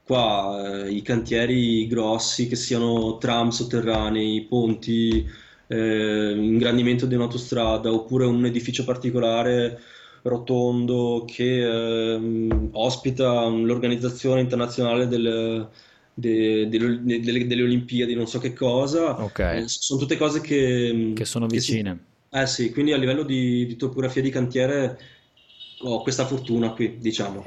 qua 0.06 0.86
eh, 0.86 0.91
i 0.91 1.01
cantieri 1.01 1.88
grossi, 1.88 2.47
che 2.47 2.56
siano 2.56 3.18
tram 3.18 3.49
sotterranei, 3.49 4.45
ponti, 4.47 5.26
eh, 5.68 6.34
ingrandimento 6.36 7.06
di 7.06 7.16
un'autostrada 7.16 7.91
oppure 7.91 8.26
un 8.26 8.45
edificio 8.45 8.84
particolare 8.84 9.80
rotondo 10.24 11.26
che 11.28 11.64
ehm, 12.14 12.70
ospita 12.74 13.45
l'organizzazione 13.47 14.41
internazionale 14.41 15.08
del 15.08 15.70
de, 16.14 16.68
de, 16.70 16.99
de, 17.01 17.20
delle, 17.20 17.47
delle, 17.47 17.64
Olimpiadi, 17.64 18.14
non 18.14 18.28
so 18.28 18.39
che 18.39 18.54
cosa. 18.54 19.22
Okay. 19.24 19.64
Eh, 19.64 19.68
sono 19.68 19.99
tutte 19.99 20.18
cose 20.18 20.41
che, 20.41 21.14
che 21.16 21.26
sono 21.26 21.47
vicine. 21.47 21.91
Che 22.30 22.38
si, 22.38 22.41
eh 22.41 22.47
sì, 22.47 22.72
quindi 22.72 22.93
a 22.93 22.97
livello 22.97 23.24
di, 23.24 23.66
di, 23.66 23.76
topografia 23.76 24.22
di 24.22 24.30
cantiere 24.30 24.99
ho 25.82 26.01
questa 26.01 26.26
fortuna 26.26 26.72
qui, 26.72 26.97
diciamo. 26.99 27.45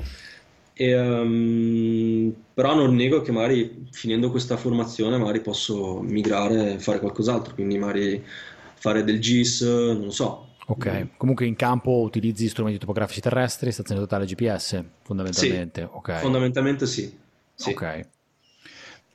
E, 0.78 0.94
um, 0.94 2.34
però 2.52 2.74
non 2.74 2.94
nego 2.94 3.22
che 3.22 3.32
magari 3.32 3.86
finendo 3.90 4.30
questa 4.30 4.58
formazione 4.58 5.16
magari 5.16 5.40
posso 5.40 6.00
migrare 6.00 6.74
e 6.74 6.78
fare 6.78 6.98
qualcos'altro, 6.98 7.54
quindi 7.54 7.78
magari 7.78 8.22
fare 8.74 9.02
del 9.02 9.18
GIS, 9.18 9.62
non 9.62 10.12
so. 10.12 10.48
Ok, 10.66 11.16
comunque 11.16 11.46
in 11.46 11.56
campo 11.56 12.00
utilizzi 12.00 12.48
strumenti 12.48 12.78
topografici 12.78 13.20
terrestri, 13.20 13.72
stazione 13.72 14.00
totale 14.00 14.26
GPS, 14.26 14.82
fondamentalmente. 15.02 15.80
Sì, 15.82 15.88
okay. 15.92 16.20
fondamentalmente 16.20 16.86
sì. 16.86 17.16
sì. 17.54 17.70
Ok 17.70 18.14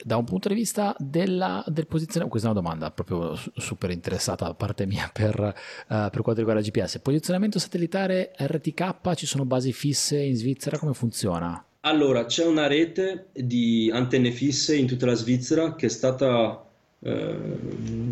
da 0.04 0.18
un 0.18 0.26
punto 0.26 0.48
di 0.50 0.56
vista 0.56 0.96
della, 0.98 1.64
del 1.68 1.88
posizionamento, 1.88 2.30
questa 2.30 2.48
è 2.48 2.52
una 2.52 2.62
domanda 2.62 2.92
proprio 2.92 3.38
super 3.56 3.92
interessata 3.92 4.46
da 4.46 4.54
parte 4.54 4.86
mia 4.86 5.10
per, 5.12 5.38
uh, 5.40 6.10
per 6.10 6.22
quanto 6.22 6.42
riguarda 6.42 6.62
il 6.62 6.68
GPS. 6.68 7.00
Posizionamento 7.00 7.60
satellitare 7.60 8.32
RTK, 8.38 9.14
ci 9.16 9.26
sono 9.26 9.46
basi 9.46 9.74
fisse 9.74 10.20
in 10.20 10.36
Svizzera, 10.36 10.78
come 10.78 10.94
funziona? 10.94 11.64
Allora, 11.82 12.26
c'è 12.26 12.46
una 12.46 12.68
rete 12.68 13.28
di 13.34 13.90
antenne 13.92 14.32
fisse 14.32 14.76
in 14.76 14.86
tutta 14.86 15.08
la 15.08 15.16
Svizzera 15.16 15.76
che 15.76 15.88
è 15.88 15.90
stata 15.90 16.64
eh, 17.00 17.36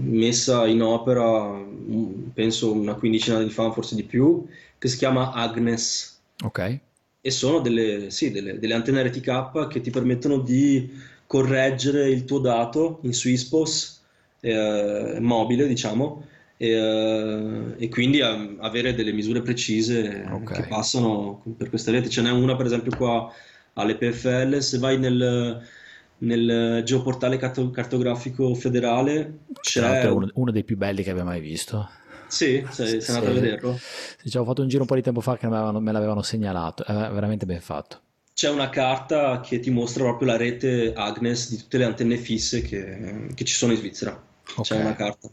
messa 0.06 0.66
in 0.66 0.82
opera, 0.82 1.54
mm, 1.54 2.30
penso 2.34 2.72
una 2.72 2.96
quindicina 2.96 3.42
di 3.42 3.50
fa, 3.50 3.72
forse 3.72 3.96
di 3.96 4.04
più, 4.04 4.48
che 4.78 4.88
si 4.88 4.98
chiama 4.98 5.32
Agnes. 5.34 6.20
Ok. 6.44 6.80
E 7.22 7.32
sono 7.32 7.60
delle, 7.60 8.10
sì, 8.10 8.32
delle, 8.32 8.58
delle 8.58 8.74
antenne 8.74 9.04
RTK 9.04 9.68
che 9.68 9.82
ti 9.82 9.92
permettono 9.92 10.40
di 10.40 10.90
correggere 11.30 12.10
il 12.10 12.26
tuo 12.26 12.40
dato 12.40 13.02
in 13.04 13.14
Swisspos 13.14 14.02
eh, 14.40 15.20
mobile, 15.20 15.68
diciamo, 15.68 16.26
e, 16.58 16.70
eh, 16.72 17.76
e 17.78 17.88
quindi 17.90 18.20
a, 18.22 18.56
avere 18.58 18.96
delle 18.96 19.12
misure 19.12 19.44
precise 19.44 20.28
okay. 20.28 20.62
che 20.62 20.68
passano 20.68 21.44
per 21.56 21.70
questa 21.70 21.92
rete. 21.92 22.10
Ce 22.10 22.24
n'è 22.24 22.32
una, 22.32 22.56
per 22.56 22.66
esempio, 22.66 22.98
qua 22.98 23.32
alle 23.74 23.96
PFL. 23.96 24.58
Se 24.58 24.80
vai 24.80 24.98
nel, 24.98 25.62
nel 26.18 26.82
geoportale 26.84 27.38
cartografico 27.38 28.56
federale, 28.56 29.42
c'è 29.62 30.10
uno, 30.10 30.32
uno 30.34 30.50
dei 30.50 30.64
più 30.64 30.78
belli 30.78 31.04
che 31.04 31.12
abbia 31.12 31.26
mai 31.26 31.42
visto. 31.42 31.88
Sì, 32.26 32.66
sei, 32.72 33.02
sei 33.02 33.16
andato 33.16 33.38
a 33.38 33.40
vederlo? 33.40 33.78
Sì, 33.78 34.32
cioè, 34.32 34.42
ho 34.42 34.46
fatto 34.46 34.64
un 34.64 34.68
giro 34.68 34.82
un 34.82 34.88
po' 34.88 34.96
di 34.96 35.04
tempo 35.04 35.22
fa 35.22 35.38
che 35.38 35.48
me 35.48 35.92
l'avevano 35.92 36.24
segnalato, 36.24 36.84
è 36.86 36.92
veramente 36.92 37.46
ben 37.46 37.62
fatto 37.62 38.02
c'è 38.40 38.50
una 38.50 38.70
carta 38.70 39.42
che 39.42 39.60
ti 39.60 39.70
mostra 39.70 40.04
proprio 40.04 40.30
la 40.30 40.38
rete 40.38 40.94
Agnes 40.94 41.50
di 41.50 41.58
tutte 41.58 41.78
le 41.78 41.84
antenne 41.84 42.16
fisse 42.16 42.62
che, 42.62 43.28
che 43.36 43.44
ci 43.44 43.54
sono 43.54 43.74
in 43.74 43.80
Svizzera. 43.80 44.12
Okay. 44.56 44.64
C'è 44.64 44.80
una 44.82 44.96
carta. 44.96 45.28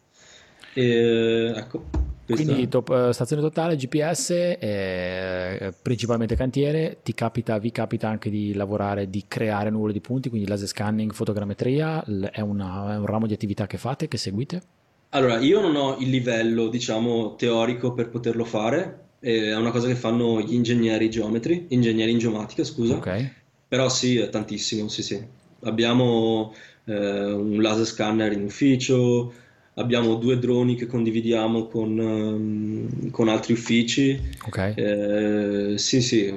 E, 0.75 1.53
ecco, 1.55 1.85
Quindi 2.27 2.67
top, 2.67 2.89
uh, 2.89 3.13
stazione 3.13 3.43
totale, 3.43 3.77
GPS, 3.77 4.31
eh, 4.59 5.73
principalmente 5.81 6.35
cantiere, 6.35 6.99
ti 7.05 7.15
capita, 7.15 7.59
vi 7.59 7.71
capita 7.71 8.09
anche 8.09 8.29
di 8.29 8.55
lavorare, 8.55 9.09
di 9.09 9.23
creare 9.29 9.71
nuvole 9.71 9.93
di 9.93 10.01
punti, 10.01 10.29
quindi 10.29 10.49
laser 10.49 10.67
scanning, 10.67 11.13
fotogrammetria, 11.13 12.03
è, 12.33 12.41
una, 12.41 12.95
è 12.95 12.99
un 12.99 13.07
ramo 13.07 13.29
di 13.29 13.35
attività 13.35 13.69
che 13.69 13.79
fate, 13.79 14.09
che 14.09 14.17
seguite? 14.17 14.63
Allora, 15.11 15.39
io 15.39 15.61
non 15.61 15.77
ho 15.77 15.97
il 15.99 16.11
livello, 16.11 16.67
diciamo, 16.67 17.37
teorico 17.37 17.93
per 17.93 18.09
poterlo 18.09 18.45
fare, 18.45 19.06
è 19.19 19.55
una 19.57 19.71
cosa 19.71 19.87
che 19.87 19.95
fanno 19.95 20.41
gli 20.41 20.55
ingegneri 20.55 21.11
geometri, 21.11 21.67
ingegneri 21.69 22.11
in 22.11 22.19
geomatica, 22.19 22.65
scusa. 22.65 22.97
Okay. 22.97 23.31
Però 23.69 23.89
sì, 23.89 24.17
è 24.19 24.29
tantissimo, 24.29 24.89
sì, 24.89 25.03
sì. 25.03 25.21
Abbiamo 25.61 26.55
eh, 26.85 27.33
un 27.33 27.61
laser 27.61 27.87
scanner 27.87 28.33
in 28.33 28.45
ufficio, 28.45 29.33
abbiamo 29.75 30.15
due 30.15 30.39
droni 30.39 30.77
che 30.77 30.87
condividiamo 30.87 31.67
con, 31.67 31.99
um, 31.99 33.11
con 33.11 33.29
altri 33.29 33.55
uffici. 33.55 34.21
Okay. 34.47 34.75
Eh, 34.75 35.79
sì, 35.79 36.01
sì, 36.01 36.29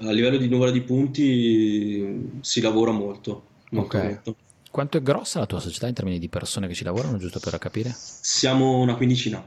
a 0.00 0.10
livello 0.10 0.36
di 0.36 0.48
numero 0.48 0.70
di 0.70 0.80
punti 0.80 2.30
si 2.40 2.60
lavora 2.60 2.92
molto. 2.92 3.44
molto, 3.70 3.96
okay. 3.96 4.08
molto. 4.08 4.36
Quanto 4.70 4.96
è 4.96 5.02
grossa 5.02 5.38
la 5.40 5.46
tua 5.46 5.60
società 5.60 5.86
in 5.86 5.94
termini 5.94 6.18
di 6.18 6.30
persone 6.30 6.66
che 6.66 6.74
ci 6.74 6.84
lavorano, 6.84 7.18
giusto 7.18 7.40
per 7.40 7.58
capire? 7.58 7.92
Siamo 7.94 8.78
una 8.78 8.94
quindicina. 8.94 9.44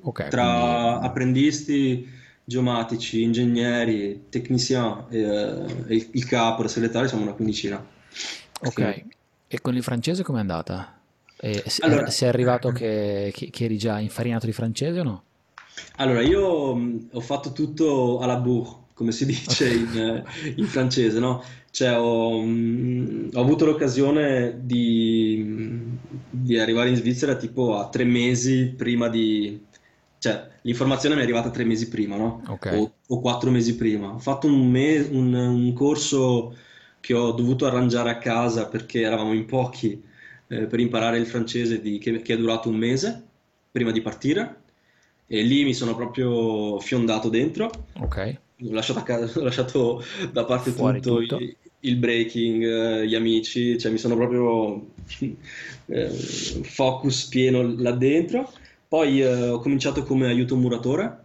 Okay, 0.00 0.28
tra 0.30 0.88
quindi... 0.90 1.06
apprendisti, 1.06 2.08
geomatici, 2.44 3.22
ingegneri, 3.22 4.26
tecnician 4.28 5.06
e, 5.10 5.18
e 5.18 5.94
il, 5.94 6.08
il, 6.12 6.24
capo, 6.26 6.62
il 6.62 6.68
segretario, 6.68 7.08
siamo 7.08 7.24
una 7.24 7.32
quindicina. 7.32 7.84
Ok, 8.62 8.94
sì. 8.94 9.04
e 9.48 9.60
con 9.60 9.74
il 9.74 9.82
francese 9.82 10.22
com'è 10.22 10.40
andata? 10.40 10.96
E 11.38 11.62
allora, 11.80 12.08
sei 12.08 12.28
arrivato 12.28 12.70
che, 12.70 13.30
che, 13.34 13.50
che, 13.50 13.64
eri 13.64 13.76
già 13.76 13.98
infarinato 13.98 14.46
di 14.46 14.52
francese 14.52 15.00
o 15.00 15.02
no? 15.02 15.22
Allora, 15.96 16.22
io 16.22 16.74
mh, 16.74 17.08
ho 17.12 17.20
fatto 17.20 17.52
tutto 17.52 18.20
alla 18.20 18.36
bourre, 18.36 18.84
come 18.94 19.12
si 19.12 19.26
dice 19.26 19.68
in, 19.74 20.24
in 20.56 20.66
francese, 20.66 21.18
no? 21.18 21.42
Cioè, 21.70 21.98
ho, 21.98 22.40
mh, 22.40 23.30
ho 23.34 23.40
avuto 23.40 23.66
l'occasione 23.66 24.60
di, 24.62 25.98
di, 26.30 26.58
arrivare 26.58 26.88
in 26.88 26.96
Svizzera 26.96 27.36
tipo 27.36 27.76
a 27.76 27.90
tre 27.90 28.04
mesi 28.04 28.72
prima 28.74 29.08
di, 29.10 29.65
cioè, 30.26 30.48
l'informazione 30.62 31.14
mi 31.14 31.20
è 31.20 31.24
arrivata 31.24 31.50
tre 31.50 31.64
mesi 31.64 31.88
prima, 31.88 32.16
no? 32.16 32.42
Okay. 32.48 32.76
O, 32.76 32.94
o, 33.06 33.20
quattro 33.20 33.50
mesi 33.50 33.76
prima. 33.76 34.12
Ho 34.12 34.18
fatto 34.18 34.48
un, 34.48 34.68
me- 34.68 35.06
un, 35.10 35.32
un, 35.32 35.72
corso 35.72 36.56
che 36.98 37.14
ho 37.14 37.30
dovuto 37.30 37.66
arrangiare 37.66 38.10
a 38.10 38.18
casa 38.18 38.66
perché 38.66 39.02
eravamo 39.02 39.32
in 39.32 39.46
pochi 39.46 40.02
eh, 40.48 40.66
per 40.66 40.80
imparare 40.80 41.18
il 41.18 41.26
francese 41.26 41.80
di, 41.80 41.98
che, 41.98 42.20
che, 42.22 42.34
è 42.34 42.36
durato 42.36 42.68
un 42.68 42.76
mese 42.76 43.22
prima 43.70 43.92
di 43.92 44.00
partire. 44.00 44.62
E 45.28 45.42
lì 45.42 45.62
mi 45.62 45.74
sono 45.74 45.94
proprio 45.94 46.80
fiondato 46.80 47.28
dentro. 47.28 47.70
Ok. 48.00 48.38
Ho 48.62 48.72
lasciato, 48.72 49.02
casa, 49.04 49.30
ho 49.38 49.44
lasciato 49.44 50.02
da 50.32 50.44
parte 50.44 50.72
Fuori 50.72 51.00
tutto, 51.00 51.20
tutto. 51.20 51.36
Il, 51.38 51.56
il, 51.80 51.96
breaking, 51.98 52.64
eh, 52.64 53.06
gli 53.06 53.14
amici, 53.14 53.78
cioè 53.78 53.92
mi 53.92 53.98
sono 53.98 54.16
proprio 54.16 54.86
eh, 55.86 56.08
focus 56.08 57.26
pieno 57.26 57.62
là 57.76 57.92
dentro 57.92 58.50
poi 58.96 59.20
eh, 59.20 59.48
ho 59.48 59.58
cominciato 59.58 60.04
come 60.04 60.26
aiuto 60.26 60.56
muratore 60.56 61.24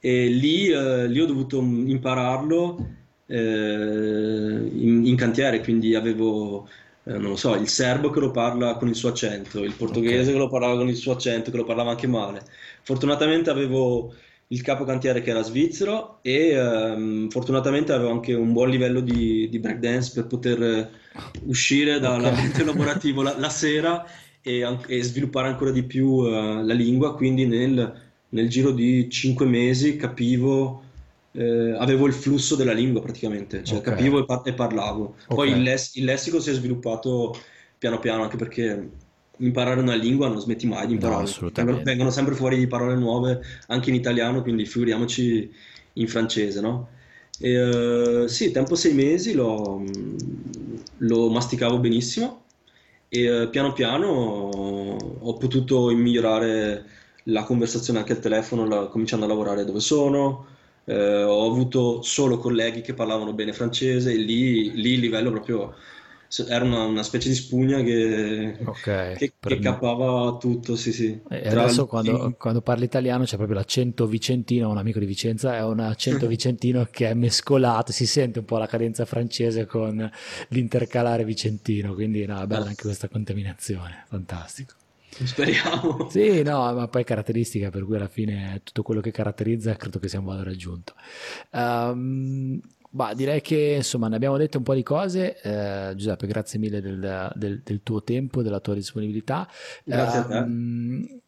e 0.00 0.26
lì, 0.26 0.66
eh, 0.66 1.06
lì 1.06 1.20
ho 1.20 1.26
dovuto 1.26 1.60
impararlo 1.60 2.86
eh, 3.26 3.38
in, 3.38 5.06
in, 5.06 5.14
cantiere, 5.14 5.60
quindi 5.60 5.94
avevo, 5.94 6.68
eh, 7.04 7.12
non 7.12 7.30
lo 7.30 7.36
so, 7.36 7.54
il 7.54 7.68
serbo 7.68 8.10
che 8.10 8.18
lo 8.18 8.32
parla 8.32 8.74
con 8.74 8.88
il 8.88 8.96
suo 8.96 9.10
accento, 9.10 9.62
il 9.62 9.74
portoghese 9.74 10.22
okay. 10.22 10.32
che 10.32 10.38
lo 10.38 10.48
parlava 10.48 10.76
con 10.76 10.88
il 10.88 10.96
suo 10.96 11.12
accento, 11.12 11.52
che 11.52 11.56
lo 11.56 11.64
parlava 11.64 11.90
anche 11.90 12.08
male. 12.08 12.42
Fortunatamente 12.82 13.48
avevo 13.48 14.12
il 14.48 14.60
capo 14.62 14.82
cantiere 14.82 15.22
che 15.22 15.30
era 15.30 15.42
svizzero 15.42 16.18
e 16.22 16.48
ehm, 16.48 17.30
fortunatamente 17.30 17.92
avevo 17.92 18.10
anche 18.10 18.34
un 18.34 18.52
buon 18.52 18.70
livello 18.70 18.98
di, 18.98 19.48
di 19.48 19.58
breakdance 19.60 20.10
per 20.12 20.26
poter 20.26 20.90
uscire 21.44 22.00
dall'ambiente 22.00 22.62
okay. 22.62 22.66
lavorativo 22.74 23.22
la, 23.22 23.38
la 23.38 23.50
sera 23.50 24.04
e, 24.42 24.78
e, 24.86 25.02
sviluppare 25.02 25.48
ancora 25.48 25.70
di 25.70 25.84
più 25.84 26.08
uh, 26.08 26.64
la 26.64 26.74
lingua, 26.74 27.14
quindi 27.14 27.46
nel, 27.46 28.00
nel, 28.30 28.48
giro 28.48 28.72
di 28.72 29.08
cinque 29.08 29.46
mesi 29.46 29.96
capivo, 29.96 30.82
eh, 31.32 31.76
avevo 31.78 32.06
il 32.06 32.12
flusso 32.12 32.56
della 32.56 32.72
lingua 32.72 33.00
praticamente, 33.00 33.62
cioè 33.62 33.78
okay. 33.78 33.94
capivo 33.94 34.18
e, 34.18 34.24
par- 34.24 34.42
e 34.44 34.52
parlavo. 34.52 35.14
Okay. 35.26 35.36
Poi 35.36 35.50
il, 35.52 35.62
less- 35.62 35.94
il 35.94 36.04
lessico 36.04 36.40
si 36.40 36.50
è 36.50 36.54
sviluppato 36.54 37.34
piano 37.78 38.00
piano, 38.00 38.24
anche 38.24 38.36
perché 38.36 38.90
imparare 39.38 39.80
una 39.80 39.94
lingua 39.94 40.28
non 40.28 40.40
smetti 40.40 40.66
mai 40.66 40.88
di 40.88 40.94
imparare. 40.94 41.24
No, 41.40 41.50
vengono, 41.52 41.82
vengono, 41.82 42.10
sempre 42.10 42.34
fuori 42.34 42.66
parole 42.66 42.96
nuove 42.96 43.40
anche 43.68 43.90
in 43.90 43.96
italiano, 43.96 44.42
quindi 44.42 44.66
figuriamoci 44.66 45.50
in 45.94 46.08
francese, 46.08 46.60
no? 46.60 46.88
E, 47.38 48.22
uh, 48.22 48.26
sì, 48.26 48.50
tempo 48.50 48.74
sei 48.74 48.92
mesi 48.92 49.32
lo, 49.34 49.84
lo 50.98 51.30
masticavo 51.30 51.78
benissimo 51.78 52.41
e 53.14 53.42
uh, 53.42 53.50
piano 53.50 53.74
piano 53.74 54.06
ho 54.08 55.34
potuto 55.34 55.90
migliorare 55.90 56.86
la 57.24 57.42
conversazione 57.44 57.98
anche 57.98 58.12
al 58.12 58.20
telefono, 58.20 58.66
la, 58.66 58.86
cominciando 58.86 59.26
a 59.26 59.28
lavorare 59.28 59.66
dove 59.66 59.80
sono. 59.80 60.46
Uh, 60.84 60.92
ho 61.28 61.46
avuto 61.46 62.00
solo 62.00 62.38
colleghi 62.38 62.80
che 62.80 62.94
parlavano 62.94 63.34
bene 63.34 63.52
francese 63.52 64.12
e 64.12 64.16
lì, 64.16 64.72
lì 64.72 64.94
il 64.94 65.00
livello 65.00 65.30
proprio 65.30 65.74
era 66.48 66.64
una, 66.64 66.84
una, 66.84 67.02
specie 67.02 67.28
di 67.28 67.34
spugna 67.34 67.82
che, 67.82 68.56
okay, 68.64 69.16
che, 69.16 69.34
che 69.38 69.58
cappava 69.58 70.38
tutto, 70.38 70.76
sì, 70.76 70.92
sì. 70.92 71.20
E 71.28 71.48
adesso 71.48 71.86
quando, 71.86 72.34
quando, 72.38 72.62
parli 72.62 72.84
italiano 72.84 73.24
c'è 73.24 73.36
proprio 73.36 73.58
l'accento 73.58 74.06
vicentino, 74.06 74.70
un 74.70 74.78
amico 74.78 74.98
di 74.98 75.04
Vicenza 75.04 75.54
è 75.56 75.62
un 75.62 75.80
accento 75.80 76.26
vicentino 76.28 76.88
che 76.90 77.10
è 77.10 77.14
mescolato, 77.14 77.92
si 77.92 78.06
sente 78.06 78.38
un 78.38 78.44
po' 78.46 78.56
la 78.56 78.66
cadenza 78.66 79.04
francese 79.04 79.66
con 79.66 80.10
l'intercalare 80.48 81.24
vicentino, 81.24 81.92
quindi 81.92 82.24
no, 82.24 82.40
è 82.40 82.46
bella 82.46 82.66
anche 82.66 82.82
questa 82.82 83.08
contaminazione, 83.08 84.04
fantastico. 84.08 84.74
Speriamo. 85.10 86.08
Sì, 86.08 86.42
no, 86.42 86.72
ma 86.72 86.88
poi 86.88 87.04
caratteristica 87.04 87.68
per 87.68 87.84
cui 87.84 87.96
alla 87.96 88.08
fine 88.08 88.62
tutto 88.64 88.82
quello 88.82 89.02
che 89.02 89.10
caratterizza 89.10 89.76
credo 89.76 89.98
che 89.98 90.08
sia 90.08 90.18
un 90.18 90.24
valore 90.24 90.52
aggiunto. 90.52 90.94
Um, 91.50 92.58
Bah, 92.94 93.14
direi 93.14 93.40
che 93.40 93.74
insomma 93.76 94.08
ne 94.08 94.16
abbiamo 94.16 94.36
detto 94.36 94.58
un 94.58 94.64
po' 94.64 94.74
di 94.74 94.82
cose. 94.82 95.40
Eh, 95.40 95.94
Giuseppe, 95.96 96.26
grazie 96.26 96.58
mille 96.58 96.82
del, 96.82 97.32
del, 97.34 97.62
del, 97.64 97.80
tuo 97.82 98.02
tempo, 98.02 98.42
della 98.42 98.60
tua 98.60 98.74
disponibilità. 98.74 99.48
Grazie 99.82 100.18
uh, 100.18 100.22
a 100.22 100.24
te. 100.26 100.36
Ehm, 100.36 101.20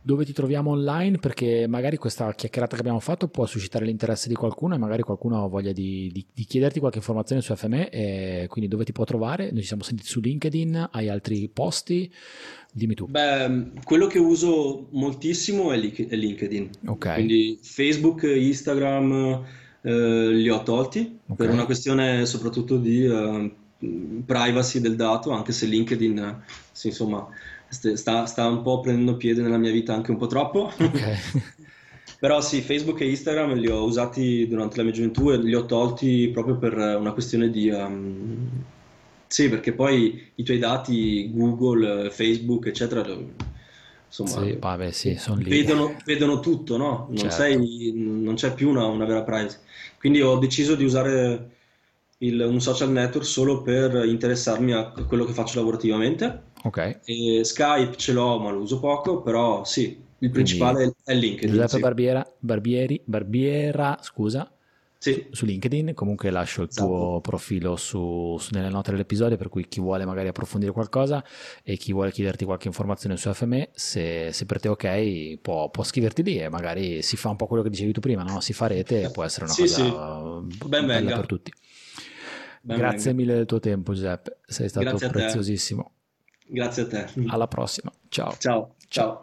dove 0.00 0.24
ti 0.24 0.32
troviamo 0.32 0.70
online? 0.70 1.18
Perché 1.18 1.66
magari 1.66 1.96
questa 1.96 2.32
chiacchierata 2.32 2.76
che 2.76 2.82
abbiamo 2.82 3.00
fatto 3.00 3.26
può 3.26 3.46
suscitare 3.46 3.84
l'interesse 3.84 4.28
di 4.28 4.34
qualcuno 4.36 4.76
e 4.76 4.78
magari 4.78 5.02
qualcuno 5.02 5.42
ha 5.42 5.48
voglia 5.48 5.72
di, 5.72 6.08
di, 6.12 6.24
di 6.32 6.44
chiederti 6.44 6.78
qualche 6.78 6.98
informazione 6.98 7.42
su 7.42 7.52
FME. 7.52 7.90
E 7.90 8.46
quindi 8.48 8.70
dove 8.70 8.84
ti 8.84 8.92
può 8.92 9.02
trovare? 9.02 9.50
Noi 9.50 9.62
ci 9.62 9.66
siamo 9.66 9.82
sentiti 9.82 10.08
su 10.08 10.20
LinkedIn, 10.20 10.90
hai 10.92 11.08
altri 11.08 11.50
posti? 11.52 12.12
Dimmi 12.72 12.94
tu. 12.94 13.08
Beh, 13.08 13.72
quello 13.82 14.06
che 14.06 14.20
uso 14.20 14.86
moltissimo 14.92 15.72
è 15.72 15.76
LinkedIn. 15.76 16.70
Ok. 16.86 17.14
Quindi 17.14 17.58
Facebook, 17.60 18.22
Instagram 18.22 19.44
eh, 19.82 20.28
li 20.28 20.48
ho 20.48 20.62
tolti 20.62 21.18
okay. 21.24 21.36
per 21.36 21.50
una 21.50 21.64
questione 21.64 22.24
soprattutto 22.24 22.76
di 22.76 23.04
uh, 23.04 23.52
privacy 24.24 24.80
del 24.80 24.96
dato, 24.96 25.32
anche 25.32 25.52
se 25.52 25.66
LinkedIn 25.66 26.42
sì, 26.70 26.88
insomma, 26.88 27.28
sta, 27.68 28.26
sta, 28.26 28.46
un 28.46 28.62
po' 28.62 28.80
prendendo 28.80 29.16
piede 29.16 29.42
nella 29.42 29.58
mia 29.58 29.72
vita 29.72 29.92
anche 29.94 30.10
un 30.10 30.16
po' 30.16 30.26
troppo. 30.26 30.72
Okay. 30.78 31.16
Però 32.18 32.40
sì, 32.40 32.60
Facebook 32.60 33.00
e 33.00 33.08
Instagram 33.08 33.54
li 33.54 33.68
ho 33.68 33.82
usati 33.82 34.46
durante 34.46 34.76
la 34.76 34.84
mia 34.84 34.92
gioventù 34.92 35.30
e 35.30 35.38
li 35.38 35.54
ho 35.54 35.66
tolti 35.66 36.30
proprio 36.32 36.56
per 36.56 36.76
una 36.76 37.12
questione 37.12 37.50
di... 37.50 37.68
Um, 37.68 38.48
sì, 39.26 39.48
perché 39.48 39.72
poi 39.72 40.30
i 40.36 40.44
tuoi 40.44 40.58
dati, 40.58 41.30
Google, 41.32 42.10
Facebook, 42.10 42.66
eccetera, 42.66 43.02
insomma, 44.12 44.44
sì, 44.46 44.56
vabbè, 44.60 44.90
sì, 44.90 45.18
vedono, 45.38 45.96
vedono, 46.04 46.40
tutto, 46.40 46.76
no? 46.76 47.06
Non, 47.08 47.16
certo. 47.16 47.34
sei, 47.34 47.92
non 47.94 48.34
c'è 48.34 48.52
più 48.52 48.68
una, 48.68 48.84
una, 48.84 49.06
vera 49.06 49.22
privacy. 49.22 49.56
Quindi 49.98 50.20
ho 50.20 50.36
deciso 50.36 50.74
di 50.74 50.84
usare 50.84 51.50
il, 52.18 52.40
un 52.40 52.60
social 52.60 52.90
network 52.90 53.26
solo 53.26 53.62
per 53.62 54.04
interessarmi 54.04 54.72
a 54.72 54.92
quello 55.08 55.24
che 55.24 55.32
faccio 55.32 55.58
lavorativamente. 55.58 56.50
Ok. 56.64 57.00
E 57.04 57.40
Skype 57.42 57.96
ce 57.96 58.12
l'ho, 58.12 58.38
ma 58.38 58.50
lo 58.50 58.60
uso 58.60 58.78
poco, 58.78 59.22
però 59.22 59.64
sì, 59.64 59.98
il 60.18 60.30
principale 60.30 60.74
Quindi, 60.74 60.94
è 61.04 61.14
LinkedIn. 61.14 61.50
Giuseppe 61.50 61.68
sì. 61.68 61.80
Barbiera, 61.80 62.32
Barbieri, 62.38 63.00
Barbiera, 63.02 63.98
scusa, 64.02 64.51
sì. 65.02 65.26
su 65.32 65.44
LinkedIn. 65.44 65.94
Comunque 65.94 66.30
lascio 66.30 66.62
il 66.62 66.68
esatto. 66.70 66.86
tuo 66.86 67.20
profilo 67.20 67.74
su, 67.74 68.36
su, 68.38 68.50
nelle 68.52 68.68
note 68.68 68.92
dell'episodio, 68.92 69.36
per 69.36 69.48
cui 69.48 69.66
chi 69.66 69.80
vuole 69.80 70.04
magari 70.04 70.28
approfondire 70.28 70.70
qualcosa 70.70 71.24
e 71.64 71.76
chi 71.76 71.92
vuole 71.92 72.12
chiederti 72.12 72.44
qualche 72.44 72.68
informazione 72.68 73.16
su 73.16 73.32
FME, 73.32 73.70
se, 73.72 74.30
se 74.32 74.46
per 74.46 74.60
te 74.60 74.68
ok, 74.68 75.38
può, 75.40 75.70
può, 75.70 75.82
scriverti 75.82 76.22
lì 76.22 76.38
e 76.38 76.48
magari 76.48 77.02
si 77.02 77.16
fa 77.16 77.30
un 77.30 77.36
po' 77.36 77.46
quello 77.46 77.64
che 77.64 77.70
dicevi 77.70 77.92
tu 77.92 78.00
prima, 78.00 78.22
no? 78.22 78.40
si 78.40 78.52
fa 78.52 78.68
rete 78.68 79.02
e 79.02 79.10
può 79.10 79.24
essere 79.24 79.46
una 79.46 79.54
sì, 79.54 79.62
cosa 79.62 79.74
sì. 80.48 80.68
bella 80.68 80.86
venga. 80.86 81.16
per 81.16 81.26
tutti. 81.26 81.52
Ben 82.60 82.76
Grazie 82.76 83.12
venga. 83.12 83.16
mille 83.16 83.34
del 83.34 83.46
tuo 83.46 83.58
tempo 83.58 83.92
Giuseppe, 83.92 84.38
sei 84.46 84.68
stato 84.68 84.86
Grazie 84.86 85.08
preziosissimo. 85.08 85.92
Grazie 86.46 86.82
a 86.82 86.86
te. 86.86 87.06
Alla 87.26 87.48
prossima. 87.48 87.90
Ciao. 88.08 88.36
Ciao. 88.38 88.76
Ciao. 88.86 89.18